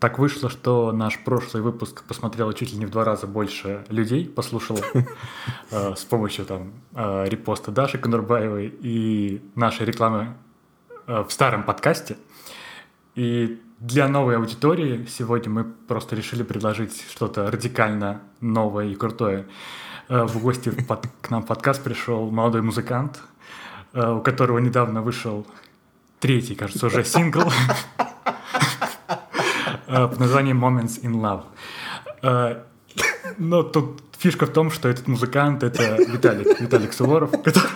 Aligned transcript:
так 0.00 0.18
вышло, 0.18 0.48
что 0.48 0.92
наш 0.92 1.18
прошлый 1.18 1.62
выпуск 1.62 2.02
посмотрело 2.04 2.54
чуть 2.54 2.72
ли 2.72 2.78
не 2.78 2.86
в 2.86 2.90
два 2.90 3.04
раза 3.04 3.26
больше 3.26 3.84
людей, 3.90 4.26
послушало 4.26 4.80
э, 5.70 5.94
с 5.94 6.04
помощью 6.04 6.46
там 6.46 6.72
э, 6.94 7.26
репоста 7.28 7.70
Даши 7.70 7.98
Конурбаевой 7.98 8.74
и 8.80 9.42
нашей 9.54 9.84
рекламы 9.84 10.34
э, 11.06 11.22
в 11.22 11.30
старом 11.30 11.64
подкасте. 11.64 12.16
И 13.14 13.60
для 13.78 14.08
новой 14.08 14.38
аудитории 14.38 15.06
сегодня 15.06 15.50
мы 15.50 15.64
просто 15.64 16.16
решили 16.16 16.44
предложить 16.44 17.04
что-то 17.10 17.50
радикально 17.50 18.22
новое 18.40 18.86
и 18.86 18.94
крутое. 18.94 19.46
В 20.08 20.40
гости 20.40 20.72
к 21.20 21.30
нам 21.30 21.42
в 21.42 21.46
подкаст 21.46 21.84
пришел 21.84 22.30
молодой 22.30 22.62
музыкант, 22.62 23.20
у 23.92 24.20
которого 24.20 24.58
недавно 24.58 25.02
вышел 25.02 25.46
третий, 26.20 26.54
кажется, 26.54 26.86
уже 26.86 27.04
сингл 27.04 27.52
под 29.90 30.20
названием 30.20 30.64
Moments 30.64 31.02
in 31.02 31.20
Love. 31.20 31.42
Э, 32.22 32.62
но 33.38 33.62
тут 33.62 34.02
фишка 34.18 34.46
в 34.46 34.52
том, 34.52 34.70
что 34.70 34.88
этот 34.88 35.08
музыкант— 35.08 35.62
это 35.64 35.96
Виталик, 35.96 36.60
Виталик 36.60 36.92
Суворов, 36.92 37.30
который 37.42 37.70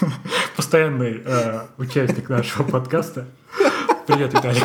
постоянный 0.56 1.22
э, 1.24 1.60
участник 1.78 2.28
нашего 2.28 2.62
подкаста. 2.62 3.26
Привет, 4.06 4.32
Виталик. 4.34 4.64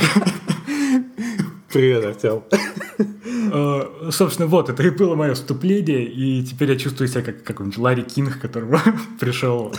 Привет, 1.72 2.06
Артем. 2.06 2.44
Собственно, 4.12 4.48
вот, 4.48 4.70
это 4.70 4.84
и 4.84 4.90
было 4.90 5.16
мое 5.16 5.34
вступление, 5.34 6.06
и 6.06 6.44
теперь 6.44 6.72
я 6.72 6.78
чувствую 6.78 7.08
себя 7.08 7.22
как 7.22 7.44
какой-нибудь 7.44 7.78
Ларри 7.78 8.04
Кинг, 8.04 8.40
которому 8.40 8.78
пришел 9.20 9.74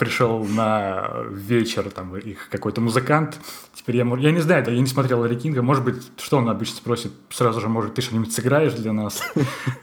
пришел 0.00 0.42
на 0.44 1.26
вечер, 1.30 1.90
там, 1.90 2.16
их 2.16 2.48
какой-то 2.48 2.80
музыкант. 2.80 3.38
Теперь 3.74 3.98
я, 3.98 4.04
я 4.16 4.30
не 4.32 4.40
знаю, 4.40 4.64
я 4.66 4.80
не 4.80 4.86
смотрел 4.86 5.20
Ларри 5.20 5.36
Кинга. 5.36 5.60
Может 5.62 5.84
быть, 5.84 6.10
что 6.16 6.38
он 6.38 6.48
обычно 6.48 6.76
спросит? 6.76 7.12
Сразу 7.28 7.60
же, 7.60 7.68
может, 7.68 7.94
ты 7.94 8.00
что-нибудь 8.00 8.32
сыграешь 8.32 8.72
для 8.72 8.94
нас? 8.94 9.22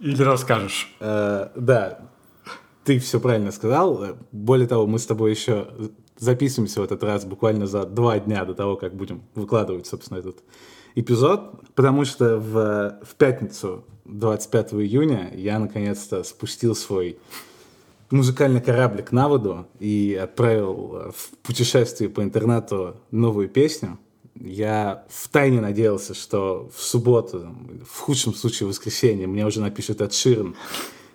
Или 0.00 0.22
расскажешь? 0.22 0.94
Э, 1.00 1.50
да, 1.54 1.98
ты 2.84 2.98
все 2.98 3.20
правильно 3.20 3.52
сказал. 3.52 4.16
Более 4.32 4.66
того, 4.66 4.86
мы 4.86 4.98
с 4.98 5.04
тобой 5.04 5.30
еще 5.30 5.68
записываемся 6.18 6.80
в 6.80 6.84
этот 6.84 7.04
раз 7.04 7.26
буквально 7.26 7.66
за 7.66 7.84
два 7.84 8.18
дня 8.18 8.46
до 8.46 8.54
того, 8.54 8.76
как 8.76 8.94
будем 8.94 9.22
выкладывать, 9.34 9.86
собственно, 9.86 10.18
этот 10.18 10.38
эпизод, 10.94 11.74
потому 11.74 12.06
что 12.06 12.38
в, 12.38 13.00
в 13.02 13.14
пятницу, 13.16 13.84
25 14.06 14.74
июня, 14.74 15.30
я 15.34 15.58
наконец-то 15.58 16.24
спустил 16.24 16.74
свой 16.74 17.18
музыкальный 18.10 18.60
кораблик 18.60 19.12
на 19.12 19.28
воду 19.28 19.66
и 19.78 20.18
отправил 20.20 21.12
в 21.14 21.36
путешествие 21.42 22.10
по 22.10 22.22
интернету 22.22 22.96
новую 23.10 23.48
песню. 23.48 23.98
Я 24.34 25.04
в 25.08 25.28
тайне 25.28 25.60
надеялся, 25.60 26.14
что 26.14 26.70
в 26.74 26.82
субботу, 26.82 27.54
в 27.88 28.00
худшем 28.00 28.34
случае 28.34 28.66
в 28.66 28.70
воскресенье, 28.70 29.26
мне 29.26 29.46
уже 29.46 29.60
напишет 29.60 30.00
Эд 30.00 30.12
Ширн, 30.12 30.56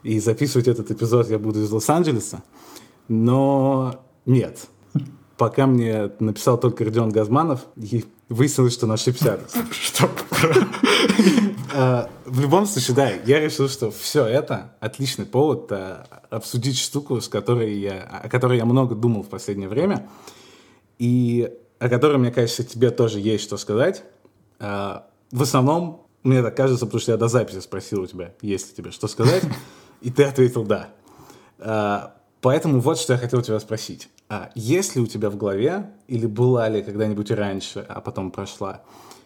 и 0.03 0.19
записывать 0.19 0.67
этот 0.67 0.89
эпизод 0.91 1.29
я 1.29 1.37
буду 1.37 1.61
из 1.61 1.71
Лос-Анджелеса. 1.71 2.43
Но 3.09 4.05
нет. 4.25 4.67
Пока 5.37 5.67
мне 5.67 6.11
написал 6.19 6.59
только 6.59 6.85
Родион 6.85 7.09
Газманов, 7.09 7.65
и 7.75 8.05
выяснилось, 8.29 8.73
что 8.73 8.85
он 8.85 8.93
ошибся. 8.93 9.39
Что? 9.71 10.09
А, 11.73 12.09
в 12.25 12.39
любом 12.39 12.65
случае, 12.65 12.95
да, 12.95 13.09
я 13.09 13.39
решил, 13.39 13.69
что 13.69 13.91
все 13.91 14.25
это 14.25 14.73
отличный 14.79 15.25
повод 15.25 15.71
а, 15.71 16.23
обсудить 16.29 16.79
штуку, 16.79 17.21
с 17.21 17.27
которой 17.27 17.77
я, 17.77 18.01
о 18.01 18.29
которой 18.29 18.57
я 18.57 18.65
много 18.65 18.95
думал 18.95 19.23
в 19.23 19.29
последнее 19.29 19.69
время, 19.69 20.09
и 20.97 21.51
о 21.79 21.89
которой, 21.89 22.17
мне 22.17 22.31
кажется, 22.31 22.63
тебе 22.63 22.89
тоже 22.89 23.19
есть 23.19 23.43
что 23.43 23.57
сказать. 23.57 24.03
А, 24.59 25.07
в 25.31 25.41
основном, 25.41 26.07
мне 26.23 26.41
так 26.41 26.55
кажется, 26.55 26.85
потому 26.85 27.01
что 27.01 27.11
я 27.11 27.17
до 27.17 27.27
записи 27.27 27.59
спросил 27.59 28.01
у 28.01 28.07
тебя, 28.07 28.33
есть 28.41 28.69
ли 28.69 28.75
тебе 28.75 28.91
что 28.91 29.07
сказать, 29.07 29.43
и 30.01 30.09
ты 30.09 30.23
ответил 30.23 30.63
«да». 30.63 30.89
Поэтому 32.41 32.79
вот 32.79 32.97
что 32.97 33.13
я 33.13 33.19
хотел 33.19 33.41
тебя 33.41 33.59
спросить. 33.59 34.07
А 34.29 34.49
есть 34.55 34.95
ли 34.95 35.01
у 35.01 35.07
тебя 35.07 35.29
в 35.29 35.35
голове, 35.35 35.91
или 36.07 36.25
была 36.25 36.69
ли 36.69 36.81
когда-нибудь 36.81 37.31
раньше, 37.31 37.85
а 37.87 37.99
потом 37.99 38.31
прошла, 38.31 38.81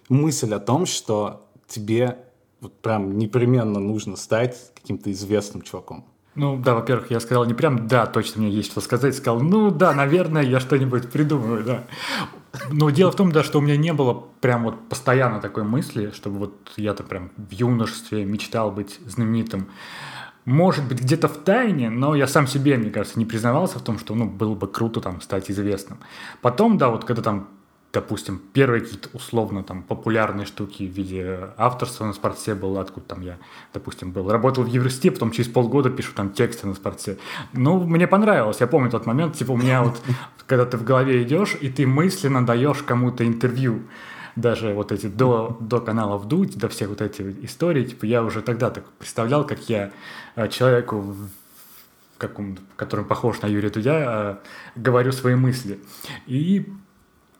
мысль 0.09 0.51
о 0.51 0.59
том, 0.59 0.87
что 0.87 1.45
тебе 1.67 2.17
вот 2.63 2.81
прям 2.81 3.17
непременно 3.17 3.79
нужно 3.79 4.15
стать 4.15 4.71
каким-то 4.75 5.11
известным 5.11 5.61
чуваком? 5.61 6.05
Ну 6.35 6.57
да, 6.57 6.73
во-первых, 6.73 7.11
я 7.11 7.19
сказал 7.19 7.45
не 7.45 7.53
прям 7.53 7.87
да, 7.87 8.07
точно 8.07 8.41
мне 8.41 8.49
есть 8.49 8.71
что 8.71 8.81
сказать, 8.81 9.15
сказал, 9.15 9.39
ну 9.39 9.69
да, 9.69 9.93
наверное, 9.93 10.41
я 10.41 10.59
что-нибудь 10.59 11.11
придумаю, 11.11 11.63
да. 11.63 11.83
Но 12.71 12.89
дело 12.89 13.11
в 13.11 13.15
том, 13.15 13.31
да, 13.31 13.43
что 13.43 13.59
у 13.59 13.61
меня 13.61 13.77
не 13.77 13.93
было 13.93 14.25
прям 14.41 14.63
вот 14.63 14.89
постоянно 14.89 15.39
такой 15.39 15.63
мысли, 15.63 16.11
чтобы 16.11 16.39
вот 16.39 16.71
я-то 16.75 17.03
прям 17.03 17.31
в 17.37 17.51
юношестве 17.51 18.25
мечтал 18.25 18.71
быть 18.71 18.99
знаменитым. 19.05 19.67
Может 20.45 20.87
быть, 20.87 21.01
где-то 21.01 21.27
в 21.27 21.37
тайне, 21.37 21.89
но 21.89 22.15
я 22.15 22.27
сам 22.27 22.47
себе, 22.47 22.77
мне 22.77 22.89
кажется, 22.89 23.17
не 23.17 23.25
признавался 23.25 23.79
в 23.79 23.81
том, 23.81 23.97
что, 23.97 24.13
ну, 24.13 24.25
было 24.25 24.55
бы 24.55 24.67
круто 24.67 24.99
там 25.01 25.21
стать 25.21 25.49
известным. 25.49 25.99
Потом, 26.41 26.77
да, 26.77 26.89
вот 26.89 27.05
когда 27.05 27.21
там 27.21 27.47
допустим, 27.93 28.41
первые 28.53 28.81
какие-то 28.81 29.09
условно 29.13 29.63
там 29.63 29.83
популярные 29.83 30.47
штуки 30.47 30.83
в 30.83 30.91
виде 30.91 31.51
авторства 31.57 32.05
на 32.05 32.13
спорте 32.13 32.55
было, 32.55 32.81
откуда 32.81 33.05
там 33.05 33.21
я, 33.21 33.37
допустим, 33.71 34.11
был. 34.11 34.29
Работал 34.31 34.63
в 34.63 34.67
Еврости, 34.67 35.11
потом 35.11 35.29
через 35.29 35.47
полгода 35.49 35.91
пишу 35.91 36.11
там 36.15 36.31
тексты 36.31 36.65
на 36.65 36.73
спорте. 36.73 37.17
Ну, 37.53 37.79
мне 37.83 38.07
понравилось, 38.07 38.57
я 38.61 38.67
помню 38.67 38.89
тот 38.89 39.05
момент, 39.05 39.35
типа 39.35 39.51
у 39.51 39.57
меня 39.57 39.83
вот, 39.83 40.01
когда 40.47 40.65
ты 40.65 40.77
в 40.77 40.83
голове 40.83 41.21
идешь, 41.21 41.55
и 41.61 41.69
ты 41.69 41.85
мысленно 41.85 42.43
даешь 42.43 42.81
кому-то 42.81 43.25
интервью, 43.25 43.83
даже 44.35 44.73
вот 44.73 44.91
эти 44.91 45.05
до, 45.05 45.55
до 45.59 45.79
канала 45.79 46.17
Вдуть, 46.17 46.57
до 46.57 46.67
всех 46.69 46.89
вот 46.89 47.01
этих 47.01 47.43
историй, 47.43 47.85
типа 47.85 48.05
я 48.05 48.23
уже 48.23 48.41
тогда 48.41 48.71
так 48.71 48.89
представлял, 48.93 49.45
как 49.45 49.69
я 49.69 49.91
э, 50.35 50.47
человеку 50.47 51.15
каком, 52.17 52.57
который 52.75 53.05
похож 53.05 53.41
на 53.41 53.47
Юрия 53.47 53.69
Дудя, 53.69 54.39
э, 54.75 54.79
говорю 54.79 55.11
свои 55.11 55.35
мысли. 55.35 55.79
И 56.25 56.65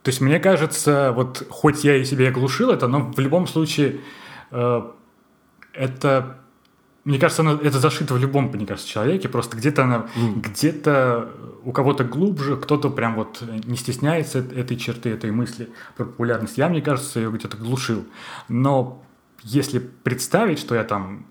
то 0.04 0.10
есть, 0.10 0.20
мне 0.20 0.38
кажется, 0.38 1.12
вот 1.16 1.46
хоть 1.48 1.82
я 1.82 1.96
и 1.96 2.04
себе 2.04 2.28
оглушил 2.28 2.70
это, 2.70 2.86
но 2.88 3.10
в 3.10 3.18
любом 3.18 3.46
случае 3.46 4.02
э, 4.50 4.82
это 5.72 6.36
мне 7.04 7.18
кажется, 7.18 7.40
она, 7.42 7.58
это 7.62 7.78
зашито 7.78 8.14
в 8.14 8.18
любом, 8.18 8.50
мне 8.52 8.66
кажется, 8.66 8.88
человеке. 8.88 9.28
Просто 9.28 9.56
где-то 9.56 9.84
она, 9.84 10.06
mm. 10.16 10.40
где-то 10.40 11.30
у 11.62 11.72
кого-то 11.72 12.04
глубже, 12.04 12.56
кто-то 12.56 12.90
прям 12.90 13.14
вот 13.14 13.42
не 13.64 13.76
стесняется 13.76 14.38
этой 14.38 14.76
черты, 14.76 15.10
этой 15.10 15.30
мысли 15.30 15.70
про 15.96 16.04
популярность. 16.04 16.56
Я, 16.56 16.68
мне 16.68 16.80
кажется, 16.80 17.20
ее 17.20 17.30
где-то 17.30 17.56
глушил. 17.58 18.04
Но 18.48 19.02
если 19.42 19.78
представить, 19.78 20.58
что 20.58 20.74
я 20.74 20.84
там 20.84 21.26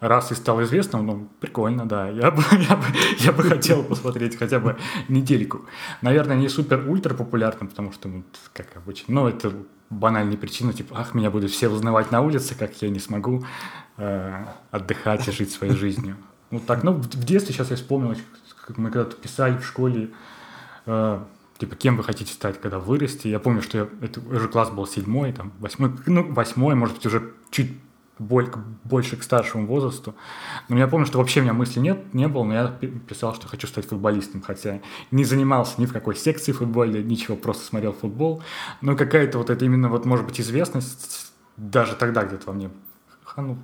раз 0.00 0.32
и 0.32 0.34
стал 0.34 0.62
известным, 0.62 1.06
ну, 1.06 1.28
прикольно, 1.40 1.86
да. 1.86 2.08
Я 2.08 2.30
бы, 2.30 2.42
я 2.52 2.76
бы, 2.76 2.84
я 3.18 3.32
бы 3.32 3.42
хотел 3.42 3.82
посмотреть 3.82 4.36
хотя 4.36 4.58
бы 4.58 4.76
недельку. 5.08 5.62
Наверное, 6.02 6.36
не 6.36 6.48
супер-ультра 6.48 7.14
популярным, 7.14 7.68
потому 7.68 7.92
что, 7.92 8.08
ну, 8.08 8.24
как 8.52 8.76
обычно, 8.76 9.14
ну, 9.14 9.28
это 9.28 9.52
банальные 9.90 10.38
причины, 10.38 10.72
типа, 10.72 10.96
ах, 10.98 11.14
меня 11.14 11.30
будут 11.30 11.50
все 11.50 11.68
узнавать 11.68 12.12
на 12.12 12.20
улице, 12.20 12.54
как 12.54 12.80
я 12.82 12.90
не 12.90 12.98
смогу 12.98 13.44
э, 13.96 14.44
отдыхать 14.70 15.26
и 15.28 15.32
жить 15.32 15.50
своей 15.50 15.74
жизнью. 15.74 16.16
Ну, 16.50 16.60
так, 16.60 16.82
ну, 16.84 16.92
в 16.92 17.24
детстве 17.24 17.54
сейчас 17.54 17.70
я 17.70 17.76
вспомнил, 17.76 18.14
как 18.66 18.78
мы 18.78 18.90
когда-то 18.90 19.16
писали 19.16 19.56
в 19.56 19.64
школе, 19.64 20.10
э, 20.86 21.20
типа, 21.58 21.74
кем 21.74 21.96
вы 21.96 22.04
хотите 22.04 22.32
стать, 22.32 22.60
когда 22.60 22.78
вырасте. 22.78 23.30
Я 23.30 23.40
помню, 23.40 23.62
что 23.62 23.78
я, 23.78 23.88
это 24.00 24.20
уже 24.20 24.48
класс 24.48 24.70
был 24.70 24.86
седьмой, 24.86 25.32
там, 25.32 25.52
восьмой, 25.58 25.90
ну, 26.06 26.32
восьмой, 26.32 26.74
может 26.74 26.96
быть, 26.96 27.06
уже 27.06 27.32
чуть 27.50 27.72
больше 28.18 29.16
к 29.16 29.22
старшему 29.22 29.66
возрасту. 29.66 30.14
Но 30.68 30.78
я 30.78 30.88
помню, 30.88 31.06
что 31.06 31.18
вообще 31.18 31.40
у 31.40 31.42
меня 31.44 31.52
мысли 31.52 31.80
нет, 31.80 32.14
не 32.14 32.28
было, 32.28 32.44
но 32.44 32.54
я 32.54 32.66
писал, 33.08 33.34
что 33.34 33.48
хочу 33.48 33.66
стать 33.66 33.86
футболистом, 33.86 34.42
хотя 34.42 34.80
не 35.10 35.24
занимался 35.24 35.80
ни 35.80 35.86
в 35.86 35.92
какой 35.92 36.16
секции 36.16 36.52
футбола, 36.52 36.86
ничего, 36.86 37.36
просто 37.36 37.64
смотрел 37.64 37.92
футбол. 37.92 38.42
Но 38.80 38.96
какая-то 38.96 39.38
вот 39.38 39.50
это 39.50 39.64
именно, 39.64 39.88
вот, 39.88 40.04
может 40.04 40.26
быть, 40.26 40.40
известность 40.40 41.32
даже 41.56 41.94
тогда 41.94 42.24
где-то 42.24 42.46
во 42.46 42.52
мне 42.52 42.70
ну, 43.36 43.56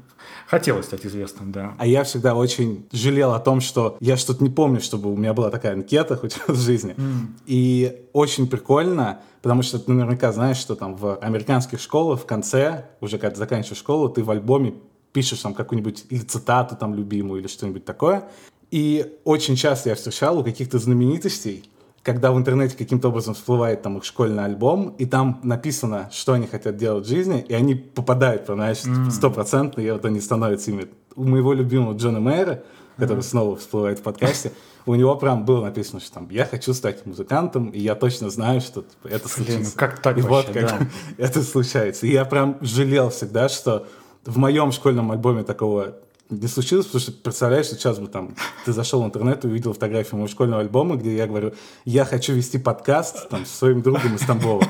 хотелось 0.46 0.86
стать 0.86 1.04
известным, 1.06 1.52
да. 1.52 1.74
А 1.78 1.86
я 1.86 2.04
всегда 2.04 2.34
очень 2.34 2.86
жалел 2.92 3.32
о 3.32 3.40
том, 3.40 3.60
что 3.60 3.96
я 4.00 4.16
что-то 4.16 4.42
не 4.42 4.50
помню, 4.50 4.80
чтобы 4.80 5.12
у 5.12 5.16
меня 5.16 5.34
была 5.34 5.50
такая 5.50 5.72
анкета 5.72 6.16
хоть 6.16 6.38
в 6.46 6.56
жизни. 6.56 6.94
Mm. 6.96 7.26
И 7.46 8.06
очень 8.12 8.48
прикольно, 8.48 9.20
потому 9.44 9.60
что 9.60 9.78
ты 9.78 9.92
наверняка 9.92 10.32
знаешь, 10.32 10.56
что 10.56 10.74
там 10.74 10.96
в 10.96 11.16
американских 11.16 11.78
школах 11.78 12.20
в 12.20 12.24
конце, 12.24 12.86
уже 13.02 13.18
когда 13.18 13.36
заканчиваешь 13.36 13.78
школу, 13.78 14.08
ты 14.08 14.24
в 14.24 14.30
альбоме 14.30 14.72
пишешь 15.12 15.40
там 15.40 15.52
какую-нибудь 15.52 16.06
или 16.08 16.22
цитату 16.22 16.76
там 16.76 16.94
любимую, 16.94 17.42
или 17.42 17.46
что-нибудь 17.46 17.84
такое. 17.84 18.24
И 18.70 19.18
очень 19.24 19.54
часто 19.56 19.90
я 19.90 19.96
встречал 19.96 20.38
у 20.38 20.44
каких-то 20.44 20.78
знаменитостей, 20.78 21.68
когда 22.02 22.32
в 22.32 22.38
интернете 22.38 22.74
каким-то 22.74 23.08
образом 23.08 23.34
всплывает 23.34 23.82
там 23.82 23.98
их 23.98 24.04
школьный 24.04 24.46
альбом, 24.46 24.94
и 24.96 25.04
там 25.04 25.40
написано, 25.42 26.08
что 26.10 26.32
они 26.32 26.46
хотят 26.46 26.78
делать 26.78 27.04
в 27.04 27.08
жизни, 27.10 27.44
и 27.46 27.52
они 27.52 27.74
попадают, 27.74 28.46
знаешь, 28.46 28.80
стопроцентно, 29.12 29.82
и 29.82 29.90
вот 29.90 30.06
они 30.06 30.20
становятся 30.20 30.70
ими. 30.70 30.86
У 31.16 31.24
моего 31.24 31.52
любимого 31.52 31.92
Джона 31.92 32.18
Мэра, 32.18 32.64
который 32.96 33.22
снова 33.22 33.56
всплывает 33.56 33.98
в 33.98 34.02
подкасте, 34.02 34.52
у 34.86 34.94
него 34.94 35.16
прям 35.16 35.44
было 35.44 35.64
написано, 35.64 36.00
что 36.00 36.12
там, 36.12 36.28
я 36.30 36.44
хочу 36.44 36.74
стать 36.74 37.06
музыкантом, 37.06 37.70
и 37.70 37.78
я 37.80 37.94
точно 37.94 38.30
знаю, 38.30 38.60
что 38.60 38.82
типа, 38.82 39.08
это 39.08 39.28
случится. 39.28 39.58
Блин, 39.58 39.70
ну 39.72 39.78
как 39.78 40.00
так 40.00 40.18
и 40.18 40.20
вообще, 40.20 40.52
вот 40.52 40.54
как 40.54 40.78
да. 40.78 40.86
это 41.18 41.42
случается. 41.42 42.06
И 42.06 42.12
я 42.12 42.24
прям 42.24 42.58
жалел 42.60 43.10
всегда, 43.10 43.48
что 43.48 43.86
в 44.24 44.38
моем 44.38 44.72
школьном 44.72 45.10
альбоме 45.10 45.42
такого 45.42 45.96
не 46.30 46.48
случилось, 46.48 46.86
потому 46.86 47.00
что 47.02 47.12
представляешь, 47.12 47.66
сейчас 47.66 47.98
бы 47.98 48.08
там 48.08 48.34
ты 48.64 48.72
зашел 48.72 49.02
в 49.02 49.06
интернет 49.06 49.44
и 49.44 49.48
увидел 49.48 49.72
фотографию 49.72 50.16
моего 50.16 50.28
школьного 50.28 50.62
альбома, 50.62 50.96
где 50.96 51.16
я 51.16 51.26
говорю, 51.26 51.52
я 51.84 52.04
хочу 52.04 52.32
вести 52.32 52.58
подкаст 52.58 53.28
там, 53.28 53.44
со 53.44 53.56
своим 53.56 53.82
другом 53.82 54.14
из 54.14 54.20
Тамбова. 54.22 54.64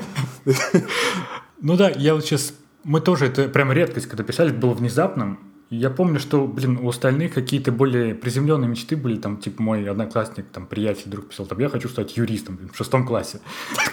Ну 1.61 1.77
да, 1.77 1.89
я 1.89 2.13
вот 2.15 2.25
сейчас... 2.25 2.53
Мы 2.83 3.01
тоже, 3.01 3.25
это 3.25 3.47
прям 3.47 3.71
редкость, 3.71 4.05
когда 4.05 4.23
писали, 4.23 4.51
это 4.51 4.59
было 4.59 4.73
внезапным. 4.73 5.39
Я 5.71 5.89
помню, 5.89 6.19
что, 6.19 6.45
блин, 6.45 6.77
у 6.79 6.89
остальных 6.89 7.33
какие-то 7.33 7.71
более 7.71 8.13
приземленные 8.13 8.69
мечты 8.69 8.95
были, 8.95 9.17
там, 9.17 9.37
типа, 9.37 9.63
мой 9.63 9.89
одноклассник, 9.89 10.45
там, 10.49 10.67
приятель, 10.67 11.09
друг 11.09 11.29
писал, 11.29 11.47
там, 11.47 11.57
я 11.59 11.69
хочу 11.69 11.89
стать 11.89 12.15
юристом, 12.17 12.55
блин, 12.57 12.69
в 12.71 12.77
шестом 12.77 13.05
классе. 13.05 13.39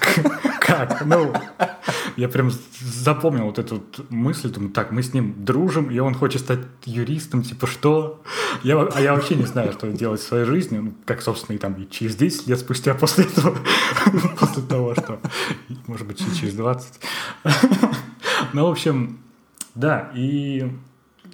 Как? 0.60 1.02
Ну, 1.06 1.32
я 2.16 2.28
прям 2.28 2.50
запомнил 2.78 3.46
вот 3.46 3.58
эту 3.58 3.82
мысль, 4.10 4.50
думаю, 4.50 4.70
так, 4.70 4.92
мы 4.92 5.02
с 5.02 5.14
ним 5.14 5.34
дружим, 5.44 5.90
и 5.90 5.98
он 5.98 6.14
хочет 6.14 6.42
стать 6.42 6.60
юристом, 6.84 7.42
типа, 7.42 7.66
что? 7.66 8.22
Я, 8.62 8.78
а 8.78 9.00
я 9.00 9.14
вообще 9.14 9.34
не 9.34 9.46
знаю, 9.46 9.72
что 9.72 9.90
делать 9.90 10.20
в 10.20 10.26
своей 10.26 10.44
жизни, 10.44 10.78
ну, 10.78 10.92
как, 11.06 11.22
собственно, 11.22 11.56
и 11.56 11.58
там 11.58 11.72
и 11.74 11.88
через 11.88 12.16
10 12.16 12.48
лет 12.48 12.58
спустя 12.58 12.92
после 12.94 13.24
этого, 13.24 13.56
после 14.38 14.62
того, 14.62 14.94
что, 14.94 15.20
может 15.86 16.06
быть, 16.06 16.22
через 16.38 16.54
20. 16.54 17.00
Ну, 18.52 18.66
в 18.66 18.70
общем, 18.70 19.18
да, 19.74 20.10
и 20.14 20.70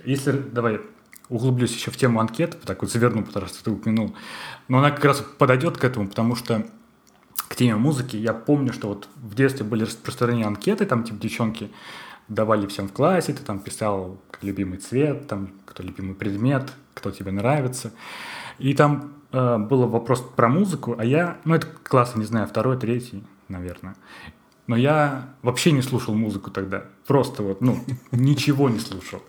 если, 0.09 0.33
давай, 0.33 0.81
углублюсь 1.29 1.75
еще 1.75 1.91
в 1.91 1.97
тему 1.97 2.21
анкет, 2.21 2.59
так 2.63 2.81
вот 2.81 2.91
заверну, 2.91 3.25
потому 3.25 3.47
что 3.47 3.63
ты 3.63 3.71
упомянул, 3.71 4.17
но 4.67 4.79
она 4.79 4.91
как 4.91 5.05
раз 5.05 5.21
подойдет 5.21 5.77
к 5.77 5.85
этому, 5.85 6.09
потому 6.09 6.35
что 6.35 6.67
к 7.49 7.57
теме 7.57 7.77
музыки 7.77 8.17
я 8.17 8.33
помню, 8.33 8.73
что 8.73 8.89
вот 8.89 9.09
в 9.17 9.35
детстве 9.35 9.65
были 9.65 9.85
распространены 9.85 10.47
анкеты, 10.47 10.87
там 10.87 11.05
типа 11.05 11.21
девчонки 11.21 11.71
давали 12.29 12.67
всем 12.67 12.89
в 12.89 12.93
классе, 12.93 13.35
ты 13.35 13.43
там 13.43 13.59
писал 13.59 14.19
любимый 14.43 14.79
цвет, 14.79 15.27
там 15.29 15.51
кто 15.67 15.83
любимый 15.83 16.15
предмет, 16.15 16.73
кто 16.95 17.11
тебе 17.11 17.31
нравится. 17.31 17.93
И 18.59 18.75
там 18.75 19.15
э, 19.33 19.59
был 19.59 19.87
вопрос 19.89 20.21
про 20.21 20.49
музыку, 20.49 20.97
а 20.99 21.05
я, 21.05 21.39
ну 21.45 21.55
это 21.55 21.67
класс, 21.67 22.17
не 22.17 22.25
знаю, 22.25 22.47
второй, 22.47 22.79
третий, 22.79 23.25
наверное. 23.49 23.95
Но 24.69 24.77
я 24.77 25.35
вообще 25.41 25.73
не 25.73 25.81
слушал 25.81 26.15
музыку 26.15 26.51
тогда. 26.51 26.85
Просто 27.07 27.43
вот, 27.43 27.63
ну, 27.63 27.83
ничего 28.13 28.69
не 28.69 28.79
слушал. 28.79 29.23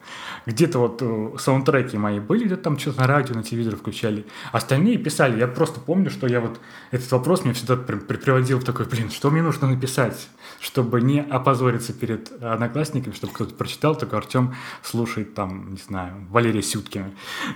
Где-то 0.46 0.80
вот 0.80 1.02
э, 1.02 1.38
саундтреки 1.40 1.98
мои 1.98 2.20
были, 2.20 2.44
где-то 2.44 2.64
там 2.64 2.78
что-то 2.78 3.00
на 3.00 3.08
радио, 3.08 3.36
на 3.36 3.44
телевизор 3.44 3.78
включали. 3.78 4.26
Остальные 4.52 4.98
писали. 4.98 5.40
Я 5.40 5.48
просто 5.48 5.80
помню, 5.80 6.10
что 6.10 6.28
я 6.28 6.42
вот... 6.42 6.60
Этот 6.92 7.10
вопрос 7.14 7.46
меня 7.46 7.54
всегда 7.54 7.78
при, 7.78 7.96
при, 7.96 8.18
приводил 8.18 8.60
в 8.60 8.66
такой, 8.66 8.86
блин, 8.86 9.10
что 9.10 9.32
мне 9.32 9.42
нужно 9.42 9.70
написать, 9.70 10.28
чтобы 10.60 11.00
не 11.00 11.22
опозориться 11.22 11.94
перед 11.94 12.32
одноклассниками, 12.44 13.14
чтобы 13.14 13.32
кто-то 13.32 13.56
прочитал, 13.56 13.96
только 13.96 14.18
Артем 14.18 14.56
слушает 14.84 15.36
там, 15.36 15.72
не 15.72 15.78
знаю, 15.78 16.28
Валерия 16.30 16.62
Сюткина 16.62 17.12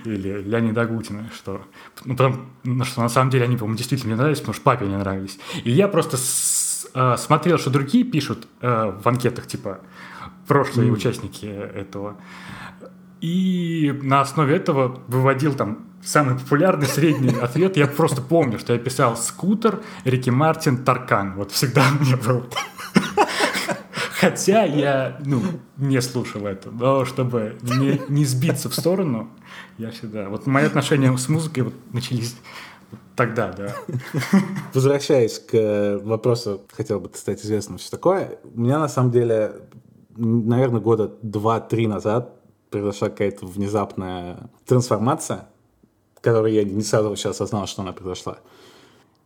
или 0.06 0.40
Леонида 0.40 0.82
Агутина, 0.82 1.30
что... 1.34 1.60
Ну, 2.06 2.16
потому 2.16 2.46
ну, 2.62 2.84
что 2.84 3.02
на 3.02 3.10
самом 3.10 3.30
деле 3.30 3.44
они, 3.44 3.58
по-моему, 3.58 3.76
действительно 3.76 4.14
мне 4.14 4.16
нравились, 4.16 4.40
потому 4.40 4.54
что 4.54 4.62
папе 4.62 4.86
не 4.86 4.96
нравились. 4.96 5.38
И 5.64 5.70
я 5.70 5.86
просто 5.86 6.16
э, 6.92 7.16
смотрел, 7.18 7.58
что 7.58 7.70
другие 7.70 8.04
пишут 8.04 8.46
э, 8.60 8.92
в 9.02 9.08
анкетах, 9.08 9.46
типа, 9.46 9.80
прошлые 10.46 10.90
mm. 10.90 10.92
участники 10.92 11.46
этого. 11.46 12.16
И 13.20 13.98
на 14.02 14.20
основе 14.20 14.56
этого 14.56 15.00
выводил 15.08 15.54
там 15.54 15.86
самый 16.02 16.38
популярный 16.38 16.86
средний 16.86 17.34
ответ. 17.42 17.76
Я 17.76 17.86
просто 17.86 18.20
помню, 18.20 18.58
что 18.58 18.72
я 18.72 18.78
писал 18.78 19.16
«Скутер», 19.16 19.80
«Рики 20.04 20.30
Мартин», 20.30 20.84
«Таркан». 20.84 21.34
Вот 21.34 21.50
всегда 21.52 21.84
у 22.00 22.04
меня 22.04 22.16
был. 22.16 22.44
Хотя 24.20 24.64
я, 24.64 25.18
ну, 25.24 25.42
не 25.76 26.00
слушал 26.00 26.46
это, 26.46 26.70
но 26.70 27.04
чтобы 27.04 27.58
не, 27.62 28.00
не 28.08 28.24
сбиться 28.24 28.70
в 28.70 28.74
сторону, 28.74 29.28
я 29.76 29.90
всегда... 29.90 30.28
Вот 30.28 30.46
мои 30.46 30.64
отношения 30.64 31.14
с 31.16 31.28
музыкой 31.28 31.64
вот 31.64 31.74
начались 31.92 32.36
Тогда, 33.16 33.52
да. 33.52 33.74
Возвращаясь 34.74 35.38
к 35.38 36.00
вопросу, 36.02 36.62
хотел 36.72 37.00
бы 37.00 37.10
стать 37.14 37.44
известным, 37.44 37.78
что 37.78 37.90
такое. 37.90 38.38
У 38.54 38.60
меня 38.60 38.78
на 38.78 38.88
самом 38.88 39.10
деле 39.10 39.62
наверное, 40.16 40.80
года 40.80 41.12
два-три 41.22 41.86
назад 41.86 42.40
произошла 42.70 43.08
какая-то 43.08 43.46
внезапная 43.46 44.50
трансформация, 44.66 45.48
которую 46.20 46.52
я 46.52 46.64
не 46.64 46.82
сразу 46.82 47.14
сейчас 47.16 47.36
осознал, 47.36 47.66
что 47.66 47.82
она 47.82 47.92
произошла. 47.92 48.38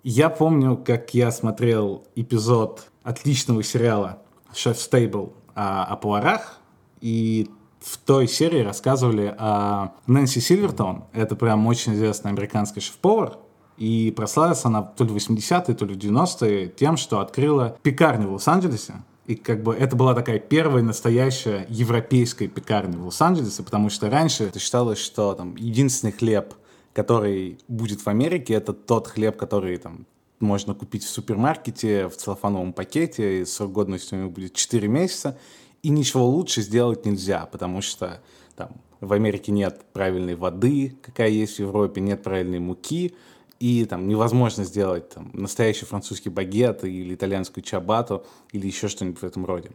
Я 0.03 0.31
помню, 0.31 0.77
как 0.77 1.15
я 1.15 1.31
смотрел 1.31 2.05
эпизод 2.15 2.87
отличного 3.03 3.63
сериала 3.63 4.23
«Шеф 4.55 4.79
Стейбл» 4.79 5.33
о, 5.55 5.85
о 5.85 5.97
поварах, 5.97 6.59
и 7.01 7.49
в 7.81 7.99
той 7.99 8.27
серии 8.27 8.63
рассказывали 8.63 9.35
о 9.39 9.93
Нэнси 10.07 10.41
Сильвертон. 10.41 11.05
Это 11.13 11.37
прям 11.37 11.67
очень 11.67 11.95
известный 11.95 12.31
американский 12.31 12.81
шеф-повар. 12.81 13.39
И 13.79 14.13
прославилась 14.17 14.65
она 14.65 14.83
то 14.83 15.05
ли 15.05 15.11
в 15.11 15.17
80-е, 15.17 15.75
то 15.75 15.85
ли 15.85 15.95
в 15.95 15.99
90-е 15.99 16.69
тем, 16.69 16.97
что 16.97 17.21
открыла 17.21 17.79
пекарню 17.83 18.29
в 18.29 18.33
Лос-Анджелесе, 18.33 18.95
и 19.29 19.35
как 19.35 19.63
бы 19.63 19.75
это 19.75 19.95
была 19.95 20.15
такая 20.15 20.39
первая 20.39 20.83
настоящая 20.83 21.67
европейская 21.69 22.49
пекарня 22.49 22.99
в 22.99 23.05
Лос-Анджелесе, 23.05 23.63
потому 23.63 23.91
что 23.91 24.09
раньше 24.09 24.45
это 24.45 24.59
считалось, 24.59 24.99
что 24.99 25.35
там 25.35 25.55
единственный 25.57 26.13
хлеб, 26.13 26.55
который 26.95 27.59
будет 27.69 28.01
в 28.01 28.09
Америке, 28.09 28.55
это 28.55 28.73
тот 28.73 29.07
хлеб, 29.07 29.37
который 29.37 29.77
там 29.77 30.07
можно 30.41 30.75
купить 30.75 31.05
в 31.05 31.11
супермаркете 31.11 32.09
в 32.09 32.17
целлофановом 32.17 32.73
пакете, 32.73 33.43
и 33.43 33.45
срок 33.45 33.73
годности 33.73 34.15
у 34.15 34.19
него 34.19 34.31
будет 34.31 34.55
4 34.55 34.89
месяца, 34.89 35.37
и 35.83 35.91
ничего 35.91 36.27
лучше 36.27 36.63
сделать 36.63 37.05
нельзя, 37.05 37.47
потому 37.53 37.83
что 37.83 38.21
там 38.57 38.71
в 39.01 39.13
Америке 39.13 39.53
нет 39.53 39.83
правильной 39.93 40.35
воды, 40.37 40.97
какая 41.03 41.29
есть 41.29 41.57
в 41.57 41.61
Европе, 41.61 42.01
нет 42.01 42.23
правильной 42.23 42.59
муки, 42.59 43.15
и 43.61 43.85
там 43.85 44.07
невозможно 44.07 44.65
сделать 44.65 45.09
там, 45.11 45.31
настоящий 45.33 45.85
французский 45.85 46.31
багет 46.31 46.85
или 46.85 47.15
итальянскую 47.15 47.65
чабату 47.65 48.25
или 48.53 48.67
еще 48.67 48.89
что-нибудь 48.89 49.21
в 49.21 49.25
этом 49.25 49.45
роде. 49.45 49.71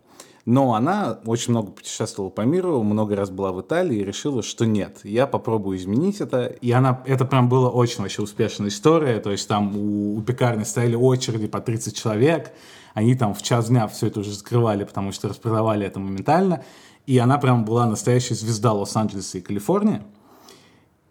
Но 0.46 0.74
она 0.74 1.20
очень 1.26 1.52
много 1.52 1.72
путешествовала 1.72 2.30
по 2.30 2.42
миру, 2.42 2.82
много 2.84 3.16
раз 3.16 3.30
была 3.30 3.52
в 3.52 3.62
Италии 3.62 3.98
и 3.98 4.04
решила, 4.04 4.44
что 4.44 4.66
нет, 4.66 5.00
я 5.04 5.26
попробую 5.26 5.78
изменить 5.78 6.20
это. 6.22 6.46
И 6.46 6.72
она, 6.72 7.02
это 7.06 7.26
прям 7.26 7.48
была 7.48 7.70
очень 7.70 8.02
вообще 8.02 8.22
успешная 8.22 8.68
история, 8.68 9.20
то 9.20 9.32
есть 9.32 9.48
там 9.48 9.76
у, 9.78 10.18
у 10.18 10.22
пекарни 10.22 10.64
стояли 10.64 10.96
очереди 10.96 11.48
по 11.48 11.62
30 11.62 11.96
человек, 11.96 12.52
они 12.94 13.16
там 13.16 13.34
в 13.34 13.42
час 13.42 13.70
дня 13.70 13.88
все 13.88 14.08
это 14.08 14.20
уже 14.20 14.34
закрывали, 14.34 14.84
потому 14.84 15.12
что 15.12 15.30
распродавали 15.30 15.86
это 15.86 16.00
моментально. 16.00 16.64
И 17.06 17.18
она 17.18 17.38
прям 17.38 17.66
была 17.66 17.86
настоящая 17.86 18.36
звезда 18.36 18.72
Лос-Анджелеса 18.72 19.40
и 19.40 19.42
Калифорнии. 19.42 20.02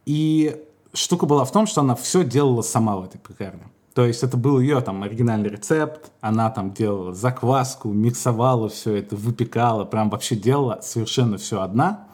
И 0.06 0.56
штука 0.92 1.26
была 1.26 1.44
в 1.44 1.52
том, 1.52 1.66
что 1.66 1.80
она 1.80 1.94
все 1.94 2.24
делала 2.24 2.62
сама 2.62 2.96
в 2.96 3.04
этой 3.04 3.18
пекарне. 3.18 3.68
То 3.94 4.06
есть 4.06 4.22
это 4.22 4.36
был 4.36 4.58
ее 4.58 4.80
там 4.80 5.02
оригинальный 5.02 5.50
рецепт, 5.50 6.12
она 6.20 6.50
там 6.50 6.72
делала 6.72 7.12
закваску, 7.12 7.90
миксовала 7.90 8.68
все 8.70 8.96
это, 8.96 9.16
выпекала, 9.16 9.84
прям 9.84 10.08
вообще 10.08 10.34
делала 10.34 10.80
совершенно 10.82 11.36
все 11.36 11.60
одна. 11.60 12.06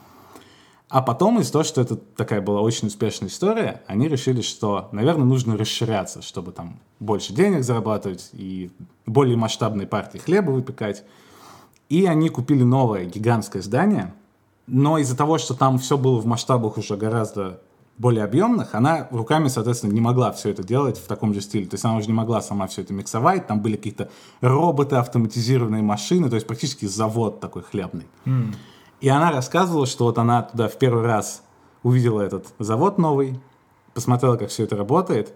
А 0.89 1.01
потом 1.01 1.39
из-за 1.39 1.53
того, 1.53 1.63
что 1.63 1.81
это 1.81 1.95
такая 1.95 2.41
была 2.41 2.61
очень 2.61 2.87
успешная 2.87 3.29
история, 3.29 3.83
они 3.87 4.07
решили, 4.07 4.41
что, 4.41 4.89
наверное, 4.91 5.25
нужно 5.25 5.55
расширяться, 5.55 6.21
чтобы 6.21 6.51
там 6.51 6.79
больше 6.99 7.31
денег 7.31 7.63
зарабатывать 7.63 8.29
и 8.33 8.71
более 9.05 9.37
масштабные 9.37 9.87
партии 9.87 10.17
хлеба 10.17 10.49
выпекать. 10.51 11.03
И 11.89 12.05
они 12.05 12.29
купили 12.29 12.63
новое 12.63 13.05
гигантское 13.05 13.61
здание, 13.61 14.13
но 14.65 14.97
из-за 14.97 15.15
того, 15.15 15.37
что 15.37 15.53
там 15.53 15.77
все 15.77 15.97
было 15.97 16.19
в 16.19 16.25
масштабах 16.25 16.77
уже 16.77 16.97
гораздо 16.97 17.61
более 17.99 18.23
объемных, 18.23 18.73
она 18.75 19.09
руками, 19.11 19.49
соответственно, 19.49 19.91
не 19.91 19.99
могла 19.99 20.31
все 20.31 20.49
это 20.49 20.63
делать 20.63 20.97
в 20.97 21.05
таком 21.05 21.33
же 21.33 21.41
стиле. 21.41 21.67
То 21.67 21.75
есть 21.75 21.83
она 21.83 21.97
уже 21.97 22.07
не 22.07 22.13
могла 22.13 22.41
сама 22.41 22.65
все 22.67 22.81
это 22.81 22.93
миксовать. 22.93 23.45
Там 23.45 23.61
были 23.61 23.75
какие-то 23.75 24.09
роботы, 24.39 24.95
автоматизированные 24.95 25.83
машины, 25.83 26.29
то 26.29 26.35
есть 26.35 26.47
практически 26.47 26.85
завод 26.85 27.41
такой 27.41 27.61
хлебный. 27.61 28.07
Mm. 28.25 28.55
И 29.01 29.09
она 29.09 29.31
рассказывала, 29.31 29.85
что 29.85 30.05
вот 30.05 30.17
она 30.17 30.43
туда 30.43 30.69
в 30.69 30.77
первый 30.77 31.03
раз 31.03 31.43
увидела 31.83 32.21
этот 32.21 32.47
завод 32.57 32.97
новый, 32.97 33.37
посмотрела, 33.93 34.37
как 34.37 34.49
все 34.49 34.63
это 34.63 34.77
работает, 34.77 35.33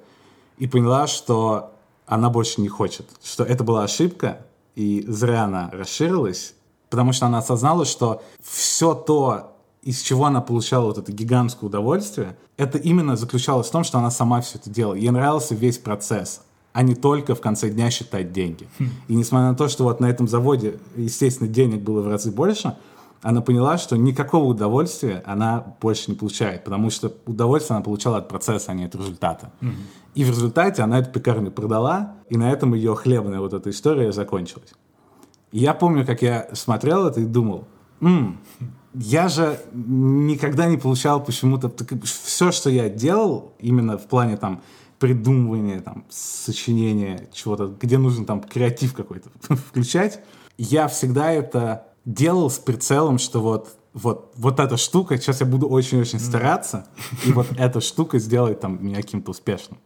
и 0.57 0.65
поняла, 0.65 1.05
что 1.07 1.73
она 2.05 2.29
больше 2.29 2.61
не 2.61 2.69
хочет, 2.69 3.09
что 3.21 3.43
это 3.43 3.65
была 3.65 3.83
ошибка, 3.83 4.45
и 4.75 5.03
зря 5.07 5.43
она 5.43 5.69
расширилась, 5.73 6.55
потому 6.89 7.11
что 7.11 7.25
она 7.25 7.39
осознала, 7.39 7.83
что 7.83 8.23
все 8.41 8.93
то, 8.93 9.57
из 9.81 10.01
чего 10.01 10.25
она 10.25 10.39
получала 10.39 10.85
вот 10.85 10.97
это 10.97 11.11
гигантское 11.11 11.67
удовольствие, 11.67 12.37
это 12.57 12.77
именно 12.77 13.15
заключалось 13.15 13.67
в 13.67 13.71
том, 13.71 13.83
что 13.83 13.97
она 13.97 14.11
сама 14.11 14.41
все 14.41 14.57
это 14.57 14.69
делала. 14.69 14.95
Ей 14.95 15.09
нравился 15.09 15.55
весь 15.55 15.77
процесс, 15.77 16.41
а 16.71 16.83
не 16.83 16.95
только 16.95 17.35
в 17.35 17.41
конце 17.41 17.69
дня 17.69 17.89
считать 17.89 18.31
деньги. 18.31 18.67
Хм. 18.79 18.89
И 19.07 19.15
несмотря 19.15 19.49
на 19.49 19.55
то, 19.55 19.67
что 19.67 19.83
вот 19.83 19.99
на 19.99 20.07
этом 20.07 20.27
заводе, 20.27 20.79
естественно, 20.95 21.49
денег 21.49 21.81
было 21.81 22.01
в 22.01 22.07
разы 22.07 22.31
больше, 22.31 22.75
она 23.21 23.41
поняла, 23.41 23.77
что 23.77 23.95
никакого 23.95 24.45
удовольствия 24.45 25.23
она 25.25 25.75
больше 25.79 26.11
не 26.11 26.17
получает, 26.17 26.63
потому 26.65 26.89
что 26.89 27.13
удовольствие 27.25 27.75
она 27.77 27.83
получала 27.83 28.17
от 28.17 28.27
процесса, 28.27 28.71
а 28.71 28.73
не 28.75 28.83
от 28.85 28.95
результата. 28.95 29.51
Mm-hmm. 29.61 29.73
И 30.15 30.23
в 30.25 30.29
результате 30.29 30.81
она 30.81 30.99
эту 30.99 31.11
пекарню 31.11 31.49
продала, 31.49 32.17
и 32.29 32.37
на 32.37 32.51
этом 32.51 32.73
ее 32.73 32.95
хлебная 32.95 33.39
вот 33.39 33.53
эта 33.53 33.69
история 33.69 34.11
закончилась. 34.11 34.73
И 35.53 35.59
я 35.59 35.73
помню, 35.73 36.05
как 36.05 36.21
я 36.21 36.49
смотрел 36.53 37.07
это 37.07 37.21
и 37.21 37.25
думал, 37.25 37.65
М, 38.03 38.39
я 38.93 39.27
же 39.27 39.59
никогда 39.73 40.67
не 40.67 40.77
получал 40.77 41.23
почему-то... 41.23 41.71
Все, 42.03 42.51
что 42.51 42.69
я 42.69 42.89
делал, 42.89 43.53
именно 43.59 43.97
в 43.97 44.07
плане 44.07 44.37
там 44.37 44.61
придумывания, 44.99 45.81
там, 45.81 46.05
сочинения 46.09 47.27
чего-то, 47.33 47.67
где 47.67 47.97
нужно 47.97 48.25
там 48.25 48.41
креатив 48.41 48.93
какой-то 48.93 49.29
включать, 49.55 50.21
я 50.57 50.87
всегда 50.87 51.31
это 51.31 51.87
делал 52.05 52.49
с 52.49 52.57
прицелом, 52.59 53.17
что 53.17 53.41
вот 53.41 53.77
вот, 53.93 54.33
вот 54.37 54.59
эта 54.59 54.75
штука, 54.75 55.17
сейчас 55.17 55.41
я 55.41 55.45
буду 55.45 55.67
очень-очень 55.67 56.19
стараться, 56.19 56.87
и 57.25 57.31
вот 57.31 57.47
эта 57.57 57.79
штука 57.79 58.17
сделает 58.17 58.59
там 58.59 58.83
меня 58.83 58.97
каким-то 58.97 59.31
успешным. 59.31 59.77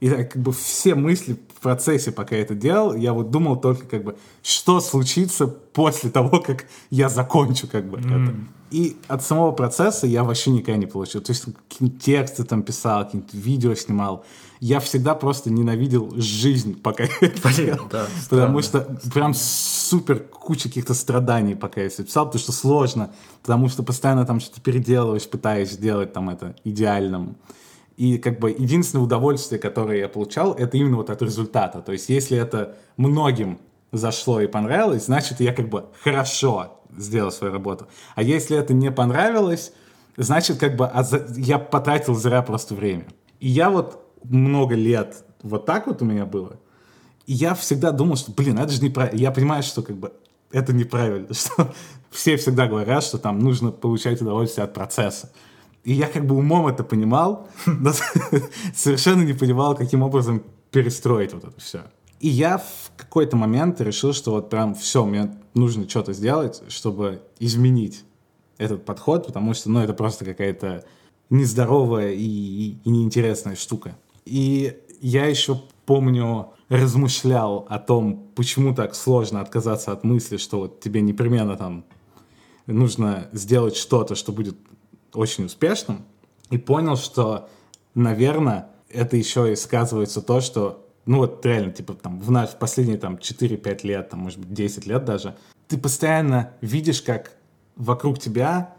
И 0.00 0.10
так, 0.10 0.32
как 0.32 0.42
бы 0.42 0.52
все 0.52 0.94
мысли 0.94 1.36
в 1.56 1.60
процессе, 1.60 2.12
пока 2.12 2.36
я 2.36 2.42
это 2.42 2.54
делал, 2.54 2.94
я 2.94 3.12
вот 3.12 3.30
думал 3.30 3.56
только 3.56 3.86
как 3.86 4.04
бы, 4.04 4.16
что 4.42 4.80
случится 4.80 5.46
после 5.46 6.10
того, 6.10 6.40
как 6.40 6.66
я 6.90 7.08
закончу 7.08 7.66
как 7.68 7.88
бы 7.88 7.98
mm. 7.98 8.22
это. 8.22 8.34
И 8.70 8.96
от 9.06 9.22
самого 9.22 9.52
процесса 9.52 10.06
я 10.06 10.24
вообще 10.24 10.50
никогда 10.50 10.76
не 10.76 10.86
получил. 10.86 11.20
То 11.20 11.30
есть 11.30 11.44
какие-нибудь 11.44 12.02
тексты 12.02 12.42
там 12.42 12.62
писал, 12.64 13.04
какие-нибудь 13.04 13.32
видео 13.32 13.74
снимал. 13.74 14.24
Я 14.58 14.80
всегда 14.80 15.14
просто 15.14 15.50
ненавидел 15.50 16.12
жизнь, 16.16 16.80
пока 16.80 17.04
я 17.04 17.10
это 17.20 17.54
делал. 17.54 17.86
Да, 17.90 18.06
потому 18.28 18.62
что 18.62 18.80
прям 19.12 19.32
супер 19.32 20.18
куча 20.18 20.68
каких-то 20.68 20.94
страданий, 20.94 21.54
пока 21.54 21.82
я 21.82 21.86
это 21.86 22.02
писал, 22.02 22.26
потому 22.26 22.40
что 22.40 22.52
сложно, 22.52 23.12
потому 23.42 23.68
что 23.68 23.82
постоянно 23.82 24.26
там 24.26 24.40
что-то 24.40 24.60
переделываешь, 24.60 25.28
пытаешь 25.28 25.70
сделать 25.70 26.12
там 26.12 26.30
это 26.30 26.56
идеальным. 26.64 27.36
И 27.96 28.18
как 28.18 28.40
бы 28.40 28.50
единственное 28.50 29.04
удовольствие, 29.04 29.60
которое 29.60 29.98
я 29.98 30.08
получал, 30.08 30.52
это 30.54 30.76
именно 30.76 30.96
вот 30.96 31.10
от 31.10 31.22
результата. 31.22 31.80
То 31.80 31.92
есть 31.92 32.08
если 32.08 32.36
это 32.36 32.76
многим 32.96 33.58
зашло 33.92 34.40
и 34.40 34.46
понравилось, 34.46 35.06
значит 35.06 35.40
я 35.40 35.52
как 35.52 35.68
бы 35.68 35.86
хорошо 36.02 36.80
сделал 36.96 37.30
свою 37.30 37.52
работу. 37.52 37.86
А 38.14 38.22
если 38.22 38.56
это 38.56 38.74
не 38.74 38.90
понравилось, 38.90 39.72
значит 40.16 40.58
как 40.58 40.76
бы 40.76 40.86
а 40.86 41.04
я 41.36 41.58
потратил 41.58 42.14
зря 42.14 42.42
просто 42.42 42.74
время. 42.74 43.06
И 43.38 43.48
я 43.48 43.70
вот 43.70 44.04
много 44.24 44.74
лет 44.74 45.24
вот 45.42 45.66
так 45.66 45.86
вот 45.86 46.02
у 46.02 46.04
меня 46.04 46.24
было. 46.26 46.58
И 47.26 47.32
я 47.32 47.54
всегда 47.54 47.92
думал, 47.92 48.16
что, 48.16 48.32
блин, 48.32 48.58
это 48.58 48.72
же 48.72 48.82
неправильно. 48.82 49.18
Я 49.18 49.30
понимаю, 49.30 49.62
что 49.62 49.82
как 49.82 49.96
бы 49.96 50.12
это 50.50 50.72
неправильно, 50.72 51.32
что 51.34 51.72
все 52.10 52.36
всегда 52.36 52.66
говорят, 52.66 53.04
что 53.04 53.18
там 53.18 53.38
нужно 53.38 53.70
получать 53.70 54.20
удовольствие 54.20 54.64
от 54.64 54.74
процесса. 54.74 55.30
И 55.84 55.92
я 55.92 56.06
как 56.06 56.26
бы 56.26 56.34
умом 56.36 56.66
это 56.66 56.82
понимал, 56.82 57.48
но 57.66 57.92
совершенно 58.74 59.22
не 59.22 59.34
понимал, 59.34 59.76
каким 59.76 60.02
образом 60.02 60.42
перестроить 60.70 61.34
вот 61.34 61.44
это 61.44 61.60
все. 61.60 61.82
И 62.20 62.28
я 62.28 62.58
в 62.58 62.90
какой-то 62.96 63.36
момент 63.36 63.80
решил, 63.80 64.12
что 64.14 64.32
вот 64.32 64.48
прям 64.48 64.74
все, 64.74 65.04
мне 65.04 65.36
нужно 65.52 65.88
что-то 65.88 66.14
сделать, 66.14 66.62
чтобы 66.68 67.22
изменить 67.38 68.04
этот 68.56 68.84
подход, 68.84 69.26
потому 69.26 69.52
что, 69.52 69.70
ну, 69.70 69.80
это 69.80 69.92
просто 69.92 70.24
какая-то 70.24 70.84
нездоровая 71.28 72.12
и, 72.12 72.22
и, 72.22 72.78
и 72.82 72.90
неинтересная 72.90 73.56
штука. 73.56 73.96
И 74.24 74.78
я 75.00 75.26
еще 75.26 75.60
помню, 75.84 76.48
размышлял 76.68 77.66
о 77.68 77.78
том, 77.78 78.28
почему 78.34 78.74
так 78.74 78.94
сложно 78.94 79.40
отказаться 79.40 79.92
от 79.92 80.02
мысли, 80.02 80.38
что 80.38 80.60
вот 80.60 80.80
тебе 80.80 81.02
непременно 81.02 81.56
там 81.56 81.84
нужно 82.66 83.28
сделать 83.32 83.76
что-то, 83.76 84.14
что 84.14 84.32
будет 84.32 84.56
очень 85.14 85.46
успешным, 85.46 86.04
и 86.50 86.58
понял, 86.58 86.96
что, 86.96 87.48
наверное, 87.94 88.68
это 88.90 89.16
еще 89.16 89.52
и 89.52 89.56
сказывается 89.56 90.22
то, 90.22 90.40
что, 90.40 90.86
ну 91.06 91.18
вот 91.18 91.44
реально, 91.44 91.72
типа 91.72 91.94
там 91.94 92.20
в, 92.20 92.28
в 92.28 92.58
последние 92.58 92.98
там 92.98 93.16
4-5 93.16 93.86
лет, 93.86 94.10
там, 94.10 94.20
может 94.20 94.38
быть, 94.38 94.52
10 94.52 94.86
лет 94.86 95.04
даже, 95.04 95.36
ты 95.68 95.78
постоянно 95.78 96.52
видишь, 96.60 97.02
как 97.02 97.32
вокруг 97.76 98.18
тебя 98.18 98.74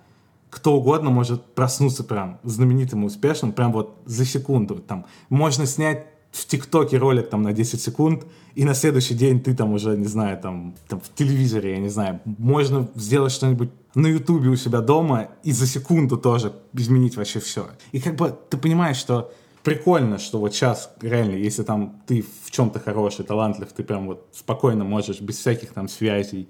кто 0.56 0.76
угодно 0.78 1.10
может 1.10 1.44
проснуться 1.54 2.06
прям 2.06 2.40
знаменитым 2.44 3.04
и 3.04 3.08
успешным, 3.08 3.52
прям 3.52 3.74
вот 3.74 3.98
за 4.06 4.24
секунду. 4.24 4.76
Там 4.76 5.06
можно 5.28 5.66
снять 5.66 6.08
в 6.36 6.46
ТикТоке 6.48 6.98
ролик 6.98 7.30
там 7.30 7.44
на 7.44 7.54
10 7.54 7.82
секунд, 7.82 8.26
и 8.56 8.66
на 8.66 8.74
следующий 8.74 9.14
день 9.14 9.40
ты 9.40 9.56
там 9.56 9.74
уже, 9.74 9.96
не 9.96 10.06
знаю, 10.06 10.38
там, 10.38 10.76
там 10.88 11.00
в 11.00 11.14
телевизоре, 11.16 11.72
я 11.72 11.78
не 11.78 11.90
знаю, 11.90 12.20
можно 12.26 12.90
сделать 12.96 13.32
что-нибудь 13.32 13.70
на 13.96 14.08
Ютубе 14.08 14.50
у 14.50 14.58
себя 14.58 14.82
дома 14.82 15.30
и 15.44 15.54
за 15.54 15.66
секунду 15.66 16.18
тоже 16.18 16.52
изменить 16.74 17.16
вообще 17.16 17.40
все. 17.40 17.68
И 17.94 18.02
как 18.02 18.16
бы 18.16 18.38
ты 18.50 18.58
понимаешь, 18.58 18.98
что 18.98 19.32
прикольно, 19.64 20.18
что 20.20 20.40
вот 20.40 20.54
сейчас 20.54 20.92
реально, 21.02 21.36
если 21.36 21.64
там 21.64 22.02
ты 22.06 22.26
в 22.44 22.52
чем-то 22.52 22.80
хороший, 22.80 23.24
талантлив, 23.24 23.72
ты 23.72 23.84
прям 23.84 24.08
вот 24.08 24.28
спокойно 24.34 24.84
можешь 24.84 25.22
без 25.22 25.38
всяких 25.38 25.72
там 25.72 25.88
связей, 25.88 26.50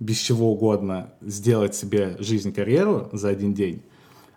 без 0.00 0.18
чего 0.18 0.52
угодно 0.52 1.14
сделать 1.22 1.74
себе 1.74 2.16
жизнь, 2.18 2.52
карьеру 2.52 3.08
за 3.12 3.30
один 3.30 3.54
день. 3.54 3.82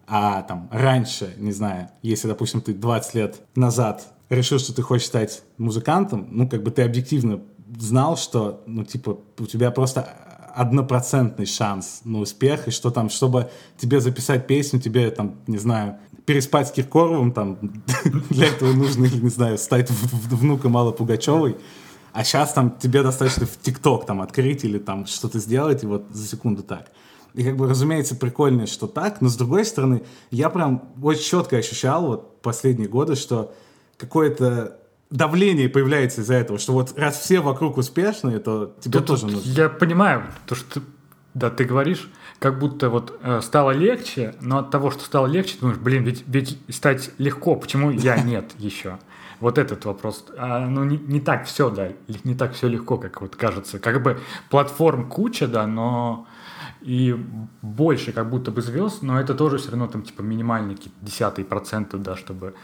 А 0.08 0.44
там 0.44 0.70
раньше, 0.72 1.34
не 1.38 1.52
знаю, 1.52 1.90
если, 2.02 2.30
допустим, 2.30 2.62
ты 2.62 2.74
20 2.74 3.16
лет 3.16 3.42
назад 3.56 4.14
решил, 4.30 4.60
что 4.60 4.74
ты 4.74 4.82
хочешь 4.82 5.08
стать 5.08 5.44
музыкантом, 5.58 6.28
ну, 6.32 6.50
как 6.50 6.64
бы 6.64 6.72
ты 6.72 6.82
объективно 6.84 7.42
знал, 7.78 8.18
что, 8.18 8.64
ну, 8.66 8.84
типа, 8.84 9.20
у 9.40 9.46
тебя 9.46 9.72
просто 9.72 10.02
однопроцентный 10.56 11.46
шанс 11.46 12.02
на 12.04 12.20
успех, 12.20 12.68
и 12.68 12.72
что 12.72 12.90
там, 12.90 13.10
чтобы 13.10 13.50
тебе 13.78 14.00
записать 14.00 14.48
песню, 14.48 14.80
тебе 14.80 15.12
там, 15.12 15.36
не 15.46 15.58
знаю, 15.58 16.00
переспать 16.26 16.70
с 16.70 16.72
Киркоровым, 16.72 17.32
там, 17.32 17.58
для 18.30 18.48
этого 18.48 18.74
нужно, 18.74 19.06
не 19.06 19.30
знаю, 19.30 19.58
стать 19.58 19.90
внуком 19.90 20.76
Аллы 20.76 20.94
Пугачевой, 20.94 21.58
а 22.12 22.24
сейчас 22.24 22.54
там 22.54 22.78
тебе 22.80 23.04
достаточно 23.04 23.46
в 23.46 23.58
ТикТок 23.62 24.06
там 24.08 24.22
открыть 24.22 24.64
или 24.64 24.80
там 24.80 25.06
что-то 25.06 25.38
сделать, 25.40 25.84
и 25.84 25.88
вот 25.88 26.06
за 26.12 26.28
секунду 26.28 26.64
так. 26.64 26.90
И 27.36 27.44
как 27.44 27.56
бы, 27.56 27.68
разумеется, 27.68 28.16
прикольно, 28.16 28.66
что 28.66 28.88
так, 28.88 29.22
но 29.22 29.30
с 29.30 29.36
другой 29.36 29.64
стороны, 29.64 30.02
я 30.32 30.50
прям 30.50 30.90
очень 31.02 31.24
четко 31.24 31.58
ощущал 31.58 32.08
вот 32.08 32.42
последние 32.42 32.90
годы, 32.90 33.16
что 33.16 33.54
какое-то 33.98 34.78
давление 35.10 35.70
появляется 35.70 36.22
из-за 36.22 36.36
этого, 36.36 36.60
что 36.60 36.74
вот 36.74 36.98
раз 36.98 37.20
все 37.20 37.40
вокруг 37.40 37.78
успешные, 37.78 38.40
то 38.40 38.76
тебе 38.80 39.00
тут, 39.00 39.08
тоже 39.08 39.28
нужно. 39.28 39.50
Я 39.50 39.70
понимаю, 39.70 40.24
то, 40.46 40.56
что 40.56 40.82
да, 41.34 41.50
ты 41.50 41.66
говоришь, 41.66 42.10
как 42.40 42.60
будто 42.60 42.90
вот 42.90 43.20
э, 43.22 43.42
стало 43.42 43.72
легче, 43.72 44.36
но 44.42 44.60
от 44.60 44.72
того, 44.72 44.92
что 44.92 45.04
стало 45.04 45.28
легче, 45.28 45.56
ты 45.56 45.62
думаешь, 45.62 45.80
блин, 45.80 46.04
ведь, 46.04 46.24
ведь 46.28 46.60
стать 46.70 47.12
легко, 47.18 47.56
почему 47.56 47.92
я 47.92 48.18
нет 48.24 48.54
еще? 48.58 48.98
Вот 49.40 49.60
этот 49.60 49.86
вопрос. 49.86 50.26
А, 50.36 50.66
ну, 50.68 50.84
не, 50.84 50.98
не 50.98 51.22
так 51.22 51.46
все, 51.46 51.70
да, 51.70 51.90
не 52.24 52.34
так 52.34 52.54
все 52.54 52.68
легко, 52.68 52.98
как 52.98 53.22
вот 53.22 53.36
кажется. 53.36 53.78
Как 53.78 54.02
бы 54.02 54.20
платформ 54.50 55.08
куча, 55.08 55.48
да, 55.48 55.68
но 55.68 56.26
и 56.82 57.16
больше 57.62 58.14
как 58.14 58.30
будто 58.32 58.50
бы 58.50 58.62
звезд, 58.64 59.04
но 59.04 59.20
это 59.20 59.36
тоже 59.36 59.60
все 59.60 59.70
равно 59.70 59.88
там 59.88 60.02
типа 60.02 60.22
минимальные 60.24 60.76
какие-то 60.76 60.98
десятые 61.06 61.46
проценты, 61.46 61.98
да, 61.98 62.16
чтобы 62.16 62.56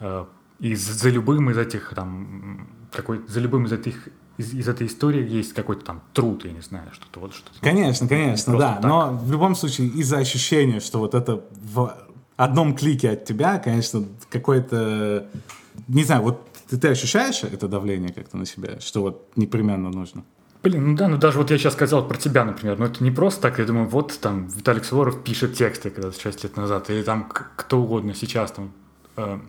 э, 0.00 0.24
и 0.62 0.76
за 0.76 1.10
любым 1.10 1.50
из 1.50 1.58
этих 1.58 1.92
там 1.94 2.68
какой 2.92 3.20
за 3.26 3.40
любым 3.40 3.66
из 3.66 3.72
этих 3.72 4.08
из, 4.38 4.54
из 4.54 4.68
этой 4.68 4.86
истории 4.86 5.28
есть 5.28 5.52
какой-то 5.52 5.84
там 5.84 6.02
труд, 6.14 6.44
я 6.44 6.52
не 6.52 6.60
знаю, 6.60 6.88
что-то 6.92 7.20
вот 7.20 7.34
что-то. 7.34 7.58
Конечно, 7.60 8.08
конечно, 8.08 8.56
да. 8.56 8.74
Так. 8.74 8.84
Но 8.84 9.10
в 9.12 9.30
любом 9.30 9.54
случае 9.54 9.88
из-за 9.88 10.18
ощущения, 10.18 10.80
что 10.80 11.00
вот 11.00 11.14
это 11.14 11.44
в 11.74 11.94
одном 12.36 12.74
клике 12.74 13.10
от 13.10 13.24
тебя, 13.24 13.58
конечно, 13.58 14.04
какой-то 14.30 15.26
не 15.88 16.04
знаю, 16.04 16.22
вот 16.22 16.48
ты, 16.70 16.78
ты 16.78 16.88
ощущаешь 16.88 17.42
это 17.42 17.66
давление 17.66 18.12
как-то 18.12 18.36
на 18.36 18.46
себя, 18.46 18.78
что 18.80 19.02
вот 19.02 19.28
непременно 19.36 19.90
нужно? 19.90 20.22
Блин, 20.62 20.90
ну 20.90 20.96
да, 20.96 21.08
ну 21.08 21.16
даже 21.16 21.38
вот 21.38 21.50
я 21.50 21.58
сейчас 21.58 21.72
сказал 21.72 22.06
про 22.06 22.16
тебя, 22.16 22.44
например, 22.44 22.78
но 22.78 22.86
это 22.86 23.02
не 23.02 23.10
просто 23.10 23.42
так, 23.42 23.58
я 23.58 23.64
думаю, 23.64 23.88
вот 23.88 24.16
там 24.20 24.46
Виталик 24.46 24.84
Суворов 24.84 25.24
пишет 25.24 25.54
тексты 25.54 25.90
когда-то 25.90 26.20
6 26.20 26.44
лет 26.44 26.56
назад, 26.56 26.88
или 26.88 27.02
там 27.02 27.28
кто 27.28 27.82
угодно 27.82 28.14
сейчас 28.14 28.52
там 28.52 28.70
э, 29.16 29.40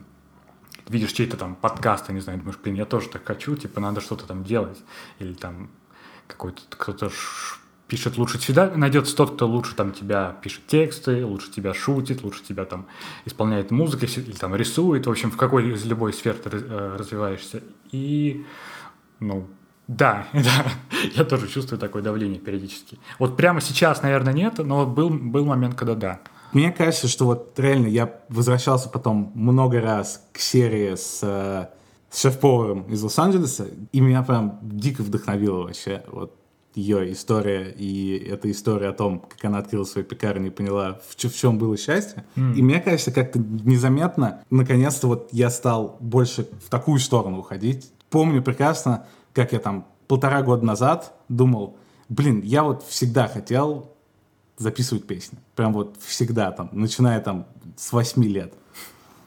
видишь 0.89 1.11
чей-то 1.11 1.37
там 1.37 1.55
подкаст, 1.55 2.09
я 2.09 2.13
не 2.13 2.21
знаю, 2.21 2.39
думаешь, 2.39 2.59
блин, 2.61 2.75
я 2.75 2.85
тоже 2.85 3.09
так 3.09 3.25
хочу, 3.25 3.55
типа 3.55 3.79
надо 3.79 4.01
что-то 4.01 4.25
там 4.25 4.43
делать, 4.43 4.79
или 5.19 5.33
там 5.33 5.69
какой-то 6.27 6.61
кто-то 6.69 7.11
пишет 7.87 8.17
лучше 8.17 8.39
всегда 8.39 8.71
найдется 8.75 9.15
тот, 9.15 9.35
кто 9.35 9.47
лучше 9.47 9.75
там 9.75 9.91
тебя 9.91 10.35
пишет 10.41 10.65
тексты, 10.67 11.25
лучше 11.25 11.51
тебя 11.51 11.73
шутит, 11.73 12.23
лучше 12.23 12.41
тебя 12.43 12.65
там 12.65 12.87
исполняет 13.25 13.71
музыку 13.71 14.05
или 14.05 14.31
там 14.31 14.55
рисует, 14.55 15.05
в 15.05 15.11
общем, 15.11 15.29
в 15.29 15.37
какой 15.37 15.73
из 15.73 15.85
любой 15.85 16.13
сферы 16.13 16.37
ты 16.37 16.49
э, 16.49 16.95
развиваешься. 16.97 17.61
И, 17.91 18.45
ну, 19.19 19.47
да, 19.87 20.27
да, 20.33 20.65
я 21.13 21.23
тоже 21.23 21.47
чувствую 21.47 21.79
такое 21.79 22.01
давление 22.01 22.39
периодически. 22.39 22.99
Вот 23.19 23.37
прямо 23.37 23.61
сейчас, 23.61 24.01
наверное, 24.01 24.33
нет, 24.33 24.57
но 24.57 24.85
был, 24.85 25.09
был 25.09 25.45
момент, 25.45 25.75
когда 25.75 25.95
да. 25.95 26.19
Мне 26.53 26.71
кажется, 26.71 27.07
что 27.07 27.25
вот 27.25 27.59
реально 27.59 27.87
я 27.87 28.21
возвращался 28.29 28.89
потом 28.89 29.31
много 29.33 29.81
раз 29.81 30.25
к 30.31 30.39
серии 30.39 30.95
с, 30.95 31.19
э, 31.23 31.67
с 32.09 32.21
шеф-поваром 32.21 32.83
из 32.83 33.01
Лос-Анджелеса, 33.01 33.67
и 33.91 33.99
меня 33.99 34.21
прям 34.23 34.59
дико 34.61 35.01
вдохновило 35.01 35.63
вообще. 35.63 36.03
Вот 36.11 36.35
ее 36.75 37.11
история, 37.11 37.69
и 37.71 38.17
это 38.17 38.49
история 38.49 38.89
о 38.89 38.93
том, 38.93 39.19
как 39.19 39.43
она 39.45 39.59
открыла 39.59 39.83
свою 39.83 40.05
пекарню 40.05 40.47
и 40.47 40.49
поняла, 40.49 40.99
в, 41.07 41.15
в 41.15 41.35
чем 41.35 41.57
было 41.57 41.77
счастье. 41.77 42.25
Mm. 42.35 42.55
И 42.55 42.61
мне 42.61 42.79
кажется, 42.81 43.11
как-то 43.11 43.39
незаметно, 43.39 44.43
наконец-то 44.49 45.07
вот 45.07 45.29
я 45.31 45.49
стал 45.49 45.97
больше 45.99 46.47
в 46.65 46.69
такую 46.69 46.99
сторону 46.99 47.39
уходить. 47.39 47.91
Помню 48.09 48.41
прекрасно, 48.41 49.05
как 49.33 49.53
я 49.53 49.59
там 49.59 49.87
полтора 50.07 50.41
года 50.41 50.65
назад 50.65 51.13
думал, 51.29 51.77
блин, 52.09 52.41
я 52.41 52.63
вот 52.63 52.83
всегда 52.83 53.27
хотел 53.27 53.92
записывать 54.63 55.05
песни. 55.05 55.37
Прям 55.55 55.73
вот 55.73 55.97
всегда 56.03 56.51
там, 56.51 56.69
начиная 56.71 57.19
там 57.21 57.45
с 57.77 57.91
восьми 57.91 58.27
лет. 58.27 58.53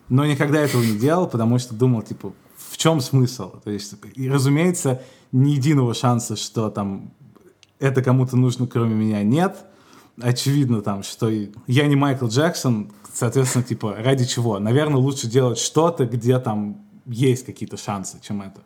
Но 0.09 0.25
никогда 0.25 0.61
этого 0.61 0.83
не 0.83 0.99
делал, 0.99 1.28
потому 1.28 1.59
что 1.59 1.75
думал, 1.75 2.02
типа, 2.02 2.33
в 2.57 2.76
чем 2.76 3.00
смысл? 3.00 3.61
То 3.62 3.71
есть, 3.71 3.95
и, 4.14 4.28
разумеется, 4.28 5.02
ни 5.33 5.50
единого 5.50 5.95
шанса, 5.95 6.37
что 6.37 6.71
там 6.71 7.12
это 7.78 8.02
кому-то 8.02 8.37
нужно, 8.37 8.66
кроме 8.66 8.95
меня, 8.95 9.23
нет. 9.23 9.57
Очевидно 10.21 10.81
там, 10.81 11.02
что 11.02 11.28
я 11.28 11.87
не 11.87 11.97
Майкл 11.97 12.26
Джексон, 12.26 12.93
соответственно, 13.12 13.64
типа, 13.64 13.97
ради 13.99 14.25
чего? 14.25 14.59
Наверное, 14.59 14.97
лучше 14.97 15.26
делать 15.26 15.59
что-то, 15.59 16.07
где 16.07 16.38
там 16.38 16.87
есть 17.05 17.45
какие-то 17.45 17.76
шансы, 17.76 18.19
чем 18.23 18.43
это. 18.43 18.62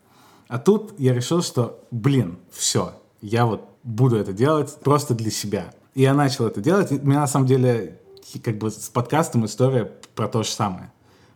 А 0.49 0.59
тут 0.59 0.95
я 0.99 1.15
решил, 1.15 1.43
что, 1.43 1.83
блин, 1.91 2.39
все, 2.50 2.95
я 3.21 3.47
вот 3.47 3.69
буду 3.83 4.17
это 4.17 4.33
делать 4.33 4.77
просто 4.83 5.15
для 5.15 5.31
себя. 5.31 5.73
Я 5.95 6.15
начал 6.15 6.47
это 6.47 6.61
делать. 6.61 6.93
У 6.93 7.07
меня 7.07 7.21
на 7.21 7.27
самом 7.27 7.47
деле 7.47 7.99
как 8.45 8.59
бы 8.59 8.71
с 8.71 8.89
подкастом 8.89 9.45
история 9.47 9.91
про 10.15 10.29
то 10.29 10.43
же 10.43 10.51
самое. 10.51 10.93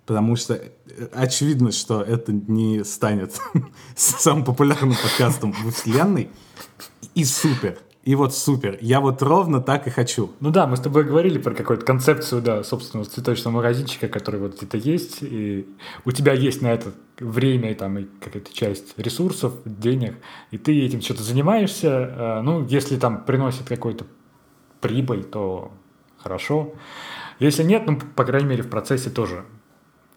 Потому 0.07 0.37
что 0.37 0.55
э, 0.55 0.71
очевидно, 1.13 1.73
что 1.73 2.03
это 2.03 2.33
не 2.33 2.85
станет 2.85 3.41
самым 3.97 4.45
популярным 4.45 4.95
подкастом 4.95 5.55
во 5.65 5.71
вселенной. 5.71 6.31
И 7.15 7.25
супер. 7.25 7.79
И 8.05 8.15
вот 8.15 8.35
супер. 8.35 8.77
Я 8.83 9.01
вот 9.01 9.23
ровно 9.23 9.63
так 9.63 9.87
и 9.87 9.91
хочу. 9.91 10.31
Ну 10.41 10.51
да, 10.51 10.67
мы 10.67 10.77
с 10.77 10.81
тобой 10.81 11.05
говорили 11.05 11.39
про 11.39 11.55
какую-то 11.55 11.87
концепцию, 11.87 12.43
да, 12.43 12.63
собственного 12.63 13.09
цветочного 13.09 13.57
магазинчика, 13.57 14.09
который 14.09 14.41
вот 14.41 14.59
где-то 14.59 14.77
есть, 14.77 15.19
и 15.23 15.67
у 16.05 16.13
тебя 16.13 16.35
есть 16.35 16.61
на 16.61 16.67
это 16.67 16.93
время 17.19 17.71
и 17.71 17.75
там 17.75 17.99
и 17.99 18.05
какая-то 18.21 18.53
часть 18.53 18.99
ресурсов, 18.99 19.55
денег, 19.65 20.17
и 20.51 20.59
ты 20.59 20.85
этим 20.85 21.01
что-то 21.01 21.23
занимаешься, 21.23 21.89
э, 21.89 22.41
ну, 22.43 22.67
если 22.67 22.99
там 22.99 23.25
приносит 23.25 23.67
какой-то 23.67 24.05
прибыль, 24.85 25.25
то 25.25 25.73
хорошо. 26.19 26.75
Если 27.39 27.63
нет, 27.63 27.85
ну, 27.87 27.99
по 27.99 28.25
крайней 28.27 28.49
мере, 28.49 28.63
в 28.63 28.69
процессе 28.69 29.09
тоже, 29.09 29.47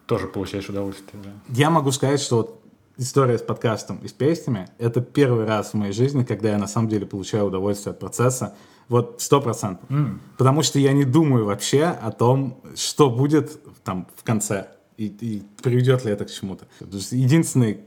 тоже 0.04 0.26
получаешь 0.26 0.68
удовольствие. 0.68 1.22
Да. 1.24 1.30
Я 1.48 1.70
могу 1.70 1.90
сказать, 1.90 2.20
что 2.20 2.36
вот 2.36 2.62
история 2.98 3.38
с 3.38 3.42
подкастом 3.42 3.96
и 4.02 4.08
с 4.08 4.12
песнями— 4.12 4.68
это 4.78 5.00
первый 5.00 5.46
раз 5.46 5.70
в 5.70 5.74
моей 5.74 5.94
жизни, 5.94 6.22
когда 6.22 6.50
я 6.50 6.58
на 6.58 6.66
самом 6.66 6.90
деле 6.90 7.06
получаю 7.06 7.46
удовольствие 7.46 7.92
от 7.92 7.98
процесса. 7.98 8.54
Вот 8.90 9.22
сто 9.22 9.40
процентов. 9.40 9.88
Mm. 9.88 10.18
Потому 10.36 10.62
что 10.62 10.78
я 10.78 10.92
не 10.92 11.04
думаю 11.04 11.46
вообще 11.46 11.84
о 11.84 12.10
том, 12.10 12.60
что 12.76 13.08
будет 13.08 13.58
там 13.84 14.06
в 14.16 14.22
конце 14.22 14.68
и, 14.98 15.06
и 15.06 15.42
приведет 15.62 16.04
ли 16.04 16.12
это 16.12 16.26
к 16.26 16.30
чему-то. 16.30 16.66
Единственный, 17.10 17.80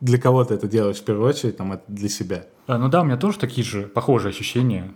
для 0.00 0.18
кого 0.18 0.42
ты 0.44 0.54
это 0.54 0.68
делаешь 0.68 1.00
в 1.00 1.04
первую 1.04 1.28
очередь, 1.28 1.58
там, 1.58 1.72
это 1.72 1.82
для 1.88 2.08
себя. 2.08 2.46
А, 2.66 2.78
ну 2.78 2.88
да, 2.88 3.02
у 3.02 3.04
меня 3.04 3.18
тоже 3.18 3.38
такие 3.38 3.66
же 3.66 3.82
похожие 3.88 4.30
ощущения 4.30 4.90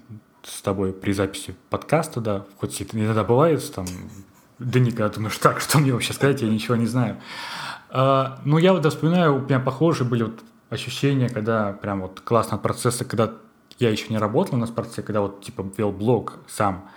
с 0.49 0.63
тобой 0.63 0.93
при 0.93 1.13
записи 1.13 1.55
подкаста, 1.71 2.21
да, 2.21 2.47
хоть 2.57 2.81
иногда 2.93 3.25
бывает, 3.25 3.73
там, 3.73 3.87
да 4.59 4.81
никогда 4.81 5.09
думаешь, 5.09 5.39
так, 5.39 5.61
что 5.61 5.79
мне 5.79 5.93
вообще 5.93 6.13
сказать, 6.13 6.43
я 6.43 6.49
ничего 6.49 6.77
не 6.77 6.87
знаю. 6.87 7.21
А, 7.91 8.41
ну, 8.45 8.59
я 8.59 8.73
вот 8.73 8.85
вспоминаю, 8.85 9.37
у 9.37 9.41
меня 9.41 9.61
похожие 9.61 10.09
были 10.09 10.25
вот 10.25 10.41
ощущения, 10.71 11.29
когда 11.29 11.73
прям 11.73 12.03
вот 12.03 12.21
классно 12.21 12.57
от 12.57 12.63
процесса, 12.63 13.05
когда 13.05 13.33
я 13.79 13.91
еще 13.91 14.09
не 14.09 14.19
работал 14.19 14.59
в 14.59 14.75
процессе, 14.75 15.03
когда 15.03 15.21
вот 15.21 15.43
типа 15.43 15.65
вел 15.77 15.93
блог 15.93 16.35
сам, 16.49 16.91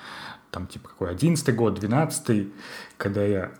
там 0.49 0.67
типа 0.67 0.89
какой, 0.89 1.11
одиннадцатый 1.11 1.53
год, 1.53 1.75
двенадцатый, 1.75 2.51
когда 2.97 3.23
я 3.23 3.51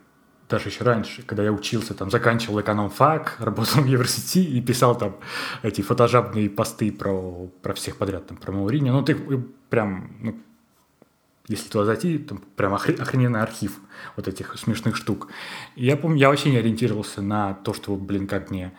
даже 0.51 0.69
еще 0.69 0.83
раньше, 0.83 1.23
когда 1.23 1.43
я 1.43 1.51
учился, 1.51 1.93
там, 1.93 2.11
заканчивал 2.11 2.61
эконом-фак, 2.61 3.37
работал 3.39 3.81
в 3.81 3.85
университете 3.85 4.43
и 4.43 4.61
писал 4.61 4.97
там 4.97 5.15
эти 5.63 5.81
фотожабные 5.81 6.49
посты 6.49 6.91
про, 6.91 7.47
про 7.61 7.73
всех 7.73 7.97
подряд, 7.97 8.27
там, 8.27 8.37
про 8.37 8.51
Маурини. 8.51 8.89
Ну, 8.89 9.01
ты 9.01 9.15
прям, 9.69 10.11
ну, 10.19 10.35
если 11.47 11.69
туда 11.69 11.85
зайти, 11.85 12.17
там 12.17 12.43
прям 12.55 12.73
охрененный 12.73 13.41
архив 13.41 13.79
вот 14.15 14.27
этих 14.27 14.57
смешных 14.57 14.95
штук. 14.95 15.29
И 15.75 15.85
я 15.85 15.97
помню, 15.97 16.19
я 16.19 16.29
вообще 16.29 16.51
не 16.51 16.57
ориентировался 16.57 17.21
на 17.21 17.53
то, 17.53 17.73
что, 17.73 17.95
блин, 17.95 18.27
как 18.27 18.51
мне 18.51 18.73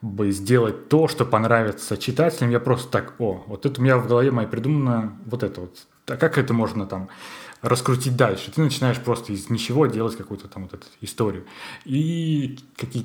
бы 0.00 0.30
сделать 0.30 0.88
то, 0.88 1.08
что 1.08 1.24
понравится 1.24 1.96
читателям. 1.96 2.50
Я 2.50 2.60
просто 2.60 2.90
так, 2.90 3.14
о, 3.18 3.44
вот 3.46 3.66
это 3.66 3.80
у 3.80 3.84
меня 3.84 3.98
в 3.98 4.06
голове 4.06 4.30
моей 4.30 4.48
придумано 4.48 5.18
вот 5.26 5.42
это 5.42 5.62
вот. 5.62 5.86
А 6.06 6.16
как 6.16 6.38
это 6.38 6.54
можно 6.54 6.86
там 6.86 7.08
раскрутить 7.62 8.16
дальше? 8.16 8.50
Ты 8.50 8.62
начинаешь 8.62 8.98
просто 8.98 9.32
из 9.32 9.50
ничего 9.50 9.86
делать 9.86 10.16
какую-то 10.16 10.48
там 10.48 10.64
вот 10.64 10.74
эту 10.74 10.86
историю. 11.00 11.46
И 11.84 12.58
какие... 12.76 13.04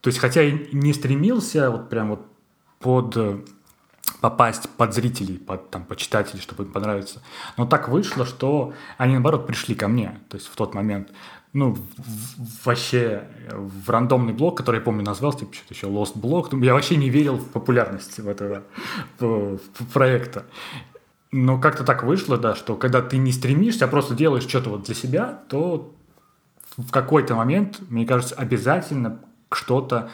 То 0.00 0.08
есть, 0.08 0.18
хотя 0.18 0.42
я 0.42 0.58
не 0.72 0.92
стремился 0.92 1.70
вот 1.70 1.88
прям 1.88 2.10
вот 2.10 2.26
под 2.78 3.44
попасть 4.20 4.68
под 4.76 4.94
зрителей, 4.94 5.38
под, 5.38 5.70
там, 5.70 5.84
под 5.84 6.00
чтобы 6.00 6.64
им 6.64 6.72
понравиться. 6.72 7.22
Но 7.56 7.66
так 7.66 7.88
вышло, 7.88 8.26
что 8.26 8.74
они, 8.98 9.14
наоборот, 9.14 9.46
пришли 9.46 9.74
ко 9.74 9.88
мне, 9.88 10.20
то 10.28 10.36
есть 10.36 10.48
в 10.48 10.56
тот 10.56 10.74
момент. 10.74 11.10
Ну, 11.52 11.76
вообще 12.64 13.24
в 13.50 13.90
рандомный 13.90 14.32
блог, 14.32 14.56
который, 14.56 14.76
я 14.76 14.82
помню, 14.82 15.02
назвался, 15.02 15.40
типа, 15.40 15.52
что-то 15.52 15.74
еще 15.74 15.88
Lost 15.88 16.12
блог. 16.14 16.52
Я 16.52 16.74
вообще 16.74 16.96
не 16.96 17.10
верил 17.10 17.38
в 17.38 17.48
популярность 17.48 18.20
этого 18.20 18.62
в 19.18 19.58
проекта. 19.92 20.44
Но 21.32 21.60
как-то 21.60 21.84
так 21.84 22.02
вышло, 22.02 22.36
да, 22.36 22.54
что 22.54 22.76
когда 22.76 23.02
ты 23.02 23.16
не 23.16 23.30
стремишься, 23.30 23.84
а 23.84 23.88
просто 23.88 24.14
делаешь 24.14 24.48
что-то 24.48 24.70
вот 24.70 24.82
для 24.84 24.94
себя, 24.94 25.42
то 25.48 25.94
в 26.76 26.90
какой-то 26.90 27.34
момент, 27.34 27.80
мне 27.88 28.04
кажется, 28.04 28.34
обязательно 28.34 29.20
что-то 29.52 30.10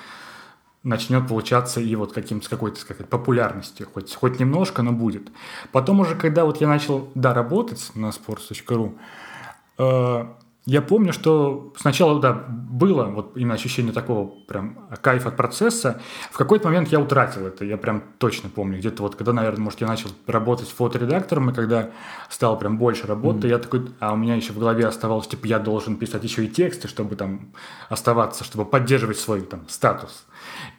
начнет 0.83 1.26
получаться 1.26 1.81
и 1.81 1.94
вот 1.96 2.12
каким 2.12 2.40
с 2.42 2.48
какой-то 2.48 2.79
сказать, 2.81 3.09
популярностью, 3.09 3.88
хоть, 3.92 4.14
хоть 4.14 4.38
немножко, 4.38 4.83
но 4.83 4.92
будет. 4.92 5.33
Потом 5.72 6.00
уже, 6.00 6.14
когда 6.14 6.44
вот 6.44 6.61
я 6.61 6.68
начал, 6.68 7.11
да, 7.14 7.35
работать 7.35 7.90
на 7.94 8.11
sports.ru, 8.11 8.96
э, 9.79 10.26
я 10.66 10.83
помню, 10.83 11.12
что 11.12 11.72
сначала, 11.76 12.20
да, 12.20 12.33
было 12.33 13.05
вот 13.05 13.37
именно 13.37 13.55
ощущение 13.55 13.92
такого 13.92 14.26
прям 14.26 14.88
кайфа 15.00 15.29
от 15.29 15.37
процесса. 15.37 16.00
В 16.33 16.37
какой-то 16.37 16.66
момент 16.66 16.88
я 16.88 16.98
утратил 16.98 17.46
это, 17.46 17.64
я 17.64 17.76
прям 17.76 18.02
точно 18.18 18.50
помню. 18.50 18.79
Где-то 18.79 19.05
вот, 19.05 19.14
когда, 19.14 19.33
наверное, 19.33 19.62
может, 19.62 19.81
я 19.81 19.87
начал 19.87 20.11
работать 20.26 20.68
фоторедактором, 20.68 21.50
и 21.50 21.55
когда 21.55 21.90
стал 22.29 22.59
прям 22.59 22.79
больше 22.79 23.07
работы, 23.07 23.46
mm-hmm. 23.46 23.50
я 23.50 23.59
такой, 23.59 23.87
а 24.00 24.12
у 24.12 24.16
меня 24.16 24.35
еще 24.35 24.52
в 24.52 24.59
голове 24.59 24.85
оставалось, 24.87 25.29
типа, 25.29 25.46
я 25.46 25.61
должен 25.61 25.96
писать 25.96 26.24
еще 26.24 26.44
и 26.44 26.48
тексты, 26.48 26.88
чтобы 26.88 27.14
там 27.14 27.52
оставаться, 27.88 28.42
чтобы 28.42 28.64
поддерживать 28.64 29.20
свой 29.20 29.42
там 29.42 29.68
статус. 29.68 30.26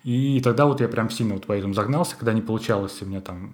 И 0.04 0.42
тогда 0.42 0.66
вот 0.66 0.82
я 0.82 0.90
прям 0.90 1.10
сильно 1.10 1.36
вот 1.36 1.46
по 1.46 1.54
этому 1.54 1.74
загнался, 1.74 2.18
когда 2.18 2.34
не 2.34 2.42
получалось 2.42 3.02
у 3.02 3.06
меня 3.06 3.22
там 3.22 3.54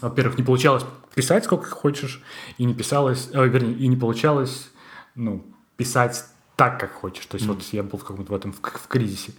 во-первых, 0.00 0.36
не 0.36 0.42
получалось 0.42 0.84
писать 1.14 1.44
сколько 1.44 1.70
хочешь, 1.70 2.22
и 2.58 2.64
не 2.64 2.74
писалось, 2.74 3.28
э, 3.32 3.46
вернее, 3.46 3.74
и 3.74 3.86
не 3.86 3.96
получалось 3.96 4.72
ну, 5.14 5.44
писать 5.76 6.24
так, 6.56 6.78
как 6.78 6.92
хочешь. 6.92 7.26
То 7.26 7.36
есть 7.36 7.46
mm. 7.46 7.54
вот 7.54 7.62
я 7.72 7.82
был 7.82 7.98
в 7.98 8.04
каком-то 8.04 8.32
в 8.32 8.36
этом 8.36 8.52
в, 8.52 8.60
в 8.60 8.86
кризисе. 8.88 9.32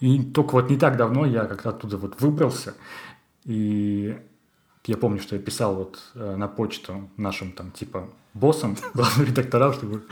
И 0.00 0.22
только 0.22 0.52
вот 0.52 0.70
не 0.70 0.76
так 0.76 0.96
давно 0.96 1.26
я 1.26 1.44
как-то 1.44 1.70
оттуда 1.70 1.96
вот 1.96 2.20
выбрался. 2.20 2.74
И 3.44 4.16
я 4.86 4.96
помню, 4.96 5.20
что 5.20 5.36
я 5.36 5.42
писал 5.42 5.74
вот 5.74 6.00
э, 6.14 6.36
на 6.36 6.48
почту 6.48 7.10
нашим 7.16 7.52
там 7.52 7.70
типа 7.70 8.08
боссам, 8.34 8.76
главным 8.94 9.26
редакторам, 9.26 9.72
чтобы 9.72 10.04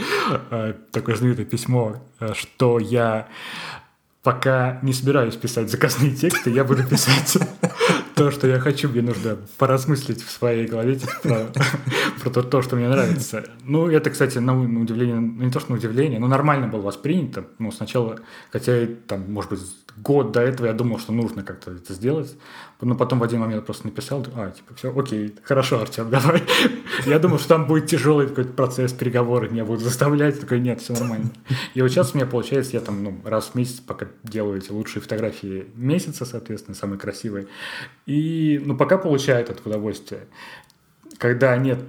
э, 0.50 0.74
такое 0.90 1.16
знаменитое 1.16 1.46
письмо, 1.46 1.96
э, 2.20 2.34
что 2.34 2.78
я 2.78 3.28
пока 4.22 4.78
не 4.82 4.92
собираюсь 4.92 5.36
писать 5.36 5.70
заказные 5.70 6.14
тексты, 6.14 6.50
я 6.50 6.64
буду 6.64 6.84
писать 6.84 7.38
то, 8.18 8.30
что 8.30 8.46
я 8.46 8.58
хочу, 8.58 8.88
мне 8.88 9.02
нужно 9.02 9.38
поразмыслить 9.58 10.22
в 10.22 10.30
своей 10.30 10.66
голове 10.66 10.96
типа, 10.96 11.52
про, 12.20 12.30
то, 12.30 12.42
то, 12.42 12.62
что 12.62 12.76
мне 12.76 12.88
нравится. 12.88 13.44
Ну, 13.64 13.88
это, 13.88 14.10
кстати, 14.10 14.38
на, 14.38 14.54
на 14.54 14.80
удивление, 14.80 15.20
ну, 15.20 15.44
не 15.44 15.50
то, 15.50 15.60
что 15.60 15.72
на 15.72 15.78
удивление, 15.78 16.18
но 16.18 16.26
нормально 16.26 16.66
было 16.68 16.82
воспринято. 16.82 17.46
Ну, 17.58 17.70
сначала, 17.72 18.18
хотя, 18.50 18.86
там, 19.06 19.32
может 19.32 19.50
быть, 19.50 19.60
год 19.96 20.32
до 20.32 20.40
этого 20.40 20.66
я 20.66 20.72
думал, 20.72 20.98
что 20.98 21.12
нужно 21.12 21.42
как-то 21.42 21.72
это 21.72 21.92
сделать, 21.94 22.36
но 22.80 22.94
потом 22.94 23.18
в 23.18 23.24
один 23.24 23.40
момент 23.40 23.66
просто 23.66 23.86
написал, 23.86 24.24
а, 24.34 24.50
типа, 24.50 24.74
все, 24.74 24.96
окей, 24.96 25.34
хорошо, 25.42 25.80
Артем, 25.80 26.10
давай. 26.10 26.42
Я 27.06 27.18
думал, 27.18 27.38
что 27.38 27.48
там 27.48 27.66
будет 27.66 27.86
тяжелый 27.86 28.28
какой-то 28.28 28.52
процесс 28.52 28.92
переговоры, 28.92 29.48
меня 29.48 29.64
будут 29.64 29.82
заставлять, 29.82 30.40
такой, 30.40 30.60
нет, 30.60 30.80
все 30.80 30.92
нормально. 30.92 31.30
И 31.74 31.82
вот 31.82 31.88
сейчас 31.88 32.14
у 32.14 32.18
меня 32.18 32.26
получается, 32.26 32.76
я 32.76 32.80
там, 32.80 33.02
ну, 33.02 33.20
раз 33.24 33.46
в 33.46 33.54
месяц 33.56 33.80
пока 33.80 34.06
делаю 34.22 34.58
эти 34.58 34.70
лучшие 34.70 35.02
фотографии 35.02 35.66
месяца, 35.74 36.24
соответственно, 36.24 36.76
самые 36.76 36.98
красивые, 36.98 37.48
и, 38.06 38.62
ну, 38.64 38.76
пока 38.76 38.96
получает 38.96 39.50
это 39.50 39.60
удовольствие. 39.68 40.26
Когда 41.18 41.56
нет 41.56 41.80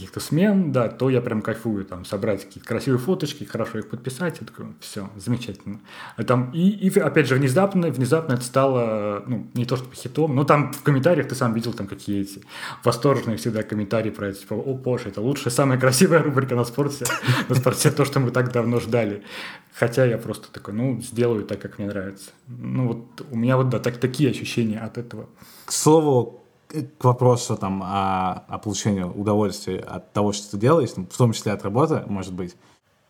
каких-то 0.00 0.20
смен, 0.20 0.72
да, 0.72 0.88
то 0.88 1.10
я 1.10 1.20
прям 1.20 1.42
кайфую, 1.42 1.84
там, 1.84 2.04
собрать 2.06 2.44
какие-то 2.44 2.66
красивые 2.66 2.98
фоточки, 2.98 3.44
хорошо 3.44 3.78
их 3.78 3.88
подписать, 3.90 4.38
я 4.40 4.46
такой, 4.46 4.66
все, 4.80 5.10
замечательно. 5.16 5.80
А 6.16 6.24
там, 6.24 6.50
и, 6.52 6.70
и, 6.70 6.98
опять 6.98 7.28
же, 7.28 7.34
внезапно, 7.34 7.88
внезапно 7.88 8.34
это 8.34 8.42
стало, 8.42 9.22
ну, 9.26 9.46
не 9.52 9.66
то 9.66 9.76
чтобы 9.76 9.94
хитом, 9.94 10.34
но 10.34 10.44
там 10.44 10.72
в 10.72 10.82
комментариях 10.82 11.28
ты 11.28 11.34
сам 11.34 11.52
видел 11.52 11.74
там 11.74 11.86
какие 11.86 12.22
эти 12.22 12.42
восторженные 12.82 13.36
всегда 13.36 13.62
комментарии 13.62 14.10
про 14.10 14.28
это, 14.28 14.40
типа, 14.40 14.54
о, 14.54 14.74
Пош, 14.76 15.02
это 15.04 15.20
лучшая, 15.20 15.52
самая 15.52 15.78
красивая 15.78 16.22
рубрика 16.22 16.54
на 16.54 16.64
спорте, 16.64 17.04
на 17.48 17.54
спорте, 17.54 17.90
то, 17.90 18.06
что 18.06 18.20
мы 18.20 18.30
так 18.30 18.52
давно 18.52 18.80
ждали. 18.80 19.22
Хотя 19.74 20.04
я 20.04 20.18
просто 20.18 20.50
такой, 20.50 20.74
ну, 20.74 21.00
сделаю 21.00 21.44
так, 21.44 21.60
как 21.60 21.78
мне 21.78 21.88
нравится. 21.88 22.30
Ну, 22.48 22.88
вот 22.88 23.26
у 23.30 23.36
меня 23.36 23.56
вот, 23.56 23.68
да, 23.68 23.78
так, 23.78 23.98
такие 23.98 24.30
ощущения 24.30 24.78
от 24.78 24.98
этого. 24.98 25.28
К 25.64 25.72
слову, 25.72 26.39
к 26.98 27.04
вопросу 27.04 27.56
там, 27.56 27.82
о, 27.82 28.44
о 28.48 28.58
получении 28.58 29.02
удовольствия 29.02 29.80
от 29.80 30.12
того, 30.12 30.32
что 30.32 30.52
ты 30.52 30.58
делаешь, 30.58 30.90
в 30.90 31.16
том 31.16 31.32
числе 31.32 31.52
от 31.52 31.62
работы, 31.62 32.04
может 32.06 32.32
быть. 32.32 32.56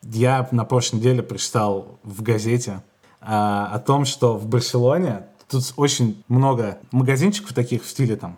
Я 0.03 0.47
на 0.51 0.65
прошлой 0.65 0.97
неделе 0.97 1.21
прочитал 1.21 1.99
в 2.03 2.23
газете 2.23 2.81
а, 3.19 3.69
о 3.71 3.79
том, 3.79 4.05
что 4.05 4.35
в 4.35 4.47
Барселоне 4.47 5.27
тут 5.47 5.73
очень 5.77 6.23
много 6.27 6.79
магазинчиков 6.91 7.53
таких 7.53 7.83
в 7.83 7.89
стиле 7.89 8.15
там 8.15 8.37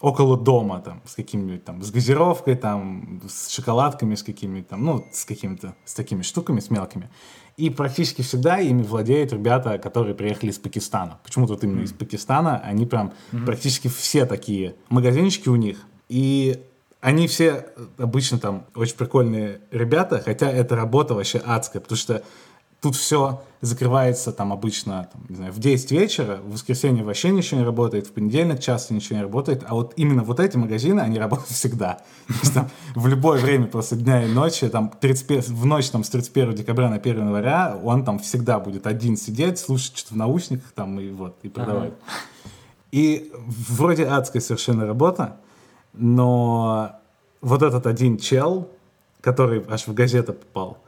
около 0.00 0.36
дома, 0.36 0.80
там, 0.80 1.00
с 1.04 1.14
какими-нибудь 1.14 1.64
там, 1.64 1.82
с 1.82 1.90
газировкой, 1.90 2.56
там, 2.56 3.22
с 3.28 3.48
шоколадками, 3.50 4.16
с 4.16 4.22
какими-то 4.22 4.76
ну, 4.76 5.06
с 5.12 5.24
какими-то, 5.24 5.74
с 5.84 5.94
такими 5.94 6.22
штуками, 6.22 6.60
с 6.60 6.70
мелкими. 6.70 7.08
И 7.56 7.70
практически 7.70 8.22
всегда 8.22 8.58
ими 8.60 8.82
владеют 8.82 9.32
ребята, 9.32 9.78
которые 9.78 10.14
приехали 10.14 10.50
из 10.50 10.58
Пакистана. 10.58 11.18
Почему-то 11.22 11.54
вот 11.54 11.64
именно 11.64 11.80
mm. 11.80 11.84
из 11.84 11.92
Пакистана, 11.92 12.58
они 12.58 12.86
прям 12.86 13.12
mm-hmm. 13.32 13.44
практически 13.44 13.88
все 13.88 14.26
такие 14.26 14.74
магазинчики 14.88 15.48
у 15.48 15.56
них. 15.56 15.78
И 16.08 16.62
они 17.00 17.26
все 17.26 17.66
обычно 17.98 18.38
там 18.38 18.66
очень 18.74 18.96
прикольные 18.96 19.60
ребята, 19.70 20.22
хотя 20.24 20.50
эта 20.50 20.76
работа 20.76 21.14
вообще 21.14 21.38
адская, 21.38 21.82
потому 21.82 21.98
что 21.98 22.22
Тут 22.82 22.96
все 22.96 23.40
закрывается 23.60 24.32
там 24.32 24.52
обычно 24.52 25.08
там, 25.12 25.22
не 25.28 25.36
знаю, 25.36 25.52
в 25.52 25.60
10 25.60 25.92
вечера, 25.92 26.40
в 26.44 26.52
воскресенье 26.52 27.04
вообще 27.04 27.30
ничего 27.30 27.60
не 27.60 27.64
работает, 27.64 28.08
в 28.08 28.12
понедельник 28.12 28.58
часто 28.58 28.92
ничего 28.92 29.18
не 29.18 29.22
работает, 29.22 29.64
а 29.68 29.74
вот 29.74 29.92
именно 29.94 30.24
вот 30.24 30.40
эти 30.40 30.56
магазины, 30.56 30.98
они 30.98 31.16
работают 31.16 31.48
всегда. 31.50 32.02
То 32.26 32.34
есть 32.42 32.54
там 32.54 32.70
в 32.96 33.06
любое 33.06 33.40
время 33.40 33.66
просто 33.66 33.94
дня 33.94 34.24
и 34.24 34.28
ночи, 34.28 34.68
там 34.68 34.92
31, 35.00 35.42
в 35.54 35.64
ночь 35.64 35.90
там 35.90 36.02
с 36.02 36.10
31 36.10 36.56
декабря 36.56 36.90
на 36.90 36.96
1 36.96 37.18
января, 37.18 37.78
он 37.84 38.04
там 38.04 38.18
всегда 38.18 38.58
будет 38.58 38.88
один 38.88 39.16
сидеть, 39.16 39.60
слушать 39.60 39.96
что-то 39.96 40.14
в 40.14 40.16
наушниках 40.16 40.72
там 40.72 40.98
и 40.98 41.10
вот, 41.10 41.36
и 41.44 41.48
продавать. 41.48 41.92
Ага. 41.92 42.52
И 42.90 43.30
вроде 43.46 44.06
адская 44.06 44.42
совершенно 44.42 44.86
работа, 44.86 45.36
но 45.92 46.96
вот 47.40 47.62
этот 47.62 47.86
один 47.86 48.18
чел, 48.18 48.68
который 49.20 49.64
аж 49.68 49.86
в 49.86 49.94
газету 49.94 50.32
попал, 50.32 50.78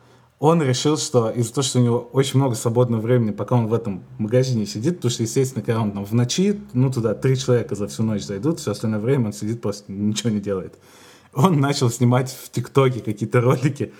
он 0.44 0.62
решил, 0.62 0.98
что 0.98 1.30
из-за 1.30 1.54
того, 1.54 1.62
что 1.62 1.78
у 1.78 1.82
него 1.82 1.98
очень 2.12 2.38
много 2.38 2.54
свободного 2.54 3.00
времени, 3.00 3.30
пока 3.30 3.54
он 3.54 3.66
в 3.66 3.72
этом 3.72 4.04
магазине 4.18 4.66
сидит, 4.66 4.96
потому 4.96 5.10
что, 5.10 5.22
естественно, 5.22 5.64
когда 5.64 5.80
он 5.80 5.92
там 5.92 6.04
в 6.04 6.12
ночи, 6.12 6.60
ну, 6.74 6.92
туда 6.92 7.14
три 7.14 7.38
человека 7.38 7.74
за 7.74 7.88
всю 7.88 8.02
ночь 8.02 8.24
зайдут, 8.24 8.60
все 8.60 8.72
остальное 8.72 9.00
время 9.00 9.28
он 9.28 9.32
сидит, 9.32 9.62
просто 9.62 9.90
ничего 9.90 10.28
не 10.28 10.40
делает. 10.40 10.74
Он 11.32 11.60
начал 11.60 11.88
снимать 11.88 12.30
в 12.30 12.50
ТикТоке 12.50 13.00
какие-то 13.00 13.40
ролики, 13.40 13.94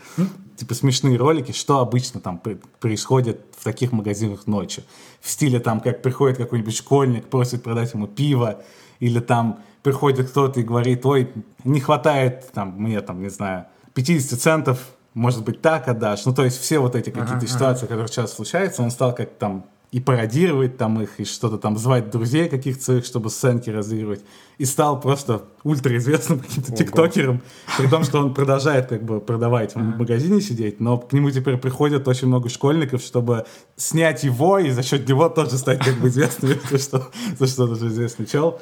типа 0.59 0.75
смешные 0.75 1.17
ролики, 1.17 1.53
что 1.53 1.79
обычно 1.79 2.21
там 2.21 2.43
происходит 2.79 3.41
в 3.57 3.65
таких 3.65 3.93
магазинах 3.93 4.47
ночью. 4.47 4.85
В 5.23 5.31
стиле 5.31 5.61
там, 5.61 5.81
как 5.81 6.03
приходит 6.03 6.37
какой-нибудь 6.37 6.77
школьник, 6.77 7.25
просит 7.25 7.63
продать 7.63 7.95
ему 7.95 8.07
пиво, 8.07 8.63
или 9.01 9.19
там 9.19 9.61
приходит 9.83 10.29
кто-то 10.29 10.61
и 10.61 10.63
говорит, 10.63 11.07
ой, 11.07 11.33
не 11.65 11.81
хватает 11.81 12.53
там 12.53 12.75
мне 12.77 13.01
там, 13.01 13.23
не 13.23 13.31
знаю, 13.31 13.65
50 13.95 14.39
центов 14.39 14.94
может 15.15 15.45
быть, 15.45 15.63
так 15.63 15.89
отдашь. 15.89 16.27
Ну, 16.27 16.35
то 16.35 16.45
есть 16.45 16.61
все 16.61 16.79
вот 16.81 16.97
эти 16.97 17.11
какие-то 17.11 17.37
ага, 17.37 17.47
ситуации, 17.47 17.87
ага. 17.87 17.89
которые 17.89 18.09
сейчас 18.09 18.35
случаются, 18.35 18.83
он 18.83 18.91
стал 18.91 19.15
как 19.15 19.31
там 19.39 19.65
и 19.95 20.01
пародировать 20.01 20.77
там 20.77 21.01
их, 21.01 21.21
и 21.21 21.25
что-то 21.25 21.57
там 21.57 21.79
звать 21.79 22.11
друзей 22.11 22.49
каких-то 22.49 22.83
своих, 22.83 23.05
чтобы 23.05 23.31
сценки 23.31 23.71
разыгрывать. 23.71 24.23
И 24.59 24.65
стал 24.65 25.01
просто 25.01 25.45
ультраизвестным 25.63 26.41
каким-то 26.49 26.73
тиктокером, 26.73 27.43
при 27.79 27.87
том, 27.87 28.03
что 28.03 28.19
он 28.19 28.35
продолжает 28.35 28.89
как 28.89 29.05
бы 29.05 29.21
продавать 29.21 29.77
в 29.77 29.79
магазине 29.79 30.41
сидеть, 30.41 30.81
но 30.81 30.99
к 30.99 31.13
нему 31.13 31.31
теперь 31.31 31.59
приходят 31.59 32.09
очень 32.09 32.27
много 32.27 32.49
школьников, 32.49 33.03
чтобы 33.03 33.47
снять 33.77 34.25
его 34.25 34.59
и 34.59 34.71
за 34.71 34.83
счет 34.83 35.09
него 35.09 35.29
тоже 35.29 35.59
стать 35.59 35.79
как 35.79 35.95
бы 36.01 36.09
известным, 36.09 36.59
за 36.71 36.79
что, 36.79 37.11
за 37.39 37.47
что 37.47 37.69
тоже 37.69 37.87
известный 37.87 38.27
чел. 38.27 38.61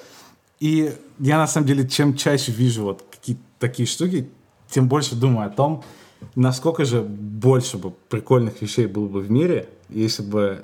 И 0.61 0.95
я 1.19 1.38
на 1.38 1.47
самом 1.47 1.67
деле, 1.67 1.88
чем 1.88 2.15
чаще 2.15 2.53
вижу 2.53 2.83
вот 2.83 3.07
какие-то 3.11 3.43
такие 3.59 3.87
штуки, 3.87 4.29
тем 4.69 4.87
больше 4.87 5.15
думаю 5.15 5.47
о 5.47 5.51
том, 5.51 5.83
насколько 6.35 6.85
же 6.85 7.03
больше 7.03 7.79
бы 7.79 7.93
прикольных 8.09 8.61
вещей 8.63 8.87
было 8.87 9.07
бы 9.07 9.21
в 9.21 9.31
мире, 9.31 9.69
если 9.89 10.23
бы 10.23 10.61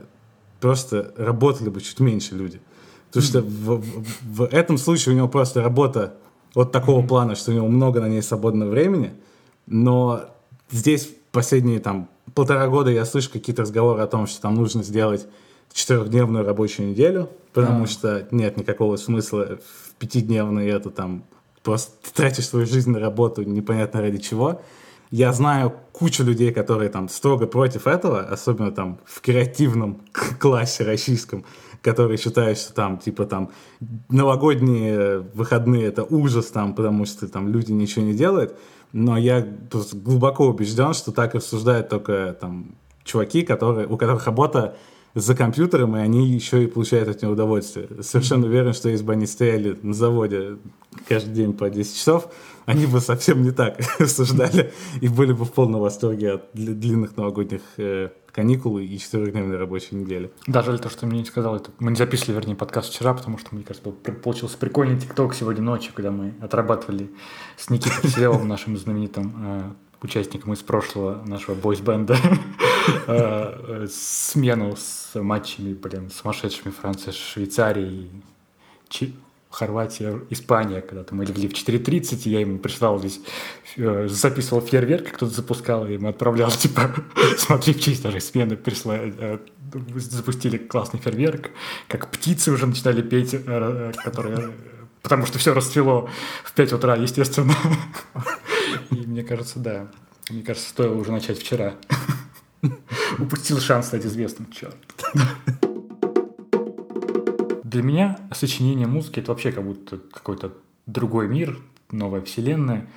просто 0.60 1.12
работали 1.16 1.68
бы 1.68 1.80
чуть 1.80 2.00
меньше 2.00 2.34
люди. 2.34 2.60
Потому 3.08 3.24
что 3.24 3.42
в, 3.42 3.80
в, 3.80 4.04
в 4.22 4.42
этом 4.42 4.78
случае 4.78 5.14
у 5.14 5.18
него 5.18 5.28
просто 5.28 5.62
работа 5.62 6.14
вот 6.54 6.72
такого 6.72 7.06
плана, 7.06 7.36
что 7.36 7.50
у 7.50 7.54
него 7.54 7.68
много 7.68 8.00
на 8.00 8.08
ней 8.08 8.22
свободного 8.22 8.70
времени, 8.70 9.12
но 9.66 10.24
здесь 10.70 11.08
последние 11.30 11.80
там 11.80 12.08
полтора 12.34 12.68
года 12.68 12.90
я 12.90 13.04
слышу 13.04 13.30
какие-то 13.30 13.62
разговоры 13.62 14.02
о 14.02 14.06
том, 14.06 14.26
что 14.26 14.42
там 14.42 14.54
нужно 14.54 14.82
сделать 14.82 15.26
четырехдневную 15.72 16.44
рабочую 16.44 16.90
неделю, 16.90 17.28
потому 17.52 17.84
а. 17.84 17.86
что 17.86 18.26
нет 18.30 18.56
никакого 18.56 18.96
смысла 18.96 19.58
в 19.58 19.94
пятидневную 19.94 20.68
это 20.68 20.90
там 20.90 21.24
просто 21.62 21.92
тратишь 22.14 22.48
свою 22.48 22.66
жизнь 22.66 22.90
на 22.90 22.98
работу 22.98 23.42
непонятно 23.42 24.00
ради 24.00 24.18
чего. 24.18 24.62
Я 25.10 25.32
знаю 25.32 25.72
кучу 25.92 26.22
людей, 26.22 26.52
которые 26.52 26.90
там 26.90 27.08
строго 27.08 27.46
против 27.46 27.86
этого, 27.86 28.20
особенно 28.20 28.72
там 28.72 28.98
в 29.04 29.20
креативном 29.20 30.02
классе 30.38 30.84
российском, 30.84 31.44
которые 31.82 32.18
считают, 32.18 32.58
что 32.58 32.74
там, 32.74 32.98
типа, 32.98 33.24
там, 33.24 33.50
новогодние 34.08 35.20
выходные— 35.34 35.86
это 35.86 36.04
ужас, 36.04 36.46
там, 36.46 36.74
потому 36.74 37.06
что 37.06 37.26
там 37.28 37.48
люди 37.48 37.72
ничего 37.72 38.04
не 38.04 38.14
делают. 38.14 38.56
Но 38.92 39.16
я 39.16 39.46
глубоко 39.92 40.46
убежден, 40.46 40.94
что 40.94 41.12
так 41.12 41.34
рассуждают 41.34 41.88
только 41.88 42.36
там 42.38 42.74
чуваки, 43.04 43.42
которые, 43.42 43.86
у 43.86 43.96
которых 43.96 44.26
работа 44.26 44.76
за 45.18 45.34
компьютером, 45.34 45.96
и 45.96 46.00
они 46.00 46.28
еще 46.28 46.64
и 46.64 46.66
получают 46.66 47.08
от 47.08 47.22
него 47.22 47.32
удовольствие. 47.32 47.88
Совершенно 48.02 48.46
уверен, 48.46 48.72
что 48.72 48.88
если 48.88 49.04
бы 49.04 49.12
они 49.12 49.26
стояли 49.26 49.78
на 49.82 49.94
заводе 49.94 50.58
каждый 51.08 51.34
день 51.34 51.52
по 51.52 51.68
10 51.68 51.96
часов, 51.96 52.28
они 52.66 52.86
бы 52.86 53.00
совсем 53.00 53.42
не 53.42 53.50
так 53.50 53.78
рассуждали 53.98 54.72
и 55.00 55.08
были 55.08 55.32
бы 55.32 55.44
в 55.44 55.52
полном 55.52 55.80
восторге 55.80 56.32
от 56.32 56.50
длинных 56.52 57.16
новогодних 57.16 57.62
э, 57.78 58.10
каникул 58.32 58.78
и 58.78 58.96
четырехдневной 58.98 59.56
рабочей 59.56 59.96
недели. 59.96 60.30
Даже 60.46 60.78
то, 60.78 60.90
что 60.90 61.06
мне 61.06 61.20
не 61.20 61.24
сказал, 61.24 61.56
это 61.56 61.70
мы 61.78 61.90
не 61.90 61.96
записывали, 61.96 62.36
вернее, 62.36 62.54
подкаст 62.54 62.92
вчера, 62.92 63.14
потому 63.14 63.38
что, 63.38 63.54
мне 63.54 63.64
кажется, 63.64 63.90
получился 63.90 64.58
прикольный 64.58 65.00
тикток 65.00 65.34
сегодня 65.34 65.62
ночью, 65.62 65.92
когда 65.94 66.10
мы 66.10 66.34
отрабатывали 66.40 67.10
с 67.56 67.70
Никитой 67.70 68.02
Киселевым, 68.02 68.46
нашим 68.48 68.76
знаменитым 68.76 69.34
э, 69.38 69.62
участником 70.02 70.52
из 70.52 70.58
прошлого 70.58 71.22
нашего 71.26 71.54
бойсбенда, 71.54 72.16
смену 73.88 74.76
с 74.76 75.20
матчами, 75.20 75.74
блин, 75.74 76.10
сумасшедшими 76.10 76.72
Франция, 76.72 77.12
Швейцарии, 77.12 78.10
Хорватия, 79.50 80.20
Испания, 80.28 80.82
когда-то 80.82 81.14
мы 81.14 81.24
легли 81.24 81.48
в 81.48 81.52
4.30, 81.52 82.22
и 82.24 82.30
я 82.30 82.40
ему 82.40 82.58
прислал 82.58 82.98
здесь, 82.98 83.20
э, 83.76 84.06
записывал 84.06 84.60
фейерверк, 84.60 85.12
кто-то 85.12 85.34
запускал, 85.34 85.86
и 85.86 85.94
ему 85.94 86.08
отправлял, 86.08 86.50
типа, 86.52 86.94
смотри, 87.38 87.72
в 87.72 87.80
честь 87.80 88.02
даже 88.02 88.20
смены 88.20 88.56
присла, 88.56 88.98
запустили 89.96 90.58
классный 90.58 91.00
фейерверк, 91.00 91.50
как 91.88 92.10
птицы 92.10 92.52
уже 92.52 92.66
начинали 92.66 93.00
петь, 93.00 93.34
которые 94.04 94.52
потому 95.02 95.24
что 95.24 95.38
все 95.38 95.54
расцвело 95.54 96.10
в 96.44 96.52
5 96.52 96.72
утра, 96.74 96.94
естественно. 96.96 97.54
И 98.90 98.96
мне 98.96 99.22
кажется, 99.22 99.58
да. 99.58 99.88
Мне 100.28 100.42
кажется, 100.42 100.68
стоило 100.68 100.94
уже 100.94 101.12
начать 101.12 101.38
вчера. 101.38 101.74
Упустил 103.18 103.60
шанс 103.60 103.86
стать 103.86 104.06
известным, 104.06 104.50
черт. 104.50 104.76
Для 107.64 107.82
меня 107.82 108.18
сочинение 108.32 108.86
музыки 108.86 109.20
это 109.20 109.32
вообще 109.32 109.52
как 109.52 109.64
будто 109.64 109.98
какой-то 109.98 110.54
другой 110.86 111.28
мир, 111.28 111.58
новая 111.90 112.22
вселенная. 112.22 112.88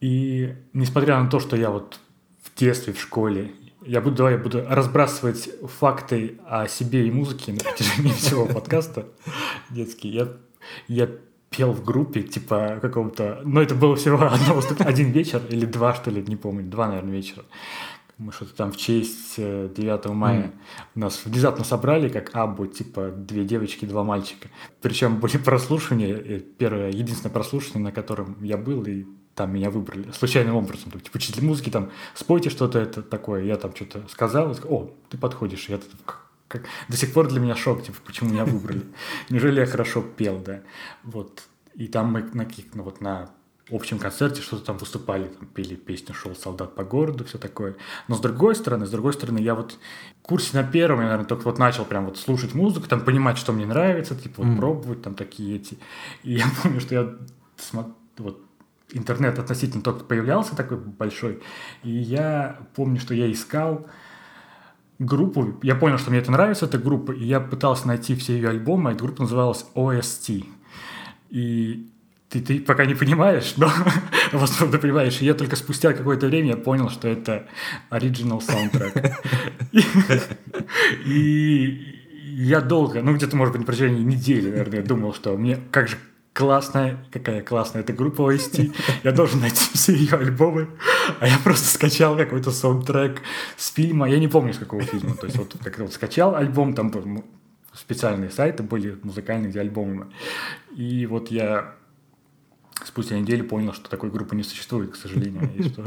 И 0.00 0.54
несмотря 0.72 1.22
на 1.22 1.28
то, 1.28 1.38
что 1.40 1.56
я 1.56 1.70
вот 1.70 2.00
в 2.42 2.58
детстве, 2.58 2.92
в 2.92 3.00
школе, 3.00 3.52
я 3.84 4.00
буду, 4.00 4.16
давай, 4.16 4.34
я 4.34 4.38
буду 4.38 4.64
разбрасывать 4.68 5.48
факты 5.78 6.38
о 6.46 6.68
себе 6.68 7.06
и 7.06 7.10
музыке 7.10 7.52
на 7.52 7.58
протяжении 7.58 8.12
всего 8.16 8.46
подкаста 8.46 9.06
детский. 9.70 10.08
Я, 10.08 10.28
я 10.88 11.08
пел 11.50 11.72
в 11.72 11.84
группе, 11.84 12.22
типа, 12.22 12.78
какого-то... 12.80 13.42
Но 13.44 13.60
это 13.60 13.74
было 13.74 13.94
всего 13.96 14.22
одно, 14.22 14.60
один 14.78 15.10
вечер 15.10 15.42
или 15.48 15.66
два, 15.66 15.94
что 15.94 16.10
ли, 16.10 16.24
не 16.26 16.36
помню, 16.36 16.64
два, 16.64 16.88
наверное, 16.88 17.12
вечера. 17.12 17.44
Мы 18.18 18.32
что-то 18.32 18.54
там 18.54 18.72
в 18.72 18.76
честь 18.76 19.36
9 19.36 19.76
э, 19.78 20.08
мая 20.10 20.46
mm. 20.46 20.52
нас 20.94 21.24
внезапно 21.24 21.64
собрали, 21.64 22.08
как 22.08 22.34
абу, 22.34 22.66
типа, 22.66 23.10
две 23.10 23.44
девочки, 23.44 23.84
два 23.84 24.04
мальчика. 24.04 24.48
Причем 24.80 25.18
были 25.18 25.38
прослушивания, 25.38 26.40
первое, 26.40 26.90
единственное 26.90 27.32
прослушивание, 27.32 27.84
на 27.84 27.92
котором 27.92 28.36
я 28.42 28.56
был, 28.56 28.84
и 28.84 29.06
там 29.34 29.52
меня 29.52 29.70
выбрали 29.70 30.10
случайным 30.12 30.56
образом. 30.56 30.90
Там, 30.90 31.00
типа, 31.00 31.16
учитель 31.16 31.44
музыки, 31.44 31.70
там, 31.70 31.90
спойте 32.14 32.50
что-то 32.50 32.78
это 32.78 33.02
такое. 33.02 33.44
Я 33.44 33.56
там 33.56 33.74
что-то 33.74 34.06
сказал, 34.08 34.50
и 34.50 34.54
сказал, 34.54 34.76
о, 34.76 34.94
ты 35.08 35.16
подходишь. 35.16 35.68
Я 35.68 35.80
как, 36.04 36.26
как... 36.48 36.66
До 36.88 36.96
сих 36.96 37.12
пор 37.12 37.28
для 37.28 37.40
меня 37.40 37.56
шок, 37.56 37.82
типа, 37.82 37.98
почему 38.04 38.30
меня 38.30 38.44
выбрали. 38.44 38.82
Неужели 39.30 39.60
я 39.60 39.66
хорошо 39.66 40.02
пел, 40.02 40.38
да? 40.38 40.60
Вот. 41.02 41.44
И 41.74 41.88
там 41.88 42.12
мы 42.12 42.22
на, 42.34 42.46
ну, 42.74 42.82
вот 42.82 43.00
на 43.00 43.30
общем 43.70 43.98
концерте 43.98 44.42
что-то 44.42 44.64
там 44.66 44.76
выступали, 44.76 45.28
там 45.28 45.46
пели 45.46 45.76
песню 45.76 46.14
«Шел 46.14 46.34
солдат 46.34 46.74
по 46.74 46.84
городу», 46.84 47.24
все 47.24 47.38
такое. 47.38 47.76
Но 48.08 48.16
с 48.16 48.20
другой 48.20 48.54
стороны, 48.54 48.86
с 48.86 48.90
другой 48.90 49.12
стороны, 49.12 49.38
я 49.38 49.54
вот 49.54 49.78
в 50.18 50.22
курсе 50.22 50.56
на 50.56 50.64
первом, 50.64 51.00
я, 51.00 51.04
наверное, 51.04 51.26
только 51.26 51.44
вот 51.44 51.58
начал 51.58 51.84
прям 51.84 52.06
вот 52.06 52.18
слушать 52.18 52.54
музыку, 52.54 52.88
там 52.88 53.02
понимать, 53.02 53.38
что 53.38 53.52
мне 53.52 53.64
нравится, 53.64 54.16
типа 54.16 54.42
вот 54.42 54.52
mm. 54.52 54.56
пробовать 54.58 55.02
там 55.02 55.14
такие 55.14 55.56
эти. 55.56 55.78
И 56.22 56.34
я 56.34 56.46
помню, 56.62 56.80
что 56.80 56.94
я 56.94 57.14
смотрю, 57.56 57.94
вот 58.18 58.42
интернет 58.90 59.38
относительно 59.38 59.82
только 59.82 60.04
появлялся 60.04 60.56
такой 60.56 60.76
большой, 60.76 61.42
и 61.82 61.90
я 61.90 62.58
помню, 62.74 63.00
что 63.00 63.14
я 63.14 63.30
искал 63.30 63.86
группу, 64.98 65.58
я 65.62 65.74
понял, 65.74 65.98
что 65.98 66.10
мне 66.10 66.20
это 66.20 66.30
нравится, 66.30 66.66
эта 66.66 66.78
группа, 66.78 67.12
и 67.12 67.24
я 67.24 67.40
пытался 67.40 67.88
найти 67.88 68.14
все 68.16 68.34
ее 68.34 68.50
альбомы, 68.50 68.90
а 68.90 68.92
эта 68.92 69.04
группа 69.04 69.22
называлась 69.22 69.66
OST. 69.74 70.44
И 71.30 71.91
ты, 72.32 72.40
ты 72.40 72.60
пока 72.60 72.86
не 72.86 72.94
понимаешь, 72.94 73.54
но 73.56 73.70
возможно 74.32 74.78
понимаешь. 74.78 75.20
И 75.20 75.26
я 75.26 75.34
только 75.34 75.56
спустя 75.56 75.92
какое-то 75.92 76.26
время 76.26 76.50
я 76.50 76.56
понял, 76.56 76.88
что 76.88 77.08
это 77.08 77.46
оригинал 77.90 78.40
саундтрек. 78.40 78.94
И 81.04 81.98
я 82.34 82.60
долго, 82.62 83.02
ну 83.02 83.14
где-то, 83.14 83.36
может 83.36 83.52
быть, 83.52 83.60
на 83.60 83.66
протяжении 83.66 84.02
недели, 84.02 84.48
наверное, 84.48 84.82
думал, 84.82 85.12
что 85.12 85.36
мне 85.36 85.58
как 85.70 85.88
же 85.88 85.96
классная, 86.32 87.04
какая 87.12 87.42
классная 87.42 87.82
эта 87.82 87.92
группа 87.92 88.32
OST, 88.32 88.74
я 89.04 89.12
должен 89.12 89.40
найти 89.40 89.64
все 89.74 89.92
ее 89.92 90.16
альбомы, 90.16 90.68
а 91.20 91.28
я 91.28 91.36
просто 91.44 91.68
скачал 91.68 92.16
какой-то 92.16 92.50
саундтрек 92.50 93.20
с 93.58 93.70
фильма, 93.70 94.08
я 94.08 94.18
не 94.18 94.28
помню, 94.28 94.54
с 94.54 94.58
какого 94.58 94.80
фильма, 94.82 95.14
то 95.14 95.26
есть 95.26 95.36
вот 95.36 95.54
как 95.62 95.78
вот 95.78 95.92
скачал 95.92 96.34
альбом, 96.34 96.72
там 96.74 96.90
специальные 97.74 98.30
сайты 98.30 98.62
были 98.62 98.98
музыкальные, 99.02 99.50
где 99.50 99.60
альбомы, 99.60 100.06
и 100.74 101.04
вот 101.04 101.30
я 101.30 101.74
спустя 102.86 103.18
неделю 103.18 103.44
понял, 103.44 103.72
что 103.72 103.88
такой 103.88 104.10
группы 104.10 104.34
не 104.36 104.42
существует, 104.42 104.92
к 104.92 104.96
сожалению, 104.96 105.50
и 105.54 105.62
что 105.62 105.84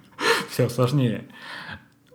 все 0.50 0.68
сложнее. 0.68 1.26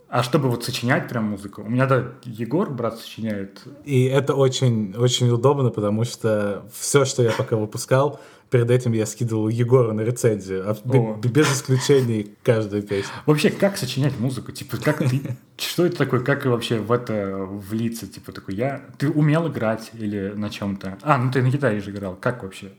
А 0.10 0.24
чтобы 0.24 0.50
вот 0.50 0.64
сочинять 0.64 1.08
прям 1.08 1.26
музыку, 1.26 1.62
у 1.62 1.70
меня, 1.70 1.86
да, 1.86 2.14
Егор, 2.24 2.68
брат, 2.72 2.98
сочиняет. 2.98 3.62
И 3.86 4.06
это 4.06 4.34
очень, 4.34 4.96
очень 4.96 5.30
удобно, 5.30 5.70
потому 5.70 6.04
что 6.04 6.68
все, 6.74 7.06
что 7.06 7.22
я 7.22 7.32
пока 7.32 7.56
выпускал, 7.58 8.20
перед 8.50 8.72
этим 8.72 8.94
я 8.94 9.06
скидывал 9.06 9.50
Егору 9.50 9.94
на 9.94 10.02
рецензию, 10.02 10.68
а 10.68 10.76
О. 10.84 11.16
без 11.24 11.54
исключений 11.54 12.34
каждую 12.44 12.82
песню. 12.82 13.12
Вообще, 13.28 13.52
как 13.52 13.78
сочинять 13.78 14.20
музыку? 14.20 14.52
Типа, 14.52 14.78
как 14.78 14.98
ты, 14.98 15.22
что 15.58 15.86
это 15.86 15.98
такое, 15.98 16.22
как 16.22 16.46
вообще 16.46 16.80
в 16.80 16.92
это 16.92 17.46
влиться? 17.46 18.08
Типа, 18.08 18.32
такой, 18.32 18.56
я, 18.56 18.82
ты 18.98 19.10
умел 19.10 19.48
играть 19.48 19.92
или 19.94 20.34
на 20.36 20.50
чем-то? 20.50 20.98
А, 21.04 21.18
ну 21.20 21.32
ты 21.32 21.44
на 21.44 21.50
гитаре 21.50 21.82
же 21.82 21.92
играл, 21.92 22.16
как 22.16 22.42
вообще? 22.42 22.72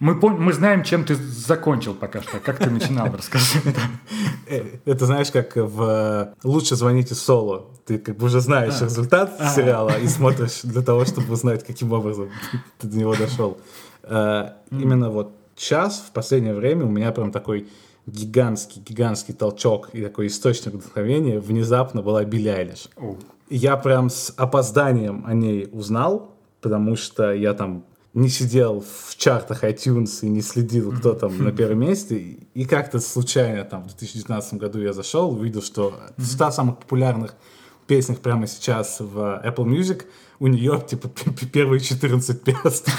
Мы, 0.00 0.14
пом- 0.14 0.38
мы 0.38 0.54
знаем, 0.54 0.82
чем 0.82 1.04
ты 1.04 1.14
закончил 1.14 1.94
пока 1.94 2.22
что. 2.22 2.40
Как 2.40 2.58
ты 2.58 2.70
начинал, 2.70 3.12
расскажи. 3.12 3.60
Э, 4.48 4.64
это 4.86 5.04
знаешь, 5.04 5.30
как 5.30 5.56
в 5.56 6.34
«Лучше 6.42 6.74
звоните 6.74 7.14
Соло». 7.14 7.66
Ты 7.84 7.98
как 7.98 8.16
бы 8.16 8.26
уже 8.26 8.40
знаешь 8.40 8.80
а. 8.80 8.86
результат 8.86 9.36
а. 9.38 9.50
сериала 9.50 9.98
и 9.98 10.06
смотришь 10.06 10.62
для 10.62 10.80
того, 10.80 11.04
чтобы 11.04 11.30
узнать, 11.34 11.66
каким 11.66 11.92
образом 11.92 12.30
ты 12.78 12.86
до 12.86 12.96
него 12.96 13.14
дошел. 13.14 13.58
Э, 14.04 14.52
именно 14.70 15.10
вот 15.10 15.32
сейчас, 15.54 16.02
в 16.08 16.12
последнее 16.12 16.54
время, 16.54 16.86
у 16.86 16.90
меня 16.90 17.12
прям 17.12 17.30
такой 17.30 17.68
гигантский, 18.06 18.80
гигантский 18.80 19.34
толчок 19.34 19.90
и 19.92 20.02
такой 20.02 20.28
источник 20.28 20.72
вдохновения 20.72 21.38
внезапно 21.40 22.00
была 22.00 22.24
Билли 22.24 22.48
Айлиш. 22.48 22.88
Я 23.50 23.76
прям 23.76 24.08
с 24.08 24.32
опозданием 24.34 25.24
о 25.26 25.34
ней 25.34 25.68
узнал, 25.70 26.34
потому 26.62 26.96
что 26.96 27.34
я 27.34 27.52
там 27.52 27.84
не 28.12 28.28
сидел 28.28 28.80
в 28.80 29.16
чартах 29.16 29.62
iTunes 29.64 30.20
и 30.22 30.28
не 30.28 30.42
следил, 30.42 30.92
кто 30.92 31.14
там 31.14 31.36
на 31.42 31.52
первом 31.56 31.80
месте. 31.80 32.16
И 32.54 32.64
как-то 32.64 32.98
случайно 33.00 33.64
там 33.64 33.82
в 33.82 33.96
2019 33.96 34.54
году 34.54 34.80
я 34.80 34.92
зашел, 34.92 35.30
увидел, 35.32 35.62
что 35.62 35.94
в 36.16 36.24
100 36.24 36.50
самых 36.50 36.78
популярных 36.78 37.34
песнях 37.86 38.18
прямо 38.18 38.46
сейчас 38.46 39.00
в 39.00 39.42
Apple 39.44 39.66
Music 39.66 40.04
у 40.38 40.46
нее 40.46 40.82
типа 40.88 41.08
первые 41.52 41.80
14 41.80 42.46
мест. 42.46 42.88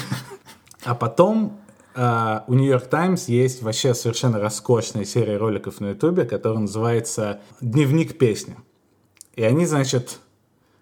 А 0.84 0.96
потом 0.96 1.58
Uh, 1.94 2.42
у 2.46 2.54
New 2.54 2.64
York 2.64 2.88
Times 2.88 3.28
есть 3.28 3.60
вообще 3.60 3.92
совершенно 3.92 4.40
роскошная 4.40 5.04
серия 5.04 5.36
роликов 5.36 5.78
на 5.78 5.90
YouTube, 5.90 6.26
которая 6.26 6.60
называется 6.60 7.42
«Дневник 7.60 8.16
песни». 8.16 8.56
И 9.34 9.42
они, 9.42 9.66
значит, 9.66 10.18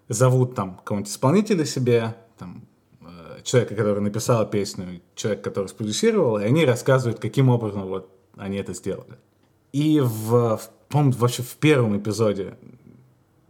зовут 0.07 0.55
там 0.55 0.79
кого-нибудь 0.85 1.11
исполнителя 1.11 1.65
себе, 1.65 2.15
там, 2.37 2.63
человека, 3.43 3.75
который 3.75 4.01
написал 4.01 4.49
песню, 4.49 5.01
человек, 5.15 5.43
который 5.43 5.67
спродюсировал, 5.67 6.39
и 6.39 6.43
они 6.43 6.65
рассказывают, 6.65 7.19
каким 7.19 7.49
образом 7.49 7.87
вот 7.87 8.09
они 8.37 8.57
это 8.57 8.73
сделали. 8.73 9.17
И 9.71 9.99
в, 9.99 10.57
в 10.57 10.69
по 10.91 11.01
вообще 11.01 11.41
в 11.41 11.55
первом 11.55 11.97
эпизоде 11.97 12.55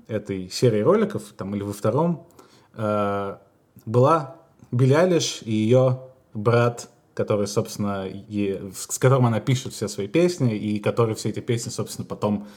этой 0.07 0.49
серии 0.49 0.81
роликов, 0.81 1.23
там 1.35 1.55
или 1.55 1.63
во 1.63 1.73
втором, 1.73 2.27
э, 2.75 3.37
была 3.85 4.35
Билли 4.71 4.93
Алиш 4.93 5.41
и 5.43 5.51
ее 5.51 6.01
брат, 6.33 6.89
который, 7.13 7.47
собственно, 7.47 8.07
е, 8.07 8.71
с 8.75 8.97
которым 8.97 9.25
она 9.25 9.39
пишет 9.39 9.73
все 9.73 9.87
свои 9.87 10.07
песни, 10.07 10.55
и 10.55 10.79
который 10.79 11.15
все 11.15 11.29
эти 11.29 11.39
песни, 11.39 11.71
собственно, 11.71 12.05
потом 12.05 12.47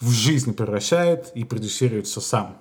в 0.00 0.10
жизнь 0.10 0.54
превращает 0.54 1.30
и 1.34 1.44
продюсирует 1.44 2.06
все 2.06 2.20
сам. 2.20 2.58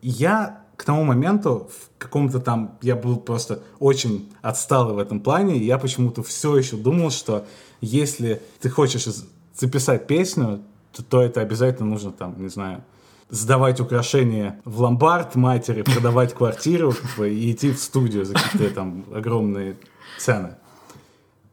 Я 0.00 0.64
к 0.80 0.84
тому 0.84 1.04
моменту 1.04 1.68
в 1.70 1.98
каком-то 1.98 2.40
там 2.40 2.78
я 2.80 2.96
был 2.96 3.18
просто 3.18 3.62
очень 3.80 4.32
отсталый 4.40 4.94
в 4.94 4.98
этом 4.98 5.20
плане, 5.20 5.58
и 5.58 5.64
я 5.66 5.76
почему-то 5.76 6.22
все 6.22 6.56
еще 6.56 6.76
думал, 6.78 7.10
что 7.10 7.44
если 7.82 8.40
ты 8.60 8.70
хочешь 8.70 9.06
записать 9.54 10.06
песню, 10.06 10.62
то, 10.92 11.02
то 11.02 11.20
это 11.20 11.42
обязательно 11.42 11.90
нужно 11.90 12.12
там, 12.12 12.34
не 12.42 12.48
знаю, 12.48 12.82
сдавать 13.28 13.78
украшения 13.78 14.58
в 14.64 14.80
ломбард 14.80 15.34
матери, 15.34 15.82
продавать 15.82 16.32
квартиру 16.32 16.94
и 17.18 17.52
идти 17.52 17.72
в 17.72 17.78
студию 17.78 18.24
за 18.24 18.32
какие-то 18.32 18.74
там 18.74 19.04
огромные 19.14 19.76
цены. 20.18 20.54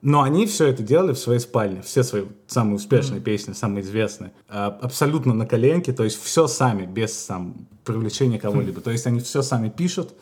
Но 0.01 0.21
они 0.21 0.45
все 0.45 0.67
это 0.67 0.83
делали 0.83 1.13
в 1.13 1.19
своей 1.19 1.39
спальне, 1.39 1.81
все 1.81 2.03
свои 2.03 2.25
самые 2.45 2.75
успешные 2.75 3.19
mm-hmm. 3.19 3.23
песни, 3.23 3.53
самые 3.53 3.83
известные, 3.83 4.31
а, 4.47 4.67
абсолютно 4.81 5.33
на 5.33 5.47
коленке, 5.47 5.91
то 5.91 6.03
есть 6.03 6.21
все 6.21 6.47
сами, 6.47 6.85
без 6.85 7.17
сам, 7.17 7.67
привлечения 7.83 8.39
кого-либо. 8.39 8.79
Mm-hmm. 8.79 8.83
То 8.83 8.91
есть 8.91 9.07
они 9.07 9.19
все 9.21 9.41
сами 9.41 9.69
пишут, 9.69 10.13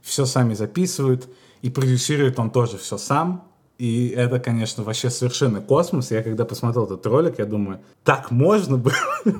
все 0.00 0.26
сами 0.26 0.54
записывают, 0.54 1.28
и 1.62 1.70
продюсирует 1.70 2.38
он 2.38 2.50
тоже 2.50 2.78
все 2.78 2.98
сам. 2.98 3.44
И 3.78 4.08
это, 4.08 4.38
конечно, 4.38 4.84
вообще 4.84 5.10
совершенно 5.10 5.60
космос. 5.60 6.10
Я 6.10 6.22
когда 6.22 6.44
посмотрел 6.44 6.84
этот 6.84 7.04
ролик, 7.04 7.38
я 7.38 7.44
думаю, 7.44 7.80
так 8.04 8.30
можно 8.30 8.78
было? 8.78 8.94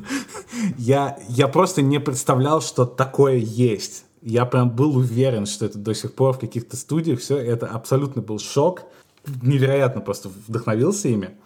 я, 0.77 1.19
я 1.29 1.49
просто 1.49 1.81
не 1.81 2.01
представлял, 2.01 2.61
что 2.61 2.85
такое 2.85 3.37
есть. 3.37 4.05
Я 4.21 4.45
прям 4.45 4.71
был 4.71 4.97
уверен, 4.97 5.47
что 5.47 5.65
это 5.65 5.79
до 5.79 5.95
сих 5.95 6.13
пор 6.13 6.35
в 6.35 6.41
каких-то 6.41 6.77
студиях 6.77 7.21
все. 7.21 7.39
Это 7.39 7.67
абсолютно 7.67 8.21
был 8.21 8.39
шок 8.39 8.83
невероятно 9.43 10.01
просто 10.01 10.29
вдохновился 10.29 11.09
ими. 11.09 11.37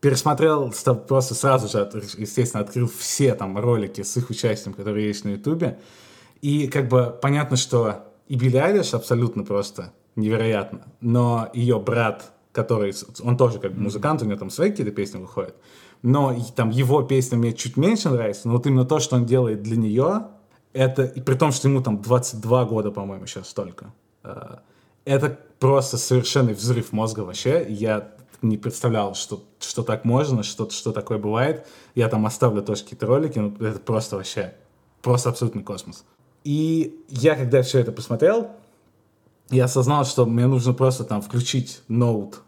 Пересмотрел 0.00 0.72
просто 1.08 1.34
сразу 1.34 1.68
же, 1.68 1.90
естественно, 2.18 2.62
открыл 2.62 2.90
все 2.98 3.34
там 3.34 3.58
ролики 3.58 4.02
с 4.02 4.16
их 4.16 4.28
участием, 4.30 4.74
которые 4.74 5.06
есть 5.06 5.24
на 5.24 5.30
Ютубе. 5.30 5.78
И 6.42 6.68
как 6.68 6.88
бы 6.88 7.18
понятно, 7.22 7.56
что 7.56 8.04
и 8.28 8.36
Билли 8.36 8.56
Айлиш 8.56 8.94
абсолютно 8.94 9.44
просто 9.44 9.92
невероятно, 10.16 10.86
но 11.00 11.50
ее 11.52 11.78
брат, 11.78 12.32
который, 12.52 12.94
он 13.22 13.36
тоже 13.36 13.58
как 13.58 13.72
бы 13.74 13.80
музыкант, 13.80 14.22
у 14.22 14.24
него 14.24 14.38
там 14.38 14.50
свои 14.50 14.70
какие-то 14.70 14.92
песни 14.92 15.18
выходят, 15.18 15.56
но 16.02 16.34
там 16.54 16.70
его 16.70 17.02
песня 17.02 17.36
мне 17.36 17.52
чуть 17.52 17.76
меньше 17.76 18.10
нравится, 18.10 18.48
но 18.48 18.54
вот 18.54 18.66
именно 18.66 18.84
то, 18.84 19.00
что 19.00 19.16
он 19.16 19.26
делает 19.26 19.62
для 19.62 19.76
нее, 19.76 20.28
это, 20.72 21.04
и 21.04 21.20
при 21.20 21.34
том, 21.34 21.52
что 21.52 21.68
ему 21.68 21.82
там 21.82 22.00
22 22.00 22.64
года, 22.64 22.90
по-моему, 22.90 23.26
сейчас 23.26 23.48
столько, 23.48 23.92
э, 24.22 24.56
это 25.04 25.38
просто 25.64 25.96
совершенный 25.96 26.52
взрыв 26.52 26.92
мозга 26.92 27.20
вообще. 27.20 27.64
Я 27.70 28.12
не 28.42 28.58
представлял, 28.58 29.14
что, 29.14 29.42
что 29.58 29.82
так 29.82 30.04
можно, 30.04 30.42
что, 30.42 30.68
что 30.68 30.92
такое 30.92 31.16
бывает. 31.16 31.66
Я 31.94 32.10
там 32.10 32.26
оставлю 32.26 32.62
тоже 32.62 32.82
какие-то 32.82 33.06
ролики, 33.06 33.38
но 33.38 33.66
это 33.66 33.78
просто 33.78 34.16
вообще, 34.16 34.54
просто 35.00 35.30
абсолютный 35.30 35.62
космос. 35.62 36.04
И 36.44 37.02
я, 37.08 37.34
когда 37.34 37.62
все 37.62 37.78
это 37.78 37.92
посмотрел, 37.92 38.50
я 39.48 39.64
осознал, 39.64 40.04
что 40.04 40.26
мне 40.26 40.46
нужно 40.46 40.74
просто 40.74 41.02
там 41.02 41.22
включить 41.22 41.80
ноут, 41.88 42.42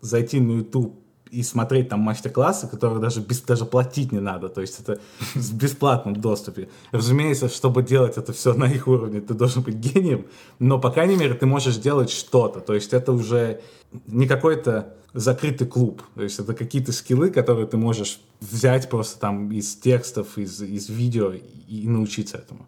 зайти 0.00 0.38
на 0.38 0.58
YouTube 0.58 0.94
и 1.30 1.42
смотреть 1.42 1.88
там 1.88 2.00
мастер-классы, 2.00 2.68
которые 2.68 3.00
даже, 3.00 3.20
без, 3.20 3.40
даже 3.42 3.64
платить 3.64 4.12
не 4.12 4.20
надо, 4.20 4.48
то 4.48 4.60
есть 4.60 4.80
это 4.80 5.00
в 5.34 5.54
бесплатном 5.54 6.16
доступе. 6.16 6.68
Разумеется, 6.92 7.48
чтобы 7.48 7.82
делать 7.82 8.16
это 8.16 8.32
все 8.32 8.54
на 8.54 8.64
их 8.64 8.88
уровне, 8.88 9.20
ты 9.20 9.34
должен 9.34 9.62
быть 9.62 9.76
гением, 9.76 10.26
но, 10.58 10.78
по 10.78 10.90
крайней 10.90 11.16
мере, 11.16 11.34
ты 11.34 11.46
можешь 11.46 11.76
делать 11.76 12.10
что-то, 12.10 12.60
то 12.60 12.74
есть 12.74 12.92
это 12.92 13.12
уже 13.12 13.60
не 14.06 14.26
какой-то 14.26 14.94
закрытый 15.12 15.66
клуб, 15.66 16.02
то 16.14 16.22
есть 16.22 16.38
это 16.38 16.54
какие-то 16.54 16.92
скиллы, 16.92 17.30
которые 17.30 17.66
ты 17.66 17.76
можешь 17.76 18.20
взять 18.40 18.88
просто 18.88 19.18
там 19.18 19.50
из 19.50 19.74
текстов, 19.76 20.38
из, 20.38 20.62
из 20.62 20.88
видео 20.88 21.32
и, 21.32 21.40
и 21.68 21.88
научиться 21.88 22.38
этому. 22.38 22.66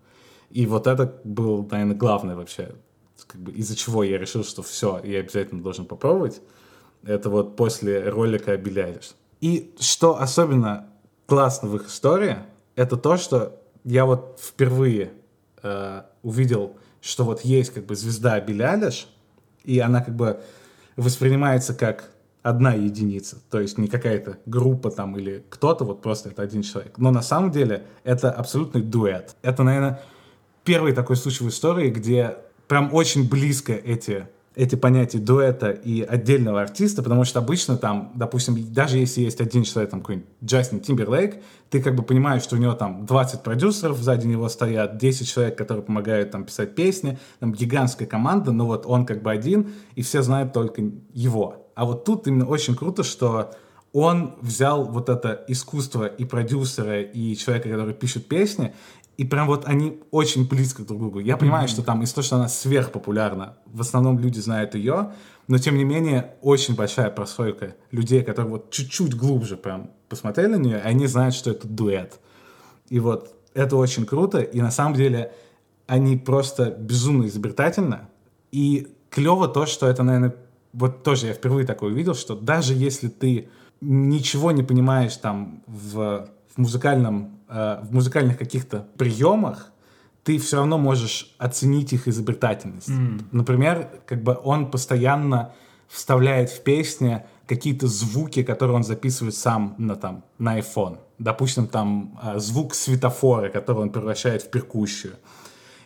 И 0.51 0.67
вот 0.67 0.87
это 0.87 1.21
был, 1.25 1.67
наверное, 1.71 1.97
главное 1.97 2.37
вообще, 2.37 2.75
как 3.27 3.41
бы 3.41 3.53
из-за 3.53 3.77
чего 3.77 4.03
я 4.03 4.19
решил, 4.19 4.45
что 4.45 4.63
все, 4.63 5.01
я 5.05 5.21
обязательно 5.21 5.63
должен 5.63 5.87
попробовать. 5.87 6.41
Это 7.05 7.31
вот 7.31 7.57
после 7.57 8.09
ролика 8.09 8.57
Билли 8.57 9.01
И 9.41 9.75
что 9.79 10.21
особенно 10.21 10.89
классно 11.27 11.69
в 11.69 11.77
их 11.77 11.89
истории, 11.89 12.39
это 12.77 12.97
то, 12.97 13.17
что 13.17 13.61
я 13.85 14.05
вот 14.05 14.39
впервые 14.41 15.13
э, 15.63 16.03
увидел, 16.23 16.77
что 17.01 17.25
вот 17.25 17.41
есть 17.43 17.75
как 17.75 17.87
бы 17.87 17.95
звезда 17.97 18.41
Билли 18.41 18.93
и 19.65 19.79
она 19.79 20.03
как 20.03 20.15
бы 20.15 20.41
воспринимается 20.97 21.75
как 21.75 22.11
одна 22.43 22.75
единица, 22.75 23.39
то 23.51 23.61
есть 23.61 23.79
не 23.79 23.87
какая-то 23.87 24.39
группа 24.47 24.91
там 24.91 25.17
или 25.17 25.45
кто-то, 25.49 25.85
вот 25.85 26.03
просто 26.03 26.31
это 26.31 26.43
один 26.43 26.63
человек. 26.63 26.99
Но 26.99 27.11
на 27.11 27.23
самом 27.23 27.53
деле 27.53 27.87
это 28.03 28.31
абсолютный 28.31 28.83
дуэт. 28.83 29.37
Это, 29.43 29.63
наверное, 29.63 30.03
первый 30.65 30.93
такой 30.93 31.17
случай 31.17 31.45
в 31.45 31.49
истории, 31.49 31.91
где 31.91 32.37
прям 32.67 32.93
очень 32.93 33.29
близко 33.29 33.73
эти 33.73 34.27
эти 34.55 34.75
понятия 34.75 35.19
дуэта 35.19 35.71
и 35.71 36.03
отдельного 36.03 36.61
артиста, 36.61 37.03
потому 37.03 37.25
что 37.25 37.39
обычно 37.39 37.77
там, 37.77 38.13
допустим, 38.15 38.73
даже 38.73 38.99
если 38.99 39.23
есть 39.23 39.41
один 39.41 39.63
человек, 39.65 39.91
там 39.91 40.01
какой-нибудь 40.01 40.29
Джастин 40.45 40.81
Тимберлейк, 40.81 41.43
ты 41.71 41.83
как 41.83 41.95
бы 41.95 42.03
понимаешь, 42.03 42.43
что 42.43 42.57
у 42.57 42.59
него 42.59 42.75
там 42.75 43.07
20 43.07 43.43
продюсеров 43.43 43.99
сзади 43.99 44.27
него 44.27 44.49
стоят, 44.49 44.99
10 44.99 45.29
человек, 45.29 45.57
которые 45.57 45.83
помогают 45.83 46.31
там 46.31 46.45
писать 46.45 46.75
песни, 46.75 47.19
там 47.41 47.53
гигантская 47.53 48.07
команда, 48.07 48.53
но 48.53 48.67
вот 48.67 48.85
он 48.87 49.07
как 49.07 49.23
бы 49.23 49.31
один, 49.31 49.73
и 49.95 50.03
все 50.03 50.23
знают 50.23 50.53
только 50.53 50.83
его. 51.15 51.71
А 51.75 51.87
вот 51.87 52.05
тут 52.05 52.27
именно 52.27 52.47
очень 52.47 52.77
круто, 52.77 53.03
что 53.03 53.53
он 53.93 54.37
взял 54.41 54.85
вот 54.85 55.09
это 55.09 55.45
искусство 55.49 56.07
и 56.07 56.25
продюсера, 56.25 57.03
и 57.03 57.37
человека, 57.37 57.69
который 57.69 57.95
пишет 57.95 58.27
песни, 58.27 58.75
и 59.23 59.25
прям 59.25 59.47
вот 59.47 59.67
они 59.67 60.01
очень 60.11 60.49
близко 60.49 60.83
друг 60.83 60.99
к 60.99 61.01
другу. 61.01 61.21
Я 61.21 61.37
понимаю, 61.37 61.69
mm-hmm. 61.69 61.71
что 61.71 61.83
там 61.85 62.03
из-за 62.03 62.17
того, 62.17 62.25
что 62.25 62.37
она 62.37 62.49
сверхпопулярна, 62.49 63.57
в 63.67 63.81
основном 63.81 64.19
люди 64.19 64.41
знают 64.41 64.75
ее, 64.75 65.13
но 65.47 65.59
тем 65.59 65.77
не 65.77 65.85
менее 65.85 66.35
очень 66.41 66.75
большая 66.75 67.09
прослойка 67.09 67.77
людей, 67.93 68.25
которые 68.25 68.51
вот 68.51 68.73
чуть-чуть 68.73 69.15
глубже 69.15 69.57
прям 69.57 69.91
посмотрели 70.09 70.49
на 70.49 70.57
нее, 70.57 70.79
и 70.79 70.89
они 70.89 71.07
знают, 71.07 71.37
что 71.37 71.53
это 71.53 71.69
дуэт. 71.69 72.19
И 72.89 72.99
вот 72.99 73.33
это 73.55 73.77
очень 73.77 74.07
круто, 74.07 74.41
и 74.41 74.61
на 74.61 74.73
самом 74.73 74.95
деле 74.95 75.33
они 75.87 76.17
просто 76.17 76.73
безумно 76.77 77.27
изобретательны. 77.27 78.01
И 78.51 78.89
клево 79.09 79.47
то, 79.47 79.67
что 79.67 79.87
это, 79.87 80.03
наверное, 80.03 80.35
вот 80.73 81.05
тоже 81.05 81.29
я 81.29 81.35
впервые 81.35 81.65
такое 81.65 81.93
увидел, 81.93 82.17
что 82.17 82.35
даже 82.35 82.75
если 82.75 83.07
ты 83.07 83.51
ничего 83.81 84.51
не 84.51 84.65
понимаешь 84.65 85.17
там 85.17 85.63
в, 85.69 86.29
в 86.57 86.59
музыкальном 86.59 87.39
Э, 87.53 87.81
в 87.83 87.93
музыкальных 87.93 88.39
каких-то 88.39 88.87
приемах 88.97 89.73
ты 90.25 90.39
все 90.39 90.57
равно 90.57 90.79
можешь 90.79 91.35
оценить 91.39 91.93
их 91.93 92.09
изобретательность. 92.09 92.89
Mm. 92.89 93.25
Например, 93.31 93.89
как 94.07 94.23
бы 94.23 94.39
он 94.43 94.71
постоянно 94.71 95.53
вставляет 95.87 96.49
в 96.49 96.63
песни 96.63 97.23
какие-то 97.47 97.89
звуки, 97.89 98.43
которые 98.43 98.77
он 98.77 98.85
записывает 98.85 99.35
сам 99.35 99.75
на, 99.77 99.97
там, 99.97 100.25
на 100.39 100.59
iPhone. 100.59 100.99
Допустим, 101.19 101.67
там 101.67 102.19
э, 102.23 102.39
звук 102.39 102.75
светофора, 102.75 103.51
который 103.51 103.83
он 103.83 103.91
превращает 103.91 104.43
в 104.43 104.51
перкуссию 104.51 105.13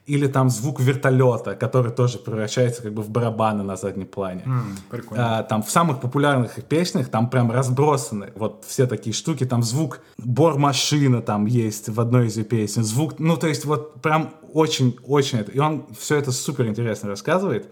или 0.06 0.28
там 0.28 0.50
звук 0.50 0.80
вертолета, 0.80 1.56
который 1.56 1.90
тоже 1.90 2.18
превращается 2.18 2.82
как 2.82 2.94
бы 2.94 3.02
в 3.02 3.10
барабаны 3.10 3.64
на 3.64 3.76
заднем 3.76 4.06
плане. 4.06 4.42
Mm, 4.46 4.62
прикольно. 4.88 5.38
А, 5.38 5.42
там 5.42 5.62
в 5.62 5.70
самых 5.70 6.00
популярных 6.00 6.64
песнях 6.64 7.08
там 7.08 7.28
прям 7.28 7.50
разбросаны 7.50 8.32
вот 8.36 8.64
все 8.66 8.86
такие 8.86 9.12
штуки, 9.12 9.44
там 9.44 9.62
звук 9.62 10.00
бор-машина 10.18 11.22
там 11.22 11.46
есть 11.46 11.88
в 11.88 12.00
одной 12.00 12.28
из 12.28 12.36
ее 12.36 12.44
песен, 12.44 12.84
звук, 12.84 13.18
ну 13.18 13.36
то 13.36 13.48
есть 13.48 13.64
вот 13.64 14.00
прям 14.00 14.30
очень-очень 14.52 15.40
это, 15.40 15.50
и 15.50 15.58
он 15.58 15.86
все 15.98 16.16
это 16.16 16.30
супер 16.30 16.66
интересно 16.66 17.08
рассказывает. 17.08 17.68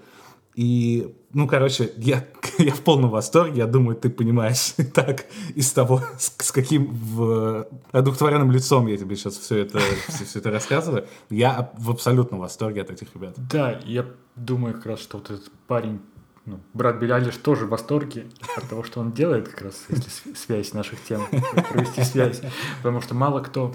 И, 0.55 1.13
ну, 1.33 1.49
короче, 1.49 1.93
я, 1.97 2.25
я 2.59 2.73
в 2.73 2.81
полном 2.81 3.11
восторге. 3.11 3.59
Я 3.59 3.67
думаю, 3.67 3.97
ты 3.97 4.09
понимаешь 4.09 4.75
так 4.95 5.27
из 5.55 5.73
того, 5.73 6.03
с, 6.19 6.33
с 6.39 6.53
каким 6.53 6.93
в, 6.93 7.67
одухотворенным 7.93 8.51
лицом 8.51 8.87
я 8.87 8.97
тебе 8.97 9.17
сейчас 9.17 9.37
все 9.37 9.59
это, 9.59 9.81
все, 10.09 10.25
все 10.25 10.39
это 10.39 10.51
рассказываю. 10.51 11.07
Я 11.31 11.73
в 11.77 11.91
абсолютном 11.91 12.41
восторге 12.41 12.83
от 12.83 12.91
этих 12.91 13.15
ребят. 13.15 13.35
Да, 13.37 13.81
я 13.85 14.07
думаю 14.37 14.75
как 14.75 14.87
раз, 14.87 15.01
что 15.01 15.19
вот 15.19 15.31
этот 15.31 15.51
парень, 15.67 16.01
ну, 16.47 16.61
брат 16.73 16.99
Белялиш 16.99 17.37
тоже 17.37 17.67
в 17.67 17.71
восторге 17.71 18.27
от 18.57 18.69
того, 18.69 18.85
что 18.85 19.01
он 19.01 19.13
делает 19.13 19.49
как 19.49 19.63
раз, 19.63 19.85
если 19.89 20.35
связь 20.35 20.73
наших 20.73 21.03
тем, 21.03 21.23
провести 21.71 22.05
связь. 22.05 22.41
Потому 22.79 23.01
что 23.01 23.15
мало 23.15 23.41
кто 23.41 23.75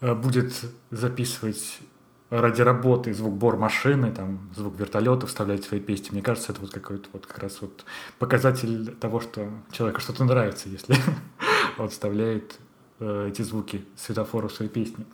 э, 0.00 0.14
будет 0.14 0.52
записывать 0.90 1.80
ради 2.30 2.62
работы 2.62 3.12
звук 3.12 3.34
бор 3.34 3.56
машины, 3.56 4.12
там, 4.12 4.50
звук 4.54 4.78
вертолета 4.78 5.26
вставлять 5.26 5.64
свои 5.64 5.80
песни. 5.80 6.12
Мне 6.12 6.22
кажется, 6.22 6.52
это 6.52 6.60
вот 6.60 6.70
какой-то 6.70 7.08
вот 7.12 7.26
как 7.26 7.38
раз 7.38 7.60
вот 7.60 7.84
показатель 8.18 8.94
того, 8.94 9.20
что 9.20 9.48
человеку 9.72 10.00
что-то 10.00 10.24
нравится, 10.24 10.68
если 10.68 10.94
он 11.78 11.88
вставляет 11.88 12.58
э, 13.00 13.28
эти 13.30 13.42
звуки 13.42 13.84
светофора 13.96 14.48
в 14.48 14.52
свои 14.52 14.68
песни. 14.68 15.04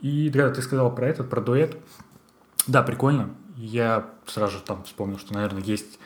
И 0.00 0.30
когда 0.30 0.50
ты 0.50 0.62
сказал 0.62 0.94
про 0.94 1.08
этот, 1.08 1.28
про 1.28 1.40
дуэт, 1.40 1.76
да, 2.66 2.82
прикольно. 2.82 3.30
Я 3.56 4.08
сразу 4.26 4.58
же 4.58 4.62
там 4.62 4.84
вспомнил, 4.84 5.18
что, 5.18 5.34
наверное, 5.34 5.62
есть 5.62 5.98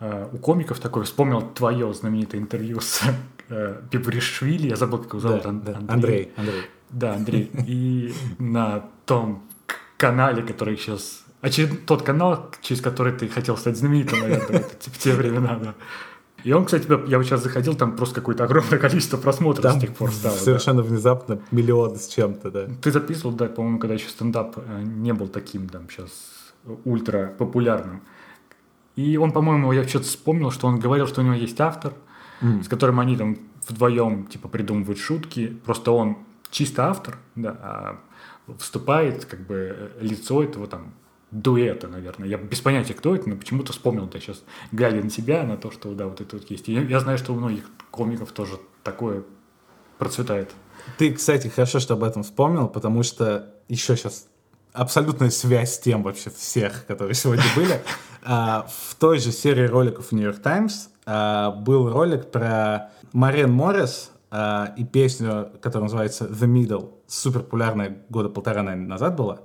э, 0.00 0.28
у 0.32 0.38
комиков 0.38 0.78
такой, 0.78 1.04
вспомнил 1.04 1.42
твое 1.42 1.92
знаменитое 1.92 2.40
интервью 2.40 2.80
с 2.80 3.02
э, 3.48 3.82
Пипришвили, 3.90 4.68
я 4.68 4.76
забыл, 4.76 4.98
как 4.98 5.08
его 5.08 5.20
зовут, 5.20 5.42
да, 5.42 5.48
Андрей. 5.50 5.74
Андрей. 5.88 6.32
Андрей. 6.36 6.62
Да, 6.90 7.14
Андрей. 7.14 7.50
И 7.66 8.14
на 8.38 8.84
том 9.06 9.42
канале, 10.02 10.42
который 10.42 10.76
сейчас... 10.76 11.22
Очеред... 11.42 11.86
Тот 11.86 12.02
канал, 12.02 12.50
через 12.60 12.82
который 12.82 13.12
ты 13.12 13.28
хотел 13.28 13.56
стать 13.56 13.76
знаменитым, 13.76 14.20
наверное, 14.20 14.64
в 14.80 14.98
те 14.98 15.14
времена, 15.14 15.58
да. 15.62 15.74
И 16.44 16.52
он, 16.52 16.64
кстати, 16.64 16.88
я 17.08 17.18
вот 17.18 17.26
сейчас 17.26 17.42
заходил, 17.42 17.74
там 17.76 17.96
просто 17.96 18.16
какое-то 18.16 18.44
огромное 18.44 18.78
количество 18.78 19.16
просмотров 19.16 19.62
там 19.62 19.78
с 19.78 19.80
тех 19.80 19.94
пор 19.94 20.10
стало. 20.10 20.34
Совершенно 20.34 20.82
да. 20.82 20.88
внезапно 20.88 21.38
миллион 21.52 21.96
с 21.96 22.08
чем-то, 22.08 22.50
да. 22.50 22.68
Ты 22.82 22.90
записывал, 22.90 23.32
да, 23.36 23.46
по-моему, 23.46 23.78
когда 23.78 23.94
еще 23.94 24.08
стендап 24.08 24.56
э, 24.56 24.82
не 24.82 25.12
был 25.12 25.28
таким 25.28 25.68
там 25.68 25.88
сейчас 25.88 26.10
ультра 26.84 27.32
популярным. 27.38 28.02
И 28.96 29.16
он, 29.16 29.30
по-моему, 29.30 29.72
я 29.72 29.86
что-то 29.86 30.06
вспомнил, 30.06 30.50
что 30.50 30.66
он 30.66 30.80
говорил, 30.80 31.06
что 31.06 31.20
у 31.20 31.24
него 31.24 31.34
есть 31.34 31.60
автор, 31.60 31.92
mm. 32.40 32.64
с 32.64 32.68
которым 32.68 32.98
они 32.98 33.16
там 33.16 33.36
вдвоем 33.68 34.26
типа 34.26 34.48
придумывают 34.48 34.98
шутки. 34.98 35.56
Просто 35.64 35.92
он 35.92 36.16
чисто 36.50 36.88
автор, 36.88 37.18
да, 37.36 37.56
а 37.62 38.00
вступает 38.58 39.24
как 39.24 39.46
бы 39.46 39.92
лицо 40.00 40.42
этого 40.42 40.66
там 40.66 40.94
дуэта, 41.30 41.88
наверное. 41.88 42.28
Я 42.28 42.36
без 42.36 42.60
понятия, 42.60 42.94
кто 42.94 43.14
это, 43.14 43.28
но 43.28 43.36
почему-то 43.36 43.72
вспомнил 43.72 44.06
да, 44.06 44.20
сейчас, 44.20 44.42
глядя 44.70 45.02
на 45.02 45.10
себя, 45.10 45.42
на 45.44 45.56
то, 45.56 45.70
что 45.70 45.92
да, 45.94 46.06
вот 46.06 46.20
это 46.20 46.36
вот 46.36 46.50
есть. 46.50 46.68
И 46.68 46.74
я, 46.74 46.82
я 46.82 47.00
знаю, 47.00 47.18
что 47.18 47.32
у 47.32 47.36
многих 47.36 47.64
комиков 47.90 48.32
тоже 48.32 48.58
такое 48.82 49.24
процветает. 49.98 50.50
Ты, 50.98 51.12
кстати, 51.12 51.48
хорошо, 51.48 51.78
что 51.78 51.94
об 51.94 52.04
этом 52.04 52.22
вспомнил, 52.22 52.68
потому 52.68 53.02
что 53.02 53.54
еще 53.68 53.96
сейчас 53.96 54.26
абсолютная 54.72 55.30
связь 55.30 55.74
с 55.74 55.78
тем 55.78 56.02
вообще 56.02 56.30
всех, 56.30 56.86
которые 56.86 57.14
сегодня 57.14 57.44
были. 57.56 57.80
А, 58.24 58.68
в 58.68 58.94
той 58.94 59.18
же 59.18 59.32
серии 59.32 59.66
роликов 59.66 60.12
New 60.12 60.22
York 60.22 60.40
Times 60.40 60.90
был 61.04 61.90
ролик 61.90 62.30
про 62.30 62.92
Марен 63.12 63.50
Моррис, 63.50 64.11
и 64.32 64.84
песню, 64.84 65.50
которая 65.60 65.84
называется 65.84 66.24
The 66.24 66.46
Middle, 66.46 66.90
супер 67.06 67.40
популярная 67.40 67.98
года 68.08 68.28
полтора, 68.30 68.62
наверное, 68.62 68.88
назад 68.88 69.14
была. 69.14 69.40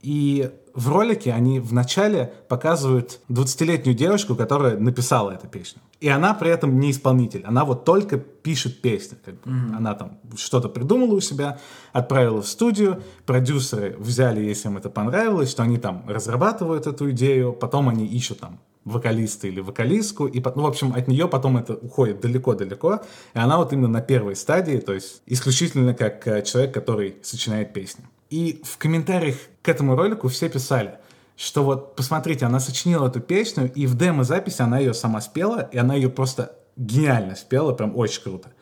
И 0.00 0.50
в 0.74 0.88
ролике 0.88 1.32
они 1.32 1.58
вначале 1.58 2.32
показывают 2.48 3.20
20-летнюю 3.28 3.96
девушку, 3.96 4.36
которая 4.36 4.78
написала 4.78 5.32
эту 5.32 5.48
песню. 5.48 5.80
И 6.00 6.08
она 6.08 6.34
при 6.34 6.50
этом 6.50 6.78
не 6.78 6.90
исполнитель. 6.90 7.42
Она 7.44 7.64
вот 7.64 7.84
только 7.84 8.18
пишет 8.18 8.82
песни. 8.82 9.16
Как 9.24 9.40
бы. 9.40 9.50
mm-hmm. 9.50 9.76
Она 9.76 9.94
там 9.94 10.18
что-то 10.36 10.68
придумала 10.68 11.14
у 11.14 11.20
себя, 11.20 11.58
отправила 11.92 12.42
в 12.42 12.46
студию. 12.46 13.02
Продюсеры 13.24 13.96
взяли, 13.98 14.44
если 14.44 14.68
им 14.68 14.76
это 14.76 14.90
понравилось, 14.90 15.50
что 15.50 15.62
они 15.62 15.78
там 15.78 16.04
разрабатывают 16.06 16.86
эту 16.86 17.10
идею. 17.10 17.52
Потом 17.52 17.88
они 17.88 18.06
ищут 18.06 18.40
там 18.40 18.60
вокалиста 18.86 19.48
или 19.48 19.60
вокалистку, 19.60 20.26
и, 20.26 20.40
ну, 20.40 20.62
в 20.62 20.66
общем, 20.66 20.94
от 20.94 21.08
нее 21.08 21.28
потом 21.28 21.56
это 21.58 21.74
уходит 21.74 22.20
далеко-далеко, 22.20 23.02
и 23.34 23.38
она 23.38 23.58
вот 23.58 23.72
именно 23.72 23.88
на 23.88 24.00
первой 24.00 24.36
стадии, 24.36 24.78
то 24.78 24.94
есть 24.94 25.22
исключительно 25.26 25.92
как 25.92 26.26
э, 26.28 26.42
человек, 26.42 26.72
который 26.72 27.16
сочиняет 27.22 27.72
песни. 27.72 28.04
И 28.30 28.62
в 28.64 28.78
комментариях 28.78 29.36
к 29.62 29.68
этому 29.68 29.96
ролику 29.96 30.28
все 30.28 30.48
писали, 30.48 30.98
что 31.36 31.64
вот, 31.64 31.96
посмотрите, 31.96 32.46
она 32.46 32.60
сочинила 32.60 33.08
эту 33.08 33.20
песню, 33.20 33.70
и 33.74 33.86
в 33.86 33.96
демо-записи 33.96 34.62
она 34.62 34.78
ее 34.78 34.94
сама 34.94 35.20
спела, 35.20 35.68
и 35.72 35.78
она 35.78 35.94
ее 35.96 36.08
просто 36.08 36.56
гениально 36.76 37.34
спела, 37.34 37.72
прям 37.72 37.96
очень 37.96 38.22
круто. 38.22 38.52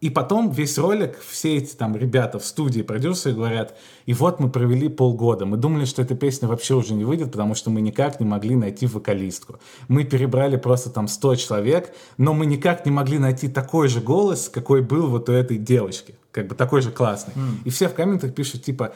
И 0.00 0.08
потом 0.08 0.50
весь 0.50 0.78
ролик, 0.78 1.18
все 1.20 1.56
эти 1.56 1.74
там 1.74 1.94
ребята 1.94 2.38
в 2.38 2.44
студии, 2.44 2.80
продюсеры 2.80 3.34
говорят, 3.34 3.76
и 4.06 4.14
вот 4.14 4.40
мы 4.40 4.48
провели 4.48 4.88
полгода, 4.88 5.44
мы 5.44 5.58
думали, 5.58 5.84
что 5.84 6.00
эта 6.00 6.14
песня 6.14 6.48
вообще 6.48 6.74
уже 6.74 6.94
не 6.94 7.04
выйдет, 7.04 7.32
потому 7.32 7.54
что 7.54 7.68
мы 7.68 7.82
никак 7.82 8.18
не 8.18 8.24
могли 8.24 8.56
найти 8.56 8.86
вокалистку. 8.86 9.60
Мы 9.88 10.04
перебрали 10.04 10.56
просто 10.56 10.88
там 10.88 11.06
100 11.06 11.34
человек, 11.36 11.94
но 12.16 12.32
мы 12.32 12.46
никак 12.46 12.86
не 12.86 12.92
могли 12.92 13.18
найти 13.18 13.48
такой 13.48 13.88
же 13.88 14.00
голос, 14.00 14.48
какой 14.48 14.80
был 14.80 15.08
вот 15.08 15.28
у 15.28 15.32
этой 15.32 15.58
девочки, 15.58 16.14
как 16.32 16.48
бы 16.48 16.54
такой 16.54 16.80
же 16.80 16.90
классный. 16.90 17.34
Mm. 17.34 17.56
И 17.66 17.70
все 17.70 17.88
в 17.88 17.94
комментах 17.94 18.34
пишут, 18.34 18.62
типа, 18.64 18.94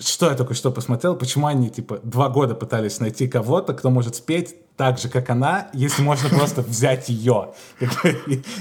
что 0.00 0.28
я 0.28 0.34
только 0.34 0.54
что 0.54 0.72
посмотрел, 0.72 1.14
почему 1.14 1.46
они, 1.46 1.70
типа, 1.70 2.00
два 2.02 2.28
года 2.28 2.56
пытались 2.56 2.98
найти 2.98 3.28
кого-то, 3.28 3.74
кто 3.74 3.90
может 3.90 4.16
спеть 4.16 4.56
так 4.76 4.98
же, 4.98 5.08
как 5.08 5.30
она, 5.30 5.68
если 5.72 6.02
можно 6.02 6.28
просто 6.28 6.62
взять 6.62 7.08
ее 7.08 7.52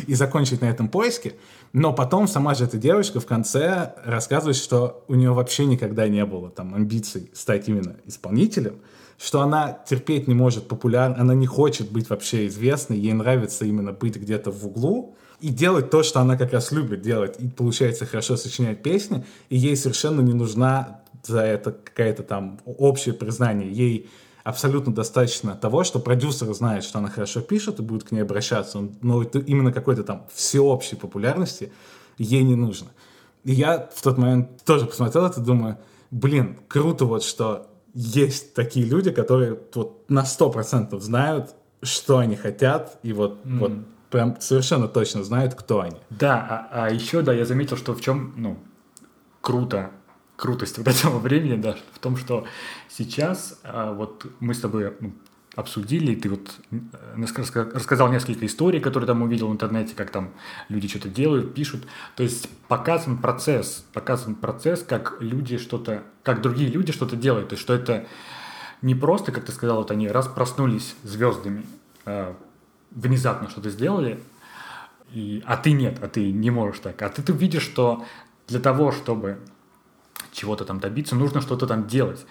и, 0.07 0.13
закончить 0.13 0.61
на 0.61 0.65
этом 0.65 0.87
поиске. 0.87 1.33
Но 1.73 1.93
потом 1.93 2.27
сама 2.27 2.53
же 2.53 2.65
эта 2.65 2.77
девочка 2.77 3.19
в 3.19 3.25
конце 3.25 3.93
рассказывает, 4.03 4.57
что 4.57 5.03
у 5.07 5.15
нее 5.15 5.31
вообще 5.31 5.65
никогда 5.65 6.07
не 6.07 6.25
было 6.25 6.49
там 6.49 6.75
амбиций 6.75 7.31
стать 7.33 7.69
именно 7.69 7.95
исполнителем, 8.05 8.79
что 9.17 9.41
она 9.41 9.79
терпеть 9.87 10.27
не 10.27 10.33
может 10.33 10.67
популярной, 10.67 11.17
она 11.17 11.33
не 11.33 11.47
хочет 11.47 11.91
быть 11.91 12.09
вообще 12.09 12.47
известной, 12.47 12.97
ей 12.97 13.13
нравится 13.13 13.65
именно 13.65 13.93
быть 13.93 14.17
где-то 14.17 14.51
в 14.51 14.65
углу 14.65 15.15
и 15.39 15.49
делать 15.49 15.89
то, 15.89 16.03
что 16.03 16.19
она 16.19 16.37
как 16.37 16.53
раз 16.53 16.71
любит 16.71 17.01
делать, 17.01 17.35
и 17.39 17.47
получается 17.47 18.05
хорошо 18.05 18.35
сочинять 18.35 18.83
песни, 18.83 19.25
и 19.49 19.57
ей 19.57 19.75
совершенно 19.75 20.21
не 20.21 20.33
нужна 20.33 21.01
за 21.23 21.41
это 21.41 21.71
какая-то 21.71 22.23
там 22.23 22.59
общее 22.65 23.13
признание. 23.13 23.71
Ей 23.71 24.09
абсолютно 24.43 24.93
достаточно 24.93 25.55
того, 25.55 25.83
что 25.83 25.99
продюсер 25.99 26.51
знает, 26.53 26.83
что 26.83 26.99
она 26.99 27.09
хорошо 27.09 27.41
пишет 27.41 27.79
и 27.79 27.83
будет 27.83 28.03
к 28.05 28.11
ней 28.11 28.21
обращаться, 28.21 28.89
но 29.01 29.23
именно 29.23 29.71
какой-то 29.71 30.03
там 30.03 30.27
всеобщей 30.33 30.95
популярности 30.95 31.71
ей 32.17 32.43
не 32.43 32.55
нужно. 32.55 32.89
И 33.43 33.53
я 33.53 33.89
в 33.93 34.01
тот 34.01 34.17
момент 34.17 34.63
тоже 34.63 34.85
посмотрел 34.85 35.25
это, 35.25 35.39
думаю, 35.41 35.77
блин, 36.11 36.59
круто 36.67 37.05
вот, 37.05 37.23
что 37.23 37.67
есть 37.93 38.53
такие 38.53 38.85
люди, 38.85 39.11
которые 39.11 39.59
вот 39.73 40.09
на 40.09 40.25
сто 40.25 40.49
процентов 40.49 41.01
знают, 41.01 41.55
что 41.81 42.19
они 42.19 42.35
хотят, 42.35 42.99
и 43.03 43.13
вот, 43.13 43.43
mm. 43.43 43.57
вот 43.57 43.71
прям 44.09 44.39
совершенно 44.39 44.87
точно 44.87 45.23
знают, 45.23 45.55
кто 45.55 45.81
они. 45.81 45.97
Да, 46.09 46.69
а, 46.71 46.85
а 46.85 46.89
еще, 46.91 47.21
да, 47.21 47.33
я 47.33 47.45
заметил, 47.45 47.77
что 47.77 47.93
в 47.93 48.01
чем, 48.01 48.33
ну, 48.37 48.57
круто 49.41 49.91
крутость 50.41 50.79
вот 50.79 50.87
этого 50.87 51.19
времени, 51.19 51.61
да, 51.61 51.77
в 51.93 51.99
том, 51.99 52.17
что 52.17 52.45
сейчас 52.89 53.59
а, 53.63 53.93
вот 53.93 54.25
мы 54.39 54.55
с 54.55 54.59
тобой 54.59 54.93
ну, 54.99 55.13
обсудили, 55.55 56.15
ты 56.15 56.29
вот 56.29 56.51
э, 56.71 56.77
рассказал 57.73 58.11
несколько 58.11 58.45
историй, 58.47 58.79
которые 58.79 59.05
там 59.05 59.21
увидел 59.21 59.49
в 59.49 59.51
интернете, 59.51 59.93
как 59.95 60.09
там 60.09 60.31
люди 60.67 60.87
что-то 60.87 61.09
делают, 61.09 61.53
пишут. 61.53 61.83
То 62.15 62.23
есть 62.23 62.49
показан 62.67 63.19
процесс, 63.19 63.85
показан 63.93 64.33
процесс, 64.33 64.81
как 64.81 65.17
люди 65.19 65.57
что-то, 65.57 66.03
как 66.23 66.41
другие 66.41 66.69
люди 66.69 66.91
что-то 66.91 67.15
делают. 67.15 67.49
То 67.49 67.53
есть 67.53 67.61
что 67.61 67.73
это 67.75 68.07
не 68.81 68.95
просто, 68.95 69.31
как 69.31 69.45
ты 69.45 69.51
сказал, 69.51 69.77
вот 69.77 69.91
они 69.91 70.07
раз 70.07 70.27
проснулись 70.27 70.95
звездами, 71.03 71.65
э, 72.05 72.33
внезапно 72.89 73.47
что-то 73.47 73.69
сделали, 73.69 74.19
и, 75.13 75.43
а 75.45 75.57
ты 75.57 75.73
нет, 75.73 75.99
а 76.01 76.07
ты 76.07 76.31
не 76.31 76.49
можешь 76.49 76.79
так. 76.79 76.99
А 77.03 77.09
ты, 77.09 77.21
ты 77.21 77.31
видишь, 77.31 77.63
что 77.63 78.05
для 78.47 78.59
того, 78.59 78.91
чтобы 78.91 79.37
чего-то 80.31 80.65
там 80.65 80.79
добиться, 80.79 81.15
нужно 81.15 81.41
что-то 81.41 81.67
там 81.67 81.87
делать. 81.87 82.25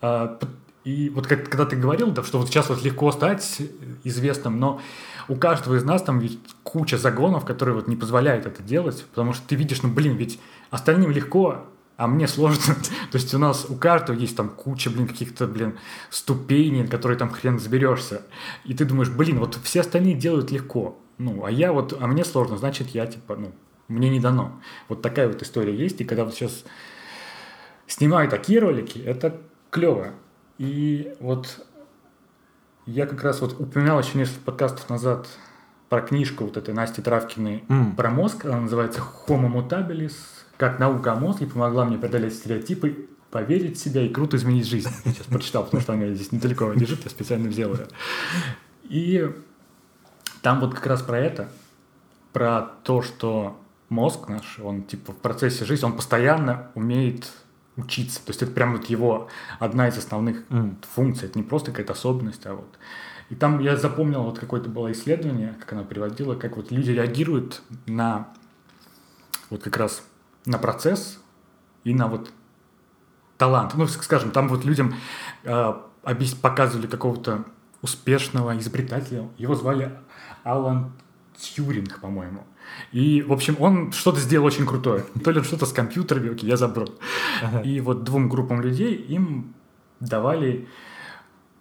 А, 0.00 0.38
и 0.84 1.10
вот 1.10 1.26
как, 1.26 1.48
когда 1.48 1.66
ты 1.66 1.76
говорил, 1.76 2.10
да, 2.10 2.22
что 2.22 2.38
вот 2.38 2.48
сейчас 2.48 2.68
вот 2.68 2.82
легко 2.82 3.12
стать 3.12 3.60
известным, 4.04 4.58
но 4.58 4.80
у 5.28 5.36
каждого 5.36 5.76
из 5.76 5.84
нас 5.84 6.02
там 6.02 6.18
ведь 6.18 6.38
куча 6.62 6.96
загонов, 6.96 7.44
которые 7.44 7.74
вот 7.74 7.86
не 7.86 7.96
позволяют 7.96 8.46
это 8.46 8.62
делать, 8.62 9.04
потому 9.10 9.32
что 9.32 9.46
ты 9.46 9.56
видишь, 9.56 9.82
ну 9.82 9.90
блин, 9.90 10.16
ведь 10.16 10.40
остальным 10.70 11.10
легко, 11.10 11.66
а 11.96 12.06
мне 12.06 12.26
сложно. 12.26 12.74
То 13.12 13.18
есть 13.18 13.34
у 13.34 13.38
нас 13.38 13.66
у 13.68 13.76
каждого 13.76 14.16
есть 14.16 14.34
там 14.34 14.48
куча, 14.48 14.88
блин, 14.88 15.06
каких-то, 15.06 15.46
блин, 15.46 15.78
ступеней, 16.08 16.86
которые 16.86 17.18
там 17.18 17.30
хрен 17.30 17.58
заберешься. 17.58 18.22
И 18.64 18.72
ты 18.72 18.86
думаешь, 18.86 19.10
блин, 19.10 19.38
вот 19.38 19.58
все 19.62 19.80
остальные 19.80 20.14
делают 20.14 20.50
легко. 20.50 20.98
Ну, 21.18 21.44
а 21.44 21.50
я 21.50 21.72
вот, 21.74 21.94
а 22.00 22.06
мне 22.06 22.24
сложно, 22.24 22.56
значит, 22.56 22.88
я 22.88 23.06
типа, 23.06 23.36
ну, 23.36 23.52
мне 23.88 24.08
не 24.08 24.18
дано. 24.18 24.58
Вот 24.88 25.02
такая 25.02 25.28
вот 25.28 25.42
история 25.42 25.76
есть. 25.76 26.00
И 26.00 26.04
когда 26.04 26.24
вот 26.24 26.34
сейчас 26.34 26.64
снимаю 27.90 28.28
такие 28.28 28.60
ролики, 28.60 28.98
это 28.98 29.36
клево. 29.70 30.08
И 30.58 31.14
вот 31.20 31.66
я 32.86 33.06
как 33.06 33.22
раз 33.22 33.40
вот 33.40 33.58
упоминал 33.58 34.00
еще 34.00 34.18
несколько 34.18 34.44
подкастов 34.44 34.88
назад 34.88 35.28
про 35.88 36.00
книжку 36.00 36.44
вот 36.44 36.56
этой 36.56 36.72
Насти 36.72 37.02
Травкиной 37.02 37.64
mm. 37.68 37.96
про 37.96 38.10
мозг. 38.10 38.44
Она 38.44 38.60
называется 38.60 39.02
Homo 39.26 39.52
mutabilis. 39.52 40.14
Как 40.56 40.78
наука 40.78 41.12
о 41.12 41.16
мозге 41.16 41.46
помогла 41.46 41.84
мне 41.84 41.98
преодолеть 41.98 42.34
стереотипы, 42.34 43.08
поверить 43.30 43.78
в 43.78 43.82
себя 43.82 44.02
и 44.02 44.08
круто 44.08 44.36
изменить 44.36 44.66
жизнь. 44.66 44.90
Я 45.04 45.12
сейчас 45.12 45.26
прочитал, 45.26 45.64
потому 45.64 45.82
что 45.82 45.94
она 45.94 46.08
здесь 46.08 46.32
недалеко 46.32 46.72
лежит, 46.72 47.02
я 47.04 47.10
специально 47.10 47.48
взял 47.48 47.72
ее. 47.72 47.86
И 48.84 49.30
там 50.42 50.60
вот 50.60 50.74
как 50.74 50.86
раз 50.86 51.02
про 51.02 51.18
это, 51.18 51.48
про 52.32 52.62
то, 52.82 53.02
что 53.02 53.58
мозг 53.88 54.28
наш, 54.28 54.58
он 54.58 54.82
типа 54.82 55.12
в 55.12 55.16
процессе 55.16 55.64
жизни, 55.64 55.86
он 55.86 55.94
постоянно 55.94 56.70
умеет 56.74 57.26
учиться. 57.80 58.20
То 58.24 58.30
есть 58.30 58.42
это 58.42 58.52
прям 58.52 58.72
вот 58.72 58.86
его 58.86 59.28
одна 59.58 59.88
из 59.88 59.98
основных 59.98 60.44
mm. 60.48 60.76
функций. 60.94 61.28
Это 61.28 61.38
не 61.38 61.44
просто 61.44 61.70
какая-то 61.70 61.92
особенность, 61.92 62.46
а 62.46 62.54
вот. 62.54 62.78
И 63.30 63.34
там 63.34 63.60
я 63.60 63.76
запомнил, 63.76 64.22
вот 64.24 64.38
какое-то 64.38 64.68
было 64.68 64.90
исследование, 64.90 65.54
как 65.60 65.72
она 65.72 65.82
приводила, 65.84 66.34
как 66.34 66.56
вот 66.56 66.72
люди 66.72 66.90
реагируют 66.90 67.62
на 67.86 68.28
вот 69.50 69.62
как 69.62 69.76
раз 69.76 70.02
на 70.46 70.58
процесс 70.58 71.18
и 71.84 71.94
на 71.94 72.08
вот 72.08 72.32
талант. 73.38 73.74
Ну, 73.74 73.86
скажем, 73.86 74.32
там 74.32 74.48
вот 74.48 74.64
людям 74.64 74.94
э, 75.44 75.74
показывали 76.42 76.86
какого-то 76.86 77.44
успешного 77.82 78.58
изобретателя. 78.58 79.28
Его 79.38 79.54
звали 79.54 79.96
Алан 80.44 80.92
Тьюринг, 81.36 82.00
по-моему. 82.00 82.44
И, 82.92 83.22
в 83.22 83.32
общем, 83.32 83.56
он 83.60 83.92
что-то 83.92 84.18
сделал 84.18 84.46
очень 84.46 84.66
крутое. 84.66 85.04
То 85.24 85.30
ли 85.30 85.38
он 85.38 85.44
что-то 85.44 85.66
с 85.66 85.72
компьютерами, 85.72 86.32
окей, 86.32 86.48
я 86.48 86.56
забыл. 86.56 86.94
Ага. 87.42 87.60
И 87.60 87.80
вот 87.80 88.04
двум 88.04 88.28
группам 88.28 88.60
людей 88.60 88.94
им 88.94 89.54
давали 90.00 90.66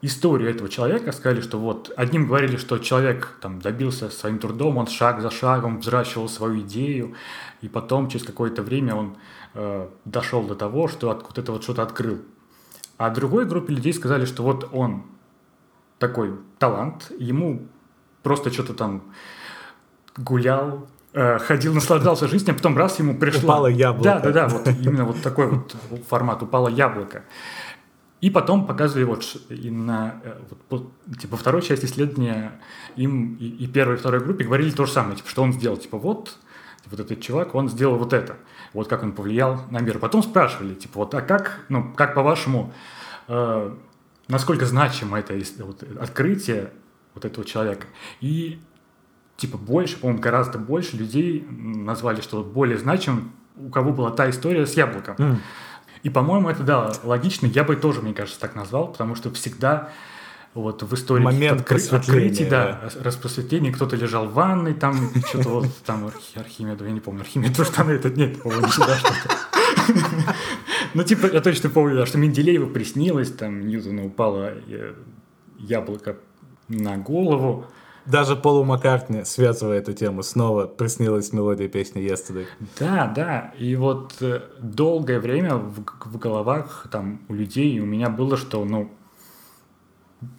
историю 0.02 0.50
этого 0.50 0.70
человека, 0.70 1.12
сказали, 1.12 1.42
что 1.42 1.60
вот 1.60 1.92
одним 1.98 2.28
говорили, 2.28 2.56
что 2.56 2.78
человек 2.78 3.38
там 3.42 3.62
добился 3.62 4.10
своим 4.10 4.40
трудом, 4.40 4.78
он 4.78 4.88
шаг 4.88 5.22
за 5.22 5.30
шагом 5.30 5.80
взращивал 5.80 6.30
свою 6.30 6.62
идею, 6.62 7.16
и 7.62 7.68
потом 7.68 8.08
через 8.08 8.26
какое-то 8.26 8.62
время 8.64 8.96
он 8.96 9.18
э, 9.54 9.90
дошел 10.06 10.44
до 10.44 10.56
того, 10.56 10.88
что 10.88 11.12
от, 11.12 11.24
вот 11.24 11.38
это 11.38 11.52
вот 11.52 11.64
что-то 11.64 11.84
открыл. 11.84 12.20
А 12.98 13.10
другой 13.10 13.46
группе 13.46 13.74
людей 13.74 13.94
сказали, 13.94 14.26
что 14.26 14.44
вот 14.44 14.70
он 14.72 15.04
такой 16.00 16.34
талант, 16.60 17.12
ему 17.20 17.68
просто 18.24 18.52
что-то 18.52 18.74
там 18.74 19.04
гулял, 20.16 20.88
ходил, 21.14 21.74
наслаждался 21.74 22.28
жизнью, 22.28 22.54
а 22.54 22.56
потом 22.56 22.78
раз 22.78 23.00
ему 23.00 23.18
пришло... 23.18 23.44
Упало 23.44 23.68
яблоко. 23.68 24.04
Да, 24.04 24.20
да, 24.20 24.32
да, 24.32 24.48
вот 24.48 24.68
именно 24.68 25.06
вот 25.06 25.22
такой 25.22 25.48
вот 25.48 25.76
формат, 26.08 26.44
упало 26.44 26.68
яблоко. 26.68 27.24
И 28.22 28.30
потом 28.30 28.68
показывали 28.68 29.06
вот 29.06 29.24
и 29.50 29.70
на 29.70 30.22
э, 30.24 30.38
вот, 30.70 30.92
типа 31.20 31.38
второй 31.38 31.62
части 31.62 31.86
исследования 31.86 32.60
им 32.98 33.36
и, 33.36 33.46
и 33.46 33.68
первой 33.68 33.96
и 33.96 33.98
второй 33.98 34.20
группе 34.20 34.44
говорили 34.44 34.72
то 34.72 34.86
же 34.86 34.92
самое, 34.92 35.16
типа 35.16 35.30
что 35.30 35.42
он 35.42 35.54
сделал, 35.54 35.78
типа 35.78 35.98
вот 35.98 36.38
вот 36.86 37.00
этот 37.00 37.22
чувак, 37.22 37.56
он 37.56 37.70
сделал 37.70 37.98
вот 37.98 38.14
это, 38.14 38.38
вот 38.74 38.88
как 38.88 39.04
он 39.04 39.12
повлиял 39.12 39.62
на 39.70 39.80
мир. 39.80 40.00
Потом 40.00 40.24
спрашивали, 40.24 40.74
типа 40.74 41.00
вот, 41.00 41.14
а 41.14 41.22
как, 41.22 41.60
ну 41.70 41.94
как 41.94 42.14
по 42.16 42.24
вашему, 42.24 42.74
э, 43.28 43.76
насколько 44.28 44.66
значимо 44.66 45.20
это 45.20 45.40
вот, 45.60 45.84
открытие 46.00 46.72
вот 47.14 47.26
этого 47.26 47.46
человека? 47.46 47.88
И 48.22 48.60
типа 49.40 49.58
больше, 49.58 49.98
по-моему, 49.98 50.22
гораздо 50.22 50.58
больше 50.58 50.98
людей 50.98 51.46
назвали, 51.50 52.22
что 52.22 52.44
более 52.44 52.78
значим, 52.78 53.32
у 53.56 53.70
кого 53.70 53.92
была 53.92 54.12
та 54.12 54.30
история 54.30 54.66
с 54.66 54.74
яблоком. 54.74 55.16
Mm. 55.16 55.38
И, 56.04 56.10
по-моему, 56.10 56.50
это, 56.50 56.64
да, 56.64 56.94
логично. 57.04 57.48
Я 57.48 57.64
бы 57.64 57.76
тоже, 57.76 58.02
мне 58.02 58.14
кажется, 58.14 58.40
так 58.40 58.56
назвал, 58.56 58.90
потому 58.90 59.16
что 59.16 59.32
всегда 59.32 59.90
вот 60.54 60.82
в 60.84 60.94
истории 60.94 61.24
Момент 61.24 61.62
откры- 61.62 61.96
открытий, 61.96 62.46
да, 62.46 62.82
да, 62.84 63.04
распространения, 63.04 63.72
кто-то 63.72 63.96
лежал 63.96 64.28
в 64.28 64.34
ванной, 64.34 64.74
там 64.74 64.96
что-то 65.28 65.50
вот, 65.50 65.78
там 65.86 66.10
Архимеду, 66.36 66.86
я 66.86 66.92
не 66.92 67.00
помню, 67.00 67.22
Архимед 67.22 67.56
тоже 67.56 67.72
там 67.72 67.90
это, 67.90 68.10
нет, 68.10 68.42
по-моему, 68.42 68.68
да, 68.78 68.98
что-то. 68.98 70.36
Ну, 70.96 71.04
типа, 71.04 71.28
я 71.28 71.42
точно 71.42 71.70
помню, 71.70 71.96
да, 71.98 72.06
что 72.08 72.18
Менделееву 72.18 72.68
приснилось, 72.68 73.32
там 73.32 73.68
Ньютону 73.68 74.08
упало 74.08 74.54
э, 74.68 74.96
яблоко 75.60 76.18
на 76.68 76.98
голову, 76.98 77.68
даже 78.10 78.36
Полу 78.36 78.64
Маккартни, 78.64 79.24
связывая 79.24 79.80
эту 79.80 79.94
тему, 79.94 80.24
снова 80.24 80.66
приснилась 80.66 81.32
мелодия 81.32 81.68
песни 81.68 82.02
Yesterday. 82.02 82.48
Да, 82.80 83.12
да. 83.16 83.54
И 83.58 83.76
вот 83.76 84.16
э, 84.22 84.42
долгое 84.60 85.20
время 85.20 85.56
в, 85.56 85.84
в 86.06 86.18
головах 86.18 86.88
там 86.92 87.22
у 87.30 87.34
людей 87.34 87.80
у 87.80 87.86
меня 87.86 88.10
было, 88.10 88.36
что, 88.36 88.66
ну, 88.66 88.92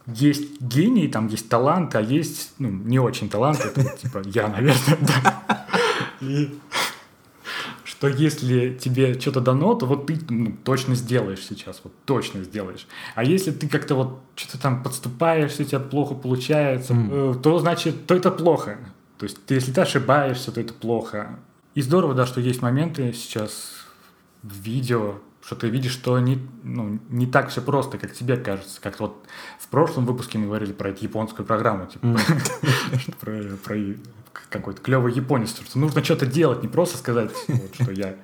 есть 0.06 0.60
гений, 0.60 1.08
там 1.08 1.28
есть 1.28 1.48
талант, 1.48 1.94
а 1.94 2.00
есть, 2.00 2.52
ну, 2.58 2.70
не 2.70 2.98
очень 2.98 3.30
талант, 3.30 3.60
это 3.64 3.96
типа 3.96 4.22
я, 4.26 4.48
наверное, 4.48 4.98
да. 5.00 5.66
И 6.20 6.58
что 8.00 8.08
если 8.08 8.72
тебе 8.80 9.20
что-то 9.20 9.42
дано, 9.42 9.74
то 9.74 9.84
вот 9.84 10.06
ты 10.06 10.18
ну, 10.30 10.56
точно 10.64 10.94
сделаешь 10.94 11.44
сейчас, 11.46 11.82
вот 11.84 11.92
точно 12.06 12.42
сделаешь. 12.44 12.86
А 13.14 13.22
если 13.22 13.50
ты 13.50 13.68
как-то 13.68 13.94
вот 13.94 14.20
что-то 14.36 14.58
там 14.58 14.82
подступаешь, 14.82 15.60
у 15.60 15.64
тебя 15.64 15.80
плохо 15.80 16.14
получается, 16.14 16.94
mm. 16.94 17.42
то 17.42 17.58
значит, 17.58 18.06
то 18.06 18.14
это 18.14 18.30
плохо. 18.30 18.78
То 19.18 19.24
есть 19.24 19.44
ты, 19.44 19.56
если 19.56 19.72
ты 19.72 19.82
ошибаешься, 19.82 20.50
то 20.50 20.62
это 20.62 20.72
плохо. 20.72 21.40
И 21.74 21.82
здорово, 21.82 22.14
да, 22.14 22.24
что 22.24 22.40
есть 22.40 22.62
моменты 22.62 23.12
сейчас 23.12 23.72
в 24.42 24.54
видео, 24.62 25.18
что 25.50 25.56
ты 25.56 25.68
видишь, 25.68 25.90
что 25.90 26.16
не, 26.20 26.38
ну, 26.62 27.00
не 27.08 27.26
так 27.26 27.48
все 27.48 27.60
просто, 27.60 27.98
как 27.98 28.12
тебе 28.12 28.36
кажется. 28.36 28.80
Как 28.80 29.00
вот 29.00 29.16
в 29.58 29.66
прошлом 29.66 30.06
выпуске 30.06 30.38
мы 30.38 30.46
говорили 30.46 30.72
про 30.72 30.90
эту 30.90 31.02
японскую 31.02 31.44
программу, 31.44 31.86
типа, 31.86 32.06
про, 33.20 33.76
какой-то 34.48 34.80
клевый 34.80 35.12
японец, 35.12 35.52
что 35.52 35.76
нужно 35.76 36.04
что-то 36.04 36.26
делать, 36.26 36.62
не 36.62 36.68
просто 36.68 36.98
сказать, 36.98 37.32
что 37.72 37.90
я 37.90 38.14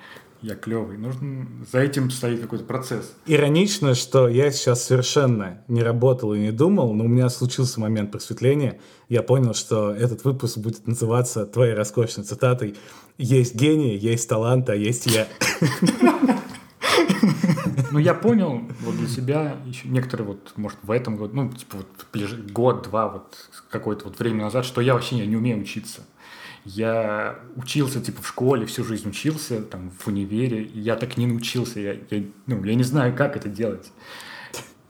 я 0.41 0.55
клевый. 0.55 0.99
Нужно 0.99 1.49
за 1.73 1.81
этим 1.81 2.13
стоит 2.13 2.41
какой-то 2.43 2.65
процесс. 2.65 3.13
Иронично, 3.27 3.97
что 3.97 4.29
я 4.29 4.53
сейчас 4.53 4.85
совершенно 4.85 5.65
не 5.67 5.83
работал 5.83 6.33
и 6.33 6.39
не 6.39 6.53
думал, 6.53 6.95
но 6.95 7.07
у 7.07 7.09
меня 7.09 7.29
случился 7.29 7.81
момент 7.81 8.13
просветления. 8.13 8.79
Я 9.09 9.23
понял, 9.23 9.55
что 9.55 9.93
этот 9.93 10.23
выпуск 10.23 10.59
будет 10.59 10.87
называться 10.87 11.45
твоей 11.45 11.75
роскошной 11.75 12.25
цитатой 12.25 12.77
«Есть 13.19 13.57
гений, 13.57 13.97
есть 13.97 14.29
талант, 14.29 14.69
а 14.69 14.77
есть 14.77 15.07
я». 15.07 15.27
Ну, 17.91 17.99
я 17.99 18.15
понял 18.15 18.63
вот 18.81 18.97
для 18.97 19.09
себя 19.09 19.57
еще 19.65 19.89
некоторые 19.89 20.27
вот, 20.27 20.53
может, 20.57 20.79
в 20.83 20.91
этом 20.91 21.17
году, 21.17 21.35
ну, 21.35 21.53
типа 21.53 21.79
вот 21.79 22.51
год-два, 22.53 23.09
вот 23.09 23.51
какое-то 23.71 24.07
вот 24.07 24.19
время 24.19 24.45
назад, 24.45 24.65
что 24.65 24.81
я 24.81 24.95
вообще 24.95 25.27
не 25.27 25.37
умею 25.37 25.61
учиться. 25.61 26.03
Я 26.65 27.39
учился, 27.55 28.01
типа, 28.01 28.23
в 28.23 28.27
школе, 28.27 28.67
всю 28.67 28.83
жизнь 28.83 29.09
учился, 29.09 29.63
там, 29.63 29.91
в 29.91 30.09
универе, 30.09 30.65
и 30.65 30.81
я 30.81 30.97
так 30.97 31.17
не 31.17 31.27
научился, 31.27 31.79
я, 31.79 31.97
я, 32.11 32.25
ну, 32.47 32.65
я 32.65 32.75
не 32.75 32.83
знаю, 32.83 33.15
как 33.15 33.37
это 33.37 33.49
делать. 33.49 33.93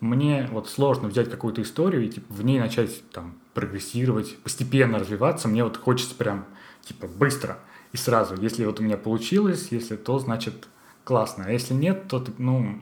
Мне 0.01 0.49
вот 0.53 0.71
сложно 0.71 1.09
взять 1.09 1.31
какую-то 1.31 1.61
историю 1.61 2.05
и, 2.05 2.09
типа, 2.09 2.33
в 2.33 2.43
ней 2.45 2.59
начать, 2.59 3.03
там, 3.11 3.35
прогрессировать, 3.53 4.39
постепенно 4.39 4.99
развиваться, 4.99 5.49
мне 5.49 5.65
вот 5.65 5.77
хочется 5.77 6.15
прям, 6.15 6.47
типа, 6.83 7.09
быстро 7.09 7.59
и 7.93 7.99
сразу. 7.99 8.41
Если 8.41 8.65
вот 8.65 8.81
у 8.81 8.83
меня 8.83 8.97
получилось, 8.97 9.69
если 9.71 9.97
то, 9.97 10.19
значит, 10.19 10.69
классно. 11.07 11.45
А 11.47 11.51
если 11.51 11.73
нет, 11.73 12.09
то, 12.09 12.23
ну, 12.39 12.79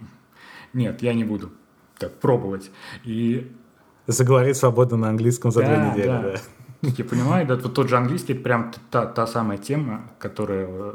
нет, 0.72 1.02
я 1.02 1.12
не 1.12 1.24
буду 1.24 1.52
так 1.98 2.18
пробовать. 2.18 2.70
И... 3.04 3.52
Заговорить 4.06 4.56
свободно 4.56 4.96
на 4.96 5.08
английском 5.10 5.50
за 5.50 5.60
да, 5.60 5.66
две 5.66 5.90
недели, 5.90 6.06
да. 6.06 6.22
да. 6.22 6.38
Я 6.98 7.04
понимаю, 7.04 7.46
да, 7.46 7.56
тот 7.56 7.88
же 7.88 7.96
английский, 7.96 8.34
прям 8.34 8.72
та, 8.90 9.06
та 9.06 9.26
самая 9.26 9.58
тема, 9.58 10.10
которая, 10.18 10.94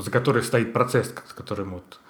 за 0.00 0.10
которой 0.10 0.42
стоит 0.42 0.72
процесс, 0.72 1.12
с 1.26 1.32
которым 1.32 1.72
вот 1.72 2.00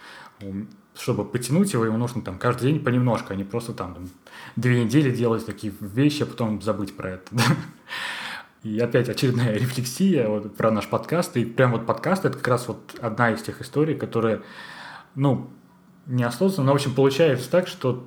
чтобы 0.96 1.24
потянуть 1.24 1.72
его, 1.72 1.84
ему 1.84 1.96
нужно 1.96 2.20
там 2.22 2.38
каждый 2.38 2.72
день 2.72 2.82
понемножку, 2.82 3.32
а 3.32 3.36
не 3.36 3.44
просто 3.44 3.72
там, 3.72 3.94
там 3.94 4.10
две 4.56 4.84
недели 4.84 5.10
делать 5.10 5.46
такие 5.46 5.72
вещи, 5.80 6.22
а 6.24 6.26
потом 6.26 6.60
забыть 6.60 6.96
про 6.96 7.10
это. 7.10 7.24
Да? 7.32 7.44
И 8.62 8.78
опять 8.78 9.08
очередная 9.08 9.52
рефлексия 9.58 10.28
вот, 10.28 10.56
про 10.56 10.70
наш 10.70 10.88
подкаст. 10.88 11.36
И 11.36 11.44
прям 11.44 11.72
вот 11.72 11.86
подкаст 11.86 12.24
это 12.24 12.36
как 12.36 12.48
раз 12.48 12.68
вот 12.68 12.94
одна 13.00 13.30
из 13.32 13.42
тех 13.42 13.60
историй, 13.60 13.94
которая, 13.94 14.42
ну, 15.14 15.50
неосознанно, 16.06 16.66
но 16.66 16.72
в 16.72 16.76
общем 16.76 16.94
получается 16.94 17.50
так, 17.50 17.68
что 17.68 18.06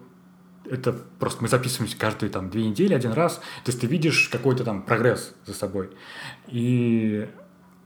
это 0.69 0.93
просто 1.19 1.41
мы 1.41 1.49
записываемся 1.49 1.97
каждые 1.97 2.29
там 2.29 2.49
две 2.49 2.65
недели, 2.65 2.93
один 2.93 3.13
раз. 3.13 3.35
То 3.63 3.71
есть 3.71 3.81
ты 3.81 3.87
видишь 3.87 4.29
какой-то 4.29 4.63
там 4.63 4.83
прогресс 4.83 5.33
за 5.45 5.53
собой. 5.53 5.89
И 6.47 7.27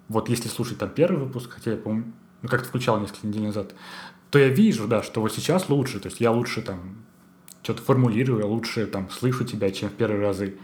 вот 0.07 0.29
если 0.29 0.47
слушать 0.47 0.77
там 0.77 0.89
первый 0.89 1.25
выпуск, 1.25 1.51
хотя 1.51 1.71
я, 1.71 1.77
помню, 1.77 2.13
ну 2.41 2.49
как-то 2.49 2.67
включал 2.67 2.99
несколько 2.99 3.27
недель 3.27 3.43
назад, 3.43 3.73
то 4.29 4.39
я 4.39 4.49
вижу, 4.49 4.87
да, 4.87 5.01
что 5.01 5.21
вот 5.21 5.33
сейчас 5.33 5.69
лучше. 5.69 5.99
То 5.99 6.07
есть 6.07 6.19
я 6.21 6.31
лучше 6.31 6.61
там 6.61 7.05
что-то 7.63 7.81
формулирую, 7.81 8.39
я 8.39 8.45
лучше 8.45 8.85
там 8.85 9.09
слышу 9.09 9.43
тебя, 9.43 9.71
чем 9.71 9.89
в 9.89 9.93
первые 9.93 10.21
разы. 10.21 10.57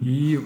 И 0.00 0.40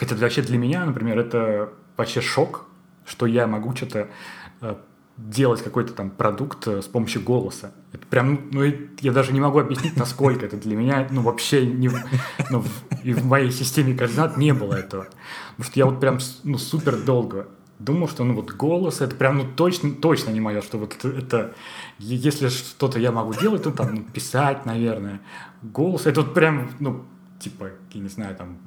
хотя 0.00 0.16
вообще 0.16 0.40
для 0.40 0.56
меня, 0.56 0.86
например, 0.86 1.18
это 1.18 1.68
вообще 1.98 2.22
шок, 2.22 2.66
что 3.04 3.26
я 3.26 3.46
могу 3.46 3.76
что-то 3.76 4.08
э, 4.62 4.76
делать 5.18 5.62
какой-то 5.62 5.92
там 5.92 6.08
продукт 6.08 6.66
э, 6.68 6.80
с 6.80 6.86
помощью 6.86 7.20
голоса. 7.20 7.72
Это 7.92 8.06
прям, 8.06 8.48
ну, 8.50 8.62
я 9.00 9.12
даже 9.12 9.34
не 9.34 9.40
могу 9.40 9.58
объяснить, 9.58 9.98
насколько 9.98 10.46
это 10.46 10.56
для 10.56 10.74
меня, 10.74 11.06
ну, 11.10 11.20
вообще 11.20 11.66
не, 11.66 11.90
ну, 12.48 12.64
и 13.02 13.12
в 13.12 13.26
моей 13.26 13.50
системе 13.50 13.94
координат 13.94 14.38
не 14.38 14.54
было 14.54 14.72
этого. 14.72 15.06
Потому 15.50 15.70
что 15.70 15.78
я 15.78 15.84
вот 15.84 16.00
прям, 16.00 16.18
ну, 16.44 16.56
супер 16.56 16.96
долго 16.96 17.48
думал, 17.78 18.08
что, 18.08 18.24
ну, 18.24 18.34
вот 18.34 18.52
голос, 18.52 19.02
это 19.02 19.14
прям, 19.14 19.36
ну, 19.36 19.44
точно, 19.54 19.90
точно 19.90 20.30
не 20.30 20.40
мое, 20.40 20.62
что 20.62 20.78
вот 20.78 20.94
это, 20.94 21.08
это 21.08 21.54
если 21.98 22.48
что-то 22.48 22.98
я 22.98 23.12
могу 23.12 23.34
делать, 23.34 23.64
то 23.64 23.70
там, 23.70 23.94
ну, 23.94 24.02
писать, 24.02 24.64
наверное. 24.64 25.20
Голос, 25.62 26.06
это 26.06 26.22
вот 26.22 26.32
прям, 26.32 26.70
ну, 26.78 27.04
типа, 27.40 27.70
я 27.92 28.00
не 28.00 28.08
знаю, 28.08 28.36
там, 28.36 28.58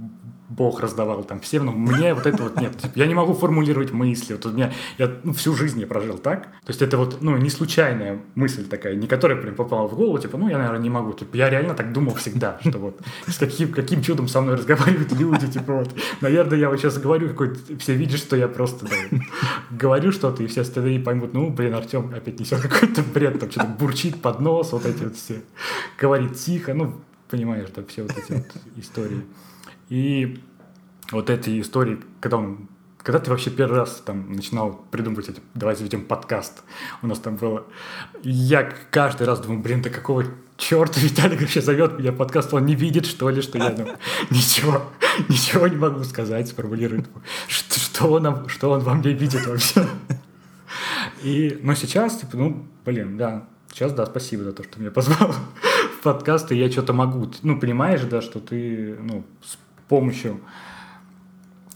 Бог 0.50 0.82
раздавал 0.82 1.24
там 1.24 1.40
всем, 1.40 1.66
но 1.66 1.72
мне 1.72 2.14
вот 2.14 2.26
это 2.26 2.44
вот 2.44 2.60
нет. 2.60 2.74
Я 2.96 3.06
не 3.06 3.14
могу 3.14 3.34
формулировать 3.34 3.92
мысли. 3.92 4.34
Вот 4.34 4.46
у 4.48 4.52
меня, 4.52 4.74
я 4.98 5.12
ну, 5.24 5.34
всю 5.34 5.56
жизнь 5.56 5.80
я 5.80 5.88
прожил 5.88 6.18
так. 6.18 6.44
То 6.66 6.70
есть 6.70 6.82
это 6.82 6.98
вот, 6.98 7.22
ну, 7.22 7.38
не 7.38 7.50
случайная 7.50 8.20
мысль 8.36 8.66
такая, 8.66 8.96
не 8.96 9.08
которая 9.08 9.40
прям 9.40 9.56
попала 9.56 9.88
в 9.88 9.96
голову, 9.96 10.18
типа, 10.18 10.38
ну, 10.38 10.50
я, 10.50 10.58
наверное, 10.58 10.82
не 10.82 10.90
могу. 10.90 11.14
Типа, 11.14 11.36
я 11.36 11.50
реально 11.50 11.76
так 11.76 11.94
думал 11.94 12.16
всегда, 12.16 12.60
что 12.62 12.80
вот 12.80 13.00
с 13.28 13.38
каким, 13.38 13.72
каким 13.72 14.02
чудом 14.02 14.28
со 14.28 14.42
мной 14.42 14.56
разговаривают 14.56 15.12
люди, 15.14 15.48
типа, 15.48 15.74
вот. 15.74 15.96
Наверное, 16.22 16.58
я 16.58 16.70
вот 16.70 16.80
сейчас 16.80 16.98
говорю 16.98 17.30
какой-то, 17.30 17.78
все 17.78 17.94
видят, 17.94 18.20
что 18.20 18.36
я 18.36 18.48
просто 18.48 18.88
да, 18.88 19.18
говорю 19.70 20.12
что-то, 20.12 20.44
и 20.44 20.48
все 20.48 20.62
остальные 20.62 21.00
поймут, 21.00 21.34
ну, 21.34 21.52
блин, 21.52 21.76
Артем 21.76 22.12
опять 22.14 22.40
несет 22.40 22.60
какой-то 22.60 23.04
бред, 23.04 23.40
там 23.40 23.52
что-то 23.52 23.68
бурчит 23.68 24.20
под 24.22 24.40
нос, 24.40 24.72
вот 24.72 24.86
эти 24.86 25.04
вот 25.04 25.16
все. 25.16 25.42
Говорит 26.00 26.36
тихо, 26.36 26.74
ну, 26.74 26.96
понимаешь, 27.34 27.70
да, 27.76 27.84
все 27.88 28.04
вот 28.04 28.12
эти 28.16 28.32
вот 28.32 28.46
истории. 28.78 29.24
И 29.90 30.40
вот 31.12 31.32
эти 31.32 31.60
истории, 31.60 32.00
когда 32.22 32.38
он 32.38 32.70
когда 33.00 33.20
ты 33.20 33.32
вообще 33.32 33.50
первый 33.50 33.80
раз 33.80 34.02
там 34.06 34.32
начинал 34.32 34.86
придумывать 34.92 35.28
эти, 35.28 35.42
давай 35.56 35.76
заведем 35.76 36.06
подкаст, 36.06 36.64
у 37.02 37.08
нас 37.08 37.20
там 37.20 37.36
было, 37.36 37.66
я 38.22 38.72
каждый 38.92 39.28
раз 39.28 39.42
думаю, 39.42 39.62
блин, 39.62 39.82
да 39.82 39.90
какого 39.90 40.24
черта 40.56 41.02
Виталик 41.02 41.42
вообще 41.42 41.62
зовет 41.62 42.00
меня 42.00 42.14
подкаст, 42.14 42.54
он 42.54 42.66
не 42.66 42.76
видит, 42.76 43.08
что 43.08 43.30
ли, 43.30 43.42
что 43.42 43.58
я 43.58 43.72
ну, 43.72 43.88
ничего, 44.30 44.84
ничего 45.28 45.68
не 45.68 45.76
могу 45.76 46.04
сказать, 46.04 46.48
сформулировать, 46.48 47.08
что, 47.48 47.80
что, 47.80 48.08
он, 48.10 48.48
что 48.48 48.70
он 48.70 48.80
во 48.82 48.94
мне 48.94 49.12
видит 49.12 49.46
вообще. 49.48 49.86
И, 51.24 51.60
но 51.62 51.74
сейчас, 51.74 52.18
типа, 52.20 52.38
ну, 52.38 52.66
блин, 52.86 53.18
да, 53.18 53.46
сейчас, 53.74 53.92
да, 53.92 54.06
спасибо 54.06 54.44
за 54.44 54.54
то, 54.54 54.64
что 54.64 54.80
меня 54.80 54.92
позвал 54.92 55.36
в 56.04 56.14
подкаст, 56.14 56.52
и 56.52 56.58
я 56.58 56.70
что-то 56.70 56.92
могу, 56.92 57.32
ну, 57.44 57.58
понимаешь, 57.58 58.02
да, 58.02 58.22
что 58.22 58.42
ты, 58.42 58.98
ну, 59.00 59.24
с 59.42 59.58
помощью 59.88 60.42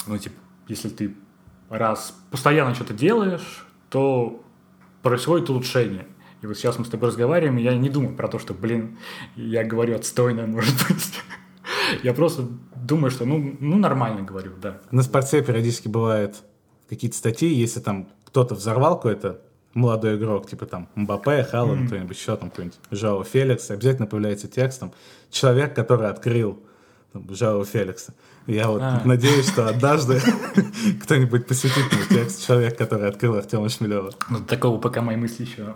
ну, 0.08 0.18
типа, 0.18 0.36
если 0.68 0.90
ты 0.90 1.16
раз 1.70 2.16
постоянно 2.32 2.74
что-то 2.74 2.94
делаешь, 2.94 3.66
то 3.90 4.44
происходит 5.02 5.50
улучшение. 5.50 6.08
И 6.42 6.48
вот 6.48 6.58
сейчас 6.58 6.78
мы 6.78 6.86
с 6.86 6.90
тобой 6.90 7.10
разговариваем, 7.10 7.58
и 7.58 7.64
я 7.64 7.76
не 7.76 7.90
думаю 7.90 8.16
про 8.16 8.28
то, 8.28 8.40
что, 8.40 8.54
блин, 8.54 8.98
я 9.36 9.64
говорю 9.64 9.96
отстойно, 9.96 10.46
может 10.48 10.76
быть. 10.88 11.22
Я 12.04 12.14
просто 12.14 12.48
думаю, 12.76 13.12
что, 13.12 13.26
ну, 13.26 13.56
ну, 13.60 13.78
нормально 13.78 14.22
говорю, 14.22 14.52
да. 14.62 14.82
На 14.92 15.04
спорте 15.04 15.42
периодически 15.42 15.88
бывают 15.88 16.36
какие-то 16.90 17.16
статьи, 17.16 17.48
если 17.48 17.80
там 17.80 18.10
кто-то 18.26 18.56
взорвал 18.56 18.98
какой-то 18.98 19.42
молодой 19.78 20.18
игрок, 20.18 20.50
типа 20.50 20.66
там 20.66 20.90
Мбаппе, 20.96 21.44
Халланд, 21.44 21.82
mm-hmm. 21.82 21.88
кто-нибудь 21.88 22.18
еще 22.18 22.36
там, 22.36 22.50
какой-нибудь 22.50 22.80
Жао 22.92 23.24
Феликс, 23.24 23.72
обязательно 23.72 24.08
появляется 24.08 24.48
текст 24.48 24.80
там, 24.80 24.92
человек, 25.30 25.76
который 25.76 26.10
открыл 26.10 26.60
там, 27.14 27.34
Жао 27.34 27.64
Феликса. 27.64 28.14
Я 28.48 28.70
вот 28.70 28.82
а. 28.82 29.02
надеюсь, 29.06 29.50
что 29.50 29.68
однажды 29.68 30.22
кто-нибудь 31.04 31.48
посвятит 31.48 31.84
мне 31.92 32.04
текст 32.10 32.46
человек, 32.46 32.78
который 32.78 33.08
открыл 33.10 33.36
Артема 33.36 33.70
Шмелева. 33.70 34.12
Ну, 34.30 34.40
такого 34.40 34.80
пока 34.80 35.02
мои 35.02 35.16
мысли 35.16 35.44
еще 35.44 35.76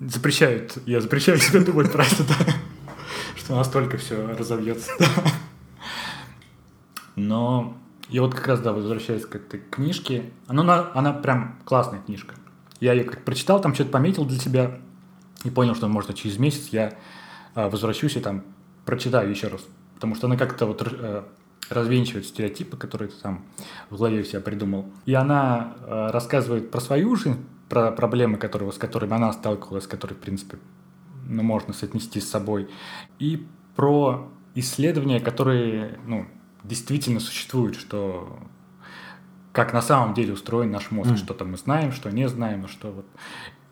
запрещают. 0.00 0.78
Я 0.86 1.00
запрещаю 1.00 1.38
себе 1.38 1.60
думать 1.60 1.92
про 1.92 2.04
это, 2.04 2.24
да. 2.24 2.52
Что 3.36 3.56
настолько 3.56 3.98
все 3.98 4.26
разовьется. 4.26 4.90
Но 7.16 7.76
я 8.08 8.22
вот 8.22 8.34
как 8.34 8.46
раз, 8.48 8.60
да, 8.60 8.72
возвращаясь 8.72 9.26
к 9.26 9.36
этой 9.36 9.60
книжке, 9.60 10.30
она, 10.46 10.90
она 10.94 11.12
прям 11.12 11.58
классная 11.64 12.00
книжка. 12.00 12.34
Я 12.80 12.92
ее 12.92 13.04
как 13.04 13.24
прочитал, 13.24 13.60
там 13.60 13.74
что-то 13.74 13.90
пометил 13.90 14.24
для 14.24 14.38
себя 14.38 14.78
и 15.44 15.50
понял, 15.50 15.74
что, 15.74 15.88
может, 15.88 16.14
через 16.14 16.38
месяц 16.38 16.68
я 16.68 16.94
а, 17.54 17.68
возвращусь 17.68 18.16
и 18.16 18.20
там 18.20 18.44
прочитаю 18.84 19.30
еще 19.30 19.48
раз 19.48 19.62
потому 20.04 20.16
что 20.16 20.26
она 20.26 20.36
как-то 20.36 20.66
вот 20.66 20.82
э, 20.84 21.22
развенчивает 21.70 22.26
стереотипы, 22.26 22.76
которые 22.76 23.08
ты 23.08 23.14
там 23.22 23.44
в 23.88 23.96
голове 23.96 24.20
у 24.20 24.24
себя 24.24 24.40
придумал. 24.40 24.84
И 25.06 25.14
она 25.14 25.78
э, 25.80 26.10
рассказывает 26.10 26.70
про 26.70 26.80
свою 26.80 27.16
жизнь, 27.16 27.42
про 27.68 27.90
проблемы, 27.90 28.36
которые, 28.36 28.70
с 28.70 28.76
которыми 28.76 29.14
она 29.14 29.32
сталкивалась, 29.32 29.86
которые, 29.86 30.18
в 30.18 30.20
принципе, 30.20 30.58
ну, 31.26 31.42
можно 31.42 31.72
соотнести 31.72 32.20
с 32.20 32.28
собой. 32.28 32.68
И 33.18 33.46
про 33.76 34.30
исследования, 34.54 35.20
которые 35.20 35.98
ну, 36.06 36.26
действительно 36.64 37.18
существуют, 37.18 37.76
что 37.76 38.38
как 39.54 39.72
на 39.72 39.82
самом 39.82 40.14
деле 40.14 40.32
устроен 40.32 40.72
наш 40.72 40.90
мозг, 40.90 41.12
mm. 41.12 41.16
что-то 41.16 41.44
мы 41.44 41.56
знаем, 41.56 41.92
что 41.92 42.10
не 42.10 42.28
знаем, 42.28 42.66
что 42.66 42.90
вот. 42.90 43.06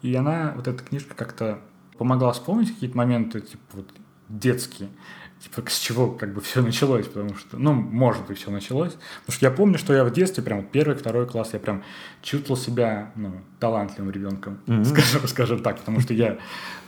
И 0.01 0.15
она, 0.15 0.53
вот 0.55 0.69
эта 0.69 0.83
книжка 0.83 1.15
как-то 1.15 1.59
помогла 1.99 2.33
вспомнить 2.33 2.73
какие-то 2.73 2.97
моменты, 2.97 3.41
типа 3.41 3.63
вот 3.73 3.89
детские, 4.29 4.91
типа 5.41 5.69
с 5.69 5.79
чего 5.79 6.13
как 6.13 6.35
бы 6.35 6.41
все 6.41 6.63
началось, 6.63 7.09
потому 7.09 7.35
что, 7.35 7.59
ну, 7.59 7.73
может 7.73 8.25
быть, 8.27 8.39
все 8.39 8.53
началось. 8.53 8.93
Потому 8.93 9.37
что 9.37 9.47
я 9.47 9.51
помню, 9.51 9.77
что 9.77 9.93
я 9.93 10.05
в 10.05 10.13
детстве, 10.13 10.45
прям 10.45 10.63
первый, 10.63 10.95
второй 10.95 11.27
класс, 11.27 11.51
я 11.53 11.59
прям 11.59 11.83
чувствовал 12.23 12.61
себя, 12.61 13.11
ну, 13.17 13.41
талантливым 13.59 14.13
ребенком, 14.13 14.61
mm-hmm. 14.67 14.85
скажем, 14.85 15.27
скажем 15.27 15.63
так, 15.65 15.81
потому 15.81 15.99
что 15.99 16.15
я, 16.15 16.39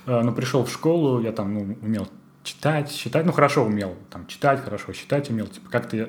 э, 0.06 0.20
ну, 0.20 0.32
пришел 0.32 0.64
в 0.64 0.70
школу, 0.70 1.20
я 1.20 1.32
там, 1.32 1.52
ну, 1.52 1.76
умел 1.82 2.08
читать, 2.44 2.92
считать, 2.92 3.24
ну 3.24 3.32
хорошо 3.32 3.64
умел, 3.64 3.96
там 4.10 4.26
читать 4.26 4.62
хорошо, 4.62 4.92
считать 4.92 5.30
умел, 5.30 5.46
типа 5.46 5.70
как 5.70 5.88
ты 5.88 6.08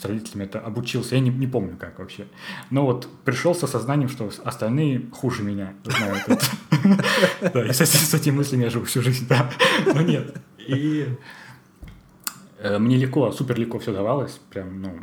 с 0.00 0.04
родителями 0.04 0.44
это 0.44 0.60
обучился, 0.60 1.16
я 1.16 1.20
не, 1.20 1.30
не 1.30 1.48
помню 1.48 1.76
как 1.76 1.98
вообще. 1.98 2.28
Но 2.70 2.86
вот 2.86 3.08
пришел 3.24 3.54
со 3.54 3.66
сознанием, 3.66 4.08
что 4.08 4.30
остальные 4.44 5.10
хуже 5.12 5.42
меня 5.42 5.74
знают 5.84 6.28
это. 6.28 6.46
Да, 7.52 7.66
и 7.66 7.72
с 7.72 8.14
этими 8.14 8.36
мыслями 8.36 8.64
я 8.64 8.70
живу 8.70 8.84
всю 8.84 9.02
жизнь, 9.02 9.26
да. 9.28 9.50
Но 9.86 10.02
нет. 10.02 10.36
И 10.58 11.08
э, 12.58 12.78
мне 12.78 12.96
легко, 12.96 13.32
супер 13.32 13.58
легко 13.58 13.78
все 13.78 13.92
давалось, 13.92 14.40
прям, 14.50 14.80
ну, 14.80 15.00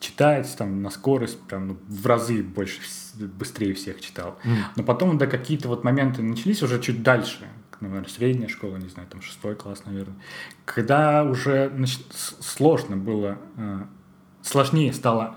читать 0.00 0.52
там 0.58 0.82
на 0.82 0.90
скорость, 0.90 1.40
прям 1.42 1.68
ну, 1.68 1.78
в 1.88 2.06
разы 2.06 2.42
больше, 2.42 2.80
быстрее 3.14 3.74
всех 3.74 4.00
читал. 4.00 4.38
Но 4.76 4.82
потом, 4.82 5.16
да, 5.18 5.26
какие-то 5.26 5.68
вот 5.68 5.84
моменты 5.84 6.22
начались 6.22 6.62
уже 6.62 6.80
чуть 6.80 7.02
дальше, 7.02 7.46
наверное, 7.88 8.08
средняя 8.08 8.48
школа, 8.48 8.76
не 8.76 8.88
знаю, 8.88 9.08
там 9.08 9.22
шестой 9.22 9.54
класс, 9.54 9.84
наверное, 9.84 10.16
когда 10.64 11.24
уже 11.24 11.70
значит, 11.74 12.02
сложно 12.12 12.96
было, 12.96 13.38
э, 13.56 13.80
сложнее 14.42 14.92
стало 14.92 15.36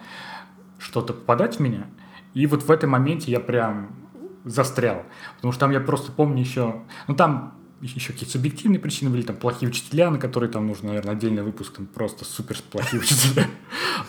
что-то 0.79 1.13
попадать 1.13 1.57
в 1.57 1.59
меня, 1.59 1.87
и 2.33 2.45
вот 2.47 2.63
в 2.63 2.71
этом 2.71 2.91
моменте 2.91 3.31
я 3.31 3.39
прям 3.39 3.95
застрял, 4.43 5.03
потому 5.37 5.51
что 5.51 5.61
там 5.61 5.71
я 5.71 5.79
просто 5.79 6.11
помню 6.11 6.41
еще, 6.41 6.83
ну 7.07 7.15
там 7.15 7.54
еще 7.81 8.13
какие-то 8.13 8.33
субъективные 8.33 8.79
причины 8.79 9.09
были, 9.09 9.21
там 9.21 9.35
плохие 9.35 9.69
учителя, 9.69 10.09
на 10.09 10.17
которые 10.17 10.49
там 10.49 10.67
нужно, 10.67 10.89
наверное, 10.89 11.13
отдельный 11.13 11.43
выпуск, 11.43 11.73
там 11.75 11.85
просто 11.85 12.25
супер 12.25 12.57
плохие 12.71 13.01
учителя, 13.01 13.47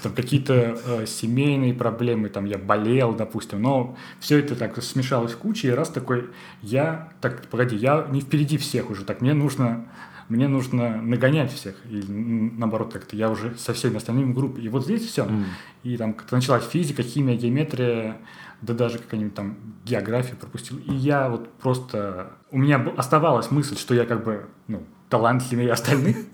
там 0.02 0.12
какие-то 0.12 0.78
э, 0.84 1.06
семейные 1.06 1.74
проблемы, 1.74 2.28
там 2.28 2.44
я 2.44 2.58
болел, 2.58 3.14
допустим, 3.14 3.62
но 3.62 3.96
все 4.20 4.38
это 4.38 4.56
так 4.56 4.82
смешалось 4.82 5.32
в 5.32 5.38
куче, 5.38 5.68
и 5.68 5.70
раз 5.72 5.90
такой, 5.90 6.30
я, 6.62 7.12
так, 7.20 7.46
погоди, 7.48 7.76
я 7.76 8.06
не 8.10 8.20
впереди 8.20 8.56
всех 8.56 8.90
уже, 8.90 9.04
так 9.04 9.20
мне 9.20 9.34
нужно 9.34 9.86
мне 10.28 10.48
нужно 10.48 11.00
нагонять 11.00 11.52
всех, 11.52 11.76
и 11.88 12.02
наоборот 12.08 12.92
как-то 12.92 13.14
я 13.14 13.30
уже 13.30 13.54
со 13.56 13.72
всеми 13.72 13.96
остальными 13.96 14.32
в 14.32 14.34
группе. 14.34 14.60
И 14.60 14.68
вот 14.68 14.84
здесь 14.84 15.06
все. 15.06 15.24
Mm. 15.24 15.44
И 15.84 15.96
там 15.96 16.14
как-то 16.14 16.34
началась 16.34 16.66
физика, 16.66 17.04
химия, 17.04 17.36
геометрия, 17.36 18.16
да 18.60 18.74
даже 18.74 18.98
какая-нибудь 18.98 19.34
там 19.34 19.56
география 19.84 20.34
пропустил. 20.34 20.78
И 20.78 20.94
я 20.94 21.28
вот 21.28 21.52
просто... 21.54 22.32
У 22.56 22.58
меня 22.58 22.82
оставалась 22.96 23.50
мысль, 23.50 23.76
что 23.76 23.94
я 23.94 24.06
как 24.06 24.24
бы, 24.24 24.46
ну, 24.66 24.82
талантливее 25.10 25.72
остальных. 25.72 26.16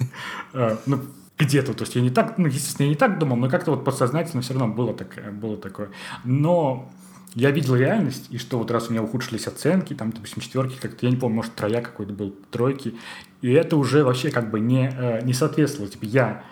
Э, 0.54 0.76
ну, 0.84 1.00
где-то, 1.38 1.72
то 1.72 1.82
есть 1.82 1.96
я 1.96 2.02
не 2.02 2.10
так, 2.10 2.36
ну, 2.36 2.46
естественно, 2.46 2.84
я 2.84 2.90
не 2.90 2.96
так 2.96 3.18
думал, 3.18 3.36
но 3.36 3.48
как-то 3.48 3.70
вот 3.72 3.84
подсознательно 3.84 4.42
все 4.42 4.52
равно 4.52 4.72
было, 4.72 4.94
так, 4.94 5.34
было 5.34 5.56
такое. 5.56 5.88
Но 6.24 6.92
я 7.34 7.50
видел 7.50 7.74
реальность, 7.74 8.26
и 8.30 8.38
что 8.38 8.58
вот 8.58 8.70
раз 8.70 8.88
у 8.88 8.92
меня 8.92 9.02
ухудшились 9.02 9.48
оценки, 9.48 9.94
там, 9.94 10.12
допустим, 10.12 10.42
четверки, 10.42 10.78
как-то, 10.78 11.06
я 11.06 11.10
не 11.10 11.16
помню, 11.16 11.36
может, 11.36 11.54
троя 11.54 11.80
какой-то 11.80 12.12
был, 12.12 12.36
тройки, 12.50 12.94
и 13.40 13.50
это 13.50 13.76
уже 13.76 14.04
вообще 14.04 14.30
как 14.30 14.50
бы 14.50 14.60
не, 14.60 14.94
э, 14.94 15.24
не 15.24 15.32
соответствовало. 15.32 15.90
Типа 15.90 16.04
я, 16.04 16.44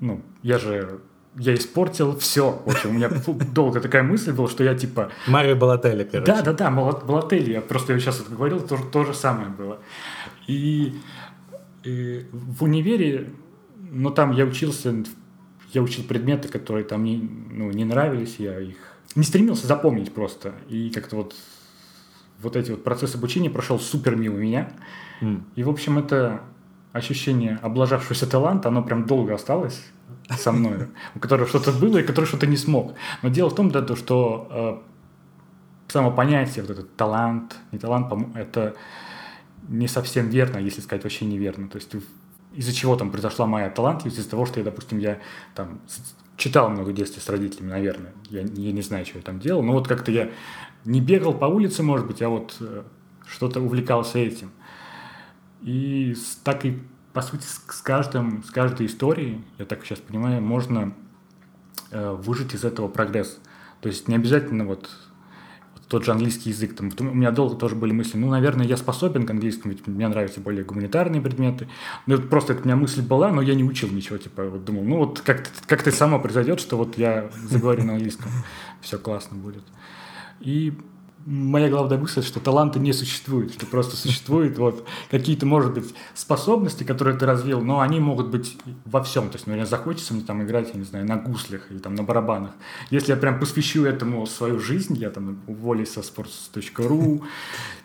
ну, 0.00 0.22
я 0.42 0.58
же 0.58 1.00
я 1.36 1.54
испортил 1.54 2.16
все. 2.18 2.62
В 2.64 2.70
общем, 2.70 2.90
у 2.90 2.92
меня 2.92 3.10
долго 3.52 3.80
такая 3.80 4.02
мысль 4.02 4.32
была, 4.32 4.48
что 4.48 4.64
я 4.64 4.74
типа... 4.74 5.10
Марио 5.26 5.56
Балотелли, 5.56 6.04
короче. 6.04 6.32
Да, 6.32 6.42
да, 6.42 6.52
да, 6.52 6.70
Балотелли. 6.70 7.52
Я 7.52 7.60
просто 7.60 7.92
я 7.92 7.98
сейчас 7.98 8.20
это 8.20 8.30
говорил, 8.30 8.60
то, 8.60 8.76
то 8.76 9.04
же 9.04 9.14
самое 9.14 9.48
было. 9.48 9.78
И, 10.46 10.94
и 11.82 12.26
в 12.32 12.64
универе, 12.64 13.30
ну 13.90 14.10
там 14.10 14.32
я 14.32 14.44
учился, 14.44 14.94
я 15.72 15.82
учил 15.82 16.04
предметы, 16.04 16.48
которые 16.48 16.84
там 16.84 17.04
не, 17.04 17.16
ну, 17.50 17.70
не 17.70 17.84
нравились, 17.84 18.36
я 18.38 18.60
их 18.60 18.76
не 19.16 19.24
стремился 19.24 19.66
запомнить 19.66 20.12
просто. 20.12 20.54
И 20.68 20.90
как-то 20.90 21.16
вот 21.16 21.34
вот 22.40 22.56
эти 22.56 22.70
вот 22.70 22.84
процессы 22.84 23.16
обучения 23.16 23.50
прошел 23.50 23.78
супер 23.78 24.16
мимо 24.16 24.36
меня. 24.36 24.70
Mm. 25.20 25.42
И, 25.56 25.62
в 25.62 25.70
общем, 25.70 25.98
это 25.98 26.42
ощущение 26.94 27.58
облажавшегося 27.60 28.26
таланта, 28.26 28.68
оно 28.68 28.82
прям 28.82 29.04
долго 29.04 29.34
осталось 29.34 29.82
со 30.38 30.52
мной, 30.52 30.88
у 31.14 31.18
которого 31.18 31.46
что-то 31.46 31.72
было 31.72 31.98
и 31.98 32.02
который 32.02 32.24
что-то 32.24 32.46
не 32.46 32.56
смог. 32.56 32.94
Но 33.20 33.28
дело 33.28 33.50
в 33.50 33.54
том, 33.54 33.70
да, 33.70 33.82
то, 33.82 33.96
что 33.96 34.48
э, 35.88 35.92
само 35.92 36.12
понятие, 36.12 36.62
вот 36.62 36.70
этот 36.70 36.96
талант, 36.96 37.56
не 37.72 37.78
талант, 37.78 38.12
это 38.36 38.74
не 39.68 39.88
совсем 39.88 40.28
верно, 40.28 40.58
если 40.58 40.80
сказать 40.80 41.02
вообще 41.02 41.24
неверно. 41.24 41.68
То 41.68 41.76
есть 41.76 41.90
из-за 42.54 42.72
чего 42.72 42.96
там 42.96 43.10
произошла 43.10 43.46
моя 43.46 43.70
талантливость, 43.70 44.20
из-за 44.20 44.30
того, 44.30 44.46
что 44.46 44.60
я, 44.60 44.64
допустим, 44.64 44.98
я 44.98 45.18
там 45.56 45.80
читал 46.36 46.70
много 46.70 46.90
в 46.90 46.94
детстве 46.94 47.20
с 47.20 47.28
родителями, 47.28 47.70
наверное. 47.70 48.12
Я, 48.30 48.42
я 48.42 48.72
не 48.72 48.82
знаю, 48.82 49.04
что 49.04 49.18
я 49.18 49.22
там 49.22 49.40
делал, 49.40 49.64
но 49.64 49.72
вот 49.72 49.88
как-то 49.88 50.12
я 50.12 50.30
не 50.84 51.00
бегал 51.00 51.34
по 51.34 51.46
улице, 51.46 51.82
может 51.82 52.06
быть, 52.06 52.22
а 52.22 52.28
вот 52.28 52.56
э, 52.60 52.82
что-то 53.26 53.60
увлекался 53.60 54.18
этим. 54.18 54.52
И 55.64 56.14
так 56.44 56.64
и 56.64 56.78
по 57.14 57.22
сути, 57.22 57.44
с, 57.44 57.80
каждым, 57.80 58.42
с 58.42 58.50
каждой 58.50 58.86
историей, 58.86 59.40
я 59.58 59.64
так 59.64 59.84
сейчас 59.84 60.00
понимаю, 60.00 60.42
можно 60.42 60.92
э, 61.92 62.10
выжить 62.10 62.54
из 62.54 62.64
этого 62.64 62.88
прогресс. 62.88 63.38
То 63.80 63.88
есть 63.88 64.08
не 64.08 64.16
обязательно 64.16 64.66
вот, 64.66 64.90
тот 65.86 66.04
же 66.04 66.10
английский 66.10 66.50
язык. 66.50 66.74
Там, 66.74 66.90
у 66.98 67.14
меня 67.14 67.30
долго 67.30 67.54
тоже 67.54 67.76
были 67.76 67.92
мысли, 67.92 68.18
ну, 68.18 68.30
наверное, 68.30 68.66
я 68.66 68.76
способен 68.76 69.26
к 69.26 69.30
английскому, 69.30 69.72
ведь 69.72 69.86
мне 69.86 70.08
нравятся 70.08 70.40
более 70.40 70.64
гуманитарные 70.64 71.22
предметы. 71.22 71.68
Ну, 72.06 72.16
это 72.16 72.26
просто 72.26 72.54
это 72.54 72.62
у 72.62 72.64
меня 72.64 72.74
мысль 72.74 73.00
была, 73.00 73.30
но 73.30 73.40
я 73.40 73.54
не 73.54 73.62
учил 73.62 73.88
ничего. 73.90 74.18
Типа, 74.18 74.42
вот 74.46 74.64
думал, 74.64 74.82
ну, 74.82 74.96
вот 74.98 75.20
как-то 75.20 75.50
как 75.68 75.88
само 75.94 76.18
произойдет, 76.18 76.58
что 76.58 76.76
вот 76.76 76.98
я 76.98 77.30
заговорю 77.44 77.84
на 77.84 77.92
английском, 77.92 78.32
все 78.80 78.98
классно 78.98 79.36
будет. 79.36 79.62
И 80.40 80.76
моя 81.26 81.68
главная 81.68 81.98
мысль, 81.98 82.22
что 82.22 82.40
таланта 82.40 82.78
не 82.78 82.92
существует, 82.92 83.52
что 83.52 83.66
просто 83.66 83.96
существуют 83.96 84.58
вот 84.58 84.86
какие-то, 85.10 85.46
может 85.46 85.72
быть, 85.72 85.94
способности, 86.14 86.84
которые 86.84 87.16
ты 87.16 87.26
развил, 87.26 87.60
но 87.60 87.80
они 87.80 88.00
могут 88.00 88.28
быть 88.28 88.58
во 88.84 89.02
всем. 89.02 89.28
То 89.30 89.36
есть, 89.36 89.46
например, 89.46 89.66
захочется 89.66 90.14
мне 90.14 90.22
там 90.22 90.42
играть, 90.42 90.70
я 90.72 90.78
не 90.78 90.84
знаю, 90.84 91.06
на 91.06 91.16
гуслях 91.16 91.70
или 91.70 91.78
там 91.78 91.94
на 91.94 92.02
барабанах. 92.02 92.50
Если 92.90 93.12
я 93.12 93.16
прям 93.16 93.40
посвящу 93.40 93.84
этому 93.84 94.26
свою 94.26 94.58
жизнь, 94.58 94.96
я 94.96 95.10
там 95.10 95.40
уволюсь 95.46 95.90
со 95.90 96.00
sports.ru, 96.00 97.22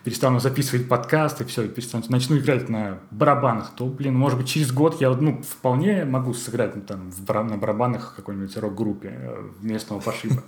перестану 0.04 0.40
записывать 0.40 0.88
подкасты, 0.88 1.44
все, 1.44 1.66
перестану, 1.68 2.04
начну 2.08 2.36
играть 2.38 2.68
на 2.68 2.98
барабанах, 3.10 3.72
то, 3.76 3.86
блин, 3.86 4.14
может 4.14 4.38
быть, 4.38 4.48
через 4.48 4.72
год 4.72 5.00
я 5.00 5.10
ну, 5.10 5.42
вполне 5.42 6.04
могу 6.04 6.34
сыграть 6.34 6.76
ну, 6.76 6.82
там, 6.82 7.10
в, 7.10 7.32
на 7.32 7.56
барабанах 7.56 8.14
какой-нибудь 8.16 8.56
рок-группе 8.56 9.08
э, 9.12 9.50
местного 9.60 10.00
пошиба. 10.00 10.42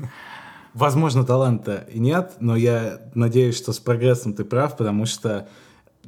Возможно, 0.75 1.25
таланта 1.25 1.87
и 1.93 1.99
нет, 1.99 2.33
но 2.41 2.57
я 2.57 3.01
надеюсь, 3.15 3.57
что 3.57 3.73
с 3.73 3.79
прогрессом 3.79 4.33
ты 4.33 4.45
прав, 4.45 4.77
потому 4.77 5.07
что 5.07 5.49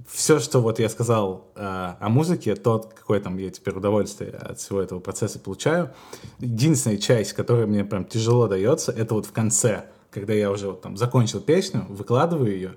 все, 0.09 0.41
что 0.41 0.61
вот 0.61 0.79
я 0.79 0.89
сказал 0.89 1.53
э, 1.55 1.61
о 2.01 2.09
музыке, 2.09 2.57
то, 2.57 2.79
какое 2.79 3.21
там 3.21 3.37
я 3.39 3.51
теперь 3.51 3.75
удовольствие 3.75 4.31
от 4.31 4.59
всего 4.59 4.81
этого 4.81 5.01
процесса 5.01 5.39
получаю, 5.39 5.91
единственная 6.39 6.99
часть, 6.99 7.33
которая 7.35 7.67
мне 7.67 7.85
прям 7.85 8.05
тяжело 8.05 8.49
дается, 8.49 8.91
это 8.91 9.15
вот 9.15 9.27
в 9.27 9.33
конце, 9.33 9.87
когда 10.11 10.33
я 10.33 10.51
уже 10.51 10.69
вот 10.69 10.83
там 10.83 10.97
закончил 10.97 11.41
песню, 11.41 11.85
выкладываю 11.89 12.53
ее, 12.53 12.75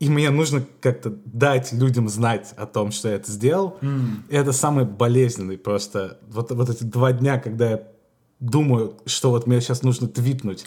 и 0.00 0.08
мне 0.10 0.30
нужно 0.30 0.64
как-то 0.80 1.10
дать 1.24 1.72
людям 1.72 2.08
знать 2.08 2.52
о 2.56 2.66
том, 2.66 2.90
что 2.90 3.08
я 3.08 3.14
это 3.14 3.30
сделал. 3.30 3.78
Mm. 3.80 4.08
И 4.28 4.34
это 4.36 4.52
самый 4.52 4.84
болезненный 4.84 5.56
просто. 5.56 6.18
Вот, 6.28 6.50
вот 6.50 6.68
эти 6.68 6.82
два 6.82 7.12
дня, 7.12 7.38
когда 7.38 7.70
я 7.70 7.88
думаю, 8.50 8.96
что 9.06 9.30
вот 9.30 9.46
мне 9.46 9.60
сейчас 9.60 9.82
нужно 9.82 10.08
твитнуть, 10.08 10.64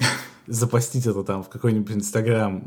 запостить 0.47 1.05
это 1.05 1.23
там 1.23 1.43
в 1.43 1.49
какой-нибудь 1.49 1.95
Инстаграм, 1.95 2.63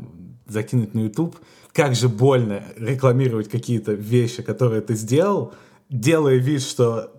закинуть 0.47 0.93
на 0.93 1.01
YouTube. 1.01 1.35
Как 1.73 1.95
же 1.95 2.09
больно 2.09 2.63
рекламировать 2.77 3.49
какие-то 3.49 3.93
вещи, 3.93 4.41
которые 4.41 4.81
ты 4.81 4.95
сделал, 4.95 5.53
делая 5.89 6.35
вид, 6.35 6.61
что 6.61 7.11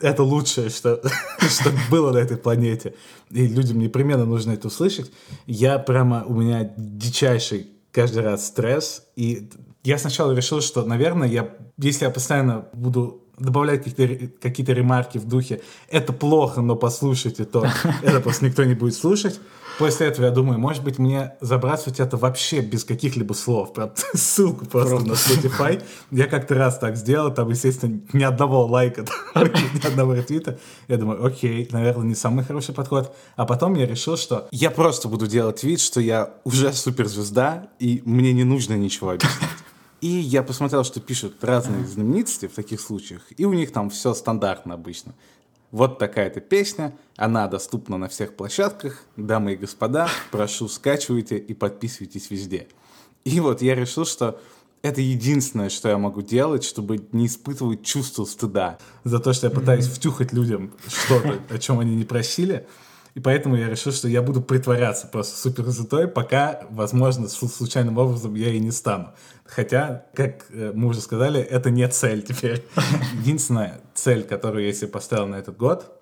это 0.00 0.22
лучшее, 0.22 0.70
что, 0.70 1.02
что 1.38 1.70
было 1.90 2.12
на 2.12 2.18
этой 2.18 2.36
планете. 2.36 2.94
И 3.30 3.46
людям 3.46 3.78
непременно 3.78 4.24
нужно 4.24 4.52
это 4.52 4.68
услышать. 4.68 5.10
Я 5.46 5.78
прямо, 5.78 6.24
у 6.26 6.34
меня 6.34 6.72
дичайший 6.76 7.68
каждый 7.92 8.22
раз 8.22 8.46
стресс. 8.46 9.04
И 9.16 9.50
я 9.82 9.98
сначала 9.98 10.32
решил, 10.32 10.60
что, 10.60 10.84
наверное, 10.84 11.28
я, 11.28 11.54
если 11.78 12.04
я 12.04 12.10
постоянно 12.10 12.66
буду 12.72 13.23
добавлять 13.38 13.84
какие-то, 13.84 14.28
какие-то 14.40 14.72
ремарки 14.72 15.18
в 15.18 15.26
духе 15.26 15.62
«это 15.88 16.12
плохо, 16.12 16.60
но 16.60 16.76
послушайте 16.76 17.44
то», 17.44 17.66
это 18.02 18.20
просто 18.20 18.44
никто 18.44 18.64
не 18.64 18.74
будет 18.74 18.94
слушать. 18.94 19.40
После 19.78 20.06
этого 20.06 20.26
я 20.26 20.30
думаю, 20.30 20.58
может 20.58 20.84
быть, 20.84 20.98
мне 20.98 21.32
забрасывать 21.40 21.98
это 21.98 22.16
вообще 22.16 22.60
без 22.60 22.84
каких-либо 22.84 23.32
слов. 23.32 23.72
Прям 23.72 23.90
ссылку 24.14 24.66
просто, 24.66 24.96
просто. 24.96 25.08
на 25.08 25.12
Spotify. 25.14 25.82
Я 26.10 26.26
как-то 26.26 26.54
раз 26.54 26.78
так 26.78 26.96
сделал, 26.96 27.34
там, 27.34 27.50
естественно, 27.50 28.00
ни 28.12 28.22
одного 28.22 28.66
лайка, 28.66 29.04
ни 29.34 29.86
одного 29.86 30.14
ретвита. 30.14 30.58
Я 30.86 30.96
думаю, 30.96 31.24
окей, 31.24 31.68
наверное, 31.72 32.04
не 32.04 32.14
самый 32.14 32.44
хороший 32.44 32.74
подход. 32.74 33.14
А 33.36 33.46
потом 33.46 33.74
я 33.74 33.86
решил, 33.86 34.16
что 34.16 34.46
я 34.52 34.70
просто 34.70 35.08
буду 35.08 35.26
делать 35.26 35.64
вид, 35.64 35.80
что 35.80 36.00
я 36.00 36.34
уже 36.44 36.72
суперзвезда, 36.72 37.68
и 37.80 38.00
мне 38.04 38.32
не 38.32 38.44
нужно 38.44 38.74
ничего 38.74 39.10
объяснять. 39.10 39.63
И 40.04 40.18
я 40.20 40.42
посмотрел, 40.42 40.84
что 40.84 41.00
пишут 41.00 41.42
разные 41.42 41.86
знаменитости 41.86 42.46
в 42.46 42.52
таких 42.52 42.82
случаях, 42.82 43.22
и 43.38 43.46
у 43.46 43.54
них 43.54 43.72
там 43.72 43.88
все 43.88 44.12
стандартно 44.12 44.74
обычно. 44.74 45.14
Вот 45.70 45.98
такая-то 45.98 46.42
песня, 46.42 46.94
она 47.16 47.48
доступна 47.48 47.96
на 47.96 48.08
всех 48.08 48.36
площадках. 48.36 49.02
Дамы 49.16 49.54
и 49.54 49.56
господа, 49.56 50.10
прошу, 50.30 50.68
скачивайте 50.68 51.38
и 51.38 51.54
подписывайтесь 51.54 52.30
везде. 52.30 52.68
И 53.24 53.40
вот 53.40 53.62
я 53.62 53.74
решил, 53.74 54.04
что 54.04 54.38
это 54.82 55.00
единственное, 55.00 55.70
что 55.70 55.88
я 55.88 55.96
могу 55.96 56.20
делать, 56.20 56.64
чтобы 56.64 57.08
не 57.12 57.24
испытывать 57.24 57.82
чувство 57.82 58.26
стыда 58.26 58.76
за 59.04 59.20
то, 59.20 59.32
что 59.32 59.46
я 59.46 59.50
пытаюсь 59.50 59.86
втюхать 59.86 60.34
людям 60.34 60.74
что-то, 60.86 61.40
о 61.48 61.58
чем 61.58 61.80
они 61.80 61.96
не 61.96 62.04
просили. 62.04 62.66
И 63.14 63.20
поэтому 63.20 63.56
я 63.56 63.68
решил, 63.68 63.92
что 63.92 64.08
я 64.08 64.22
буду 64.22 64.42
притворяться 64.42 65.06
просто 65.06 65.38
супер 65.38 65.66
затой, 65.66 66.08
пока, 66.08 66.66
возможно, 66.70 67.28
случайным 67.28 67.96
образом 67.96 68.34
я 68.34 68.50
и 68.50 68.58
не 68.58 68.72
стану. 68.72 69.12
Хотя, 69.44 70.06
как 70.14 70.46
э, 70.50 70.72
мы 70.74 70.88
уже 70.88 71.00
сказали, 71.00 71.40
это 71.40 71.70
не 71.70 71.86
цель 71.88 72.22
теперь. 72.22 72.64
Единственная 73.20 73.80
цель, 73.94 74.24
которую 74.24 74.66
я 74.66 74.72
себе 74.72 74.88
поставил 74.88 75.28
на 75.28 75.36
этот 75.36 75.56
год, 75.56 76.00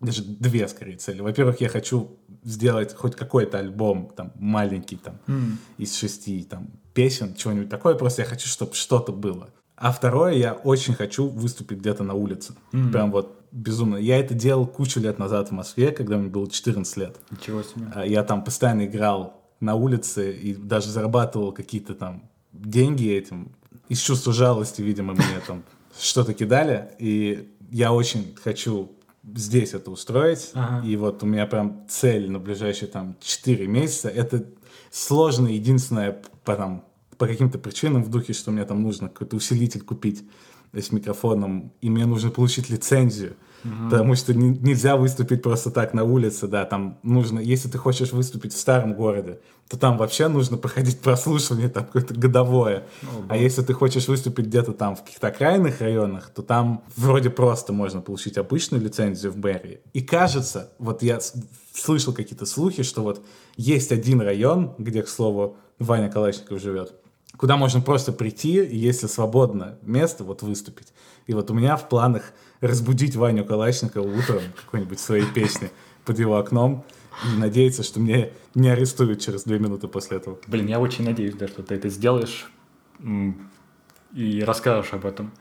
даже 0.00 0.24
две, 0.24 0.66
скорее, 0.68 0.96
цели. 0.96 1.20
Во-первых, 1.20 1.60
я 1.60 1.68
хочу 1.68 2.18
сделать 2.42 2.94
хоть 2.94 3.14
какой-то 3.14 3.58
альбом, 3.58 4.10
там, 4.14 4.32
маленький, 4.34 4.96
там, 4.96 5.18
mm. 5.26 5.52
из 5.78 5.96
шести, 5.96 6.42
там, 6.42 6.70
песен, 6.92 7.34
чего-нибудь 7.34 7.70
такое. 7.70 7.94
Просто 7.94 8.22
я 8.22 8.28
хочу, 8.28 8.48
чтобы 8.48 8.74
что-то 8.74 9.12
было. 9.12 9.48
А 9.76 9.92
второе, 9.92 10.32
я 10.34 10.54
очень 10.54 10.94
хочу 10.94 11.28
выступить 11.28 11.78
где-то 11.78 12.02
на 12.02 12.14
улице. 12.14 12.54
Mm-hmm. 12.72 12.92
Прям 12.92 13.12
вот 13.12 13.40
безумно. 13.52 13.96
Я 13.96 14.18
это 14.18 14.34
делал 14.34 14.66
кучу 14.66 15.00
лет 15.00 15.18
назад 15.18 15.48
в 15.48 15.52
Москве, 15.52 15.92
когда 15.92 16.16
мне 16.16 16.28
было 16.28 16.50
14 16.50 16.96
лет. 16.96 17.16
Ничего 17.30 17.62
себе. 17.62 17.86
А, 17.94 18.06
я 18.06 18.22
там 18.22 18.42
постоянно 18.42 18.86
играл 18.86 19.42
на 19.60 19.74
улице 19.74 20.32
и 20.32 20.54
даже 20.54 20.88
зарабатывал 20.88 21.52
какие-то 21.52 21.94
там 21.94 22.28
деньги 22.52 23.08
этим. 23.10 23.52
Из 23.88 24.00
чувства 24.00 24.32
жалости, 24.32 24.80
видимо, 24.80 25.12
мне 25.12 25.40
там 25.46 25.62
что-то 26.00 26.32
кидали. 26.32 26.90
И 26.98 27.52
я 27.70 27.92
очень 27.92 28.34
хочу 28.42 28.92
здесь 29.34 29.74
это 29.74 29.90
устроить. 29.90 30.50
Ага. 30.54 30.86
И 30.86 30.96
вот 30.96 31.22
у 31.22 31.26
меня 31.26 31.46
прям 31.46 31.86
цель 31.88 32.30
на 32.30 32.38
ближайшие 32.38 32.88
там 32.88 33.16
4 33.20 33.66
месяца. 33.66 34.08
Это 34.08 34.46
сложно, 34.90 35.48
единственное, 35.48 36.22
там, 36.44 36.84
по 37.18 37.26
каким-то 37.26 37.58
причинам 37.58 38.02
в 38.02 38.10
духе, 38.10 38.32
что 38.32 38.50
мне 38.50 38.64
там 38.64 38.82
нужно 38.82 39.08
какой-то 39.08 39.36
усилитель 39.36 39.82
купить 39.82 40.24
с 40.72 40.92
микрофоном, 40.92 41.72
и 41.80 41.90
мне 41.90 42.06
нужно 42.06 42.30
получить 42.30 42.70
лицензию. 42.70 43.36
Угу. 43.64 43.90
Потому 43.90 44.14
что 44.14 44.34
не, 44.34 44.50
нельзя 44.50 44.96
выступить 44.96 45.42
просто 45.42 45.70
так 45.70 45.94
на 45.94 46.04
улице, 46.04 46.46
да, 46.46 46.64
там 46.64 46.98
нужно, 47.02 47.40
если 47.40 47.68
ты 47.68 47.78
хочешь 47.78 48.12
выступить 48.12 48.52
в 48.52 48.58
старом 48.58 48.94
городе, 48.94 49.40
то 49.68 49.76
там 49.76 49.96
вообще 49.98 50.28
нужно 50.28 50.56
проходить 50.56 51.00
прослушивание 51.00 51.68
там 51.68 51.84
какое-то 51.84 52.14
годовое. 52.14 52.84
О, 53.02 53.06
а 53.30 53.36
если 53.36 53.62
ты 53.62 53.72
хочешь 53.72 54.06
выступить 54.06 54.46
где-то 54.46 54.72
там 54.72 54.94
в 54.94 55.02
каких-то 55.02 55.28
окраинных 55.28 55.80
районах, 55.80 56.30
то 56.30 56.42
там 56.42 56.84
вроде 56.96 57.30
просто 57.30 57.72
можно 57.72 58.00
получить 58.00 58.38
обычную 58.38 58.82
лицензию 58.82 59.32
в 59.32 59.38
Берри. 59.38 59.80
И 59.92 60.02
кажется, 60.02 60.70
вот 60.78 61.02
я 61.02 61.18
слышал 61.72 62.12
какие-то 62.12 62.46
слухи, 62.46 62.82
что 62.82 63.02
вот 63.02 63.24
есть 63.56 63.90
один 63.90 64.20
район, 64.20 64.74
где, 64.78 65.02
к 65.02 65.08
слову, 65.08 65.56
Ваня 65.78 66.10
Калашников 66.10 66.60
живет, 66.60 66.94
куда 67.36 67.56
можно 67.56 67.80
просто 67.80 68.12
прийти, 68.12 68.64
если 68.70 69.06
свободно 69.06 69.78
место, 69.82 70.24
вот 70.24 70.42
выступить. 70.42 70.88
И 71.26 71.34
вот 71.34 71.50
у 71.50 71.54
меня 71.54 71.76
в 71.76 71.88
планах 71.88 72.32
разбудить 72.60 73.16
Ваню 73.16 73.44
Калашникова 73.44 74.06
утром 74.06 74.42
какой-нибудь 74.64 74.98
своей 74.98 75.26
песни 75.26 75.70
под 76.04 76.18
его 76.18 76.36
окном 76.36 76.84
и 77.24 77.38
надеяться, 77.38 77.82
что 77.82 78.00
мне 78.00 78.32
не 78.54 78.68
арестуют 78.68 79.20
через 79.20 79.44
две 79.44 79.58
минуты 79.58 79.88
после 79.88 80.18
этого. 80.18 80.38
Блин, 80.46 80.66
я 80.66 80.78
очень 80.78 81.04
надеюсь, 81.04 81.34
да, 81.34 81.48
что 81.48 81.62
ты 81.62 81.74
это 81.74 81.88
сделаешь 81.88 82.50
и 84.14 84.42
расскажешь 84.44 84.92
об 84.92 85.06
этом 85.06 85.32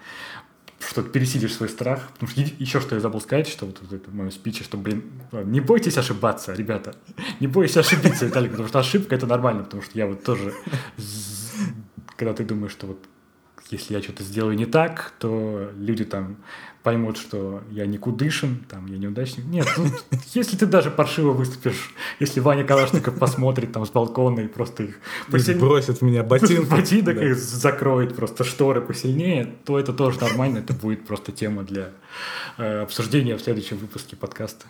что 0.88 1.02
пересидишь 1.02 1.54
свой 1.54 1.70
страх. 1.70 2.10
Потому 2.14 2.32
что 2.32 2.42
еще 2.42 2.80
что 2.80 2.96
я 2.96 3.02
забыл 3.02 3.22
сказать, 3.22 3.48
что 3.48 3.66
вот, 3.66 3.80
вот 3.82 3.94
это 3.94 4.10
в 4.10 4.14
моем 4.14 4.32
спиче, 4.32 4.64
что, 4.64 4.78
блин, 4.78 5.04
не 5.32 5.60
бойтесь 5.60 5.98
ошибаться, 5.98 6.54
ребята. 6.54 6.96
Не 7.40 7.48
бойтесь 7.48 7.78
ошибиться, 7.78 8.26
Виталик, 8.26 8.52
потому 8.52 8.70
что 8.70 8.80
ошибка 8.80 9.16
это 9.16 9.26
нормально, 9.26 9.64
потому 9.64 9.82
что 9.82 9.98
я 9.98 10.08
вот 10.08 10.24
тоже, 10.24 10.54
когда 12.18 12.34
ты 12.34 12.44
думаешь, 12.44 12.72
что 12.72 12.88
вот 12.88 13.00
если 13.70 13.94
я 13.94 14.02
что-то 14.02 14.24
сделаю 14.24 14.56
не 14.56 14.66
так, 14.66 15.14
то 15.20 15.72
люди 15.76 16.06
там 16.06 16.38
поймут, 16.84 17.18
что 17.18 17.64
я 17.72 17.88
никудышен, 17.88 18.64
там, 18.70 18.86
я 18.86 19.00
неудачник. 19.00 19.46
Нет, 19.46 19.68
ну, 19.76 19.86
если 20.36 20.56
ты 20.56 20.68
даже 20.68 20.92
паршиво 20.92 21.32
выступишь, 21.32 21.92
если 22.20 22.40
Ваня 22.40 22.64
Калашников 22.64 23.18
посмотрит 23.18 23.72
там 23.72 23.86
с 23.86 23.90
балкона 23.90 24.42
и 24.42 24.48
просто 24.48 24.84
их 24.84 25.00
посиль... 25.32 25.58
бросит 25.58 26.04
меня 26.04 26.22
ботинок, 26.24 26.68
ботинок 26.70 27.16
да. 27.16 27.26
и 27.26 27.34
закроет 27.34 28.16
просто 28.16 28.44
шторы 28.44 28.82
посильнее, 28.82 29.56
то 29.66 29.80
это 29.80 29.94
тоже 29.94 30.20
нормально, 30.20 30.60
это 30.60 30.74
будет 30.74 31.08
просто 31.08 31.32
тема 31.32 31.64
для 31.64 31.90
э, 32.58 32.82
обсуждения 32.84 33.36
в 33.36 33.42
следующем 33.42 33.78
выпуске 33.78 34.16
подкаста. 34.16 34.66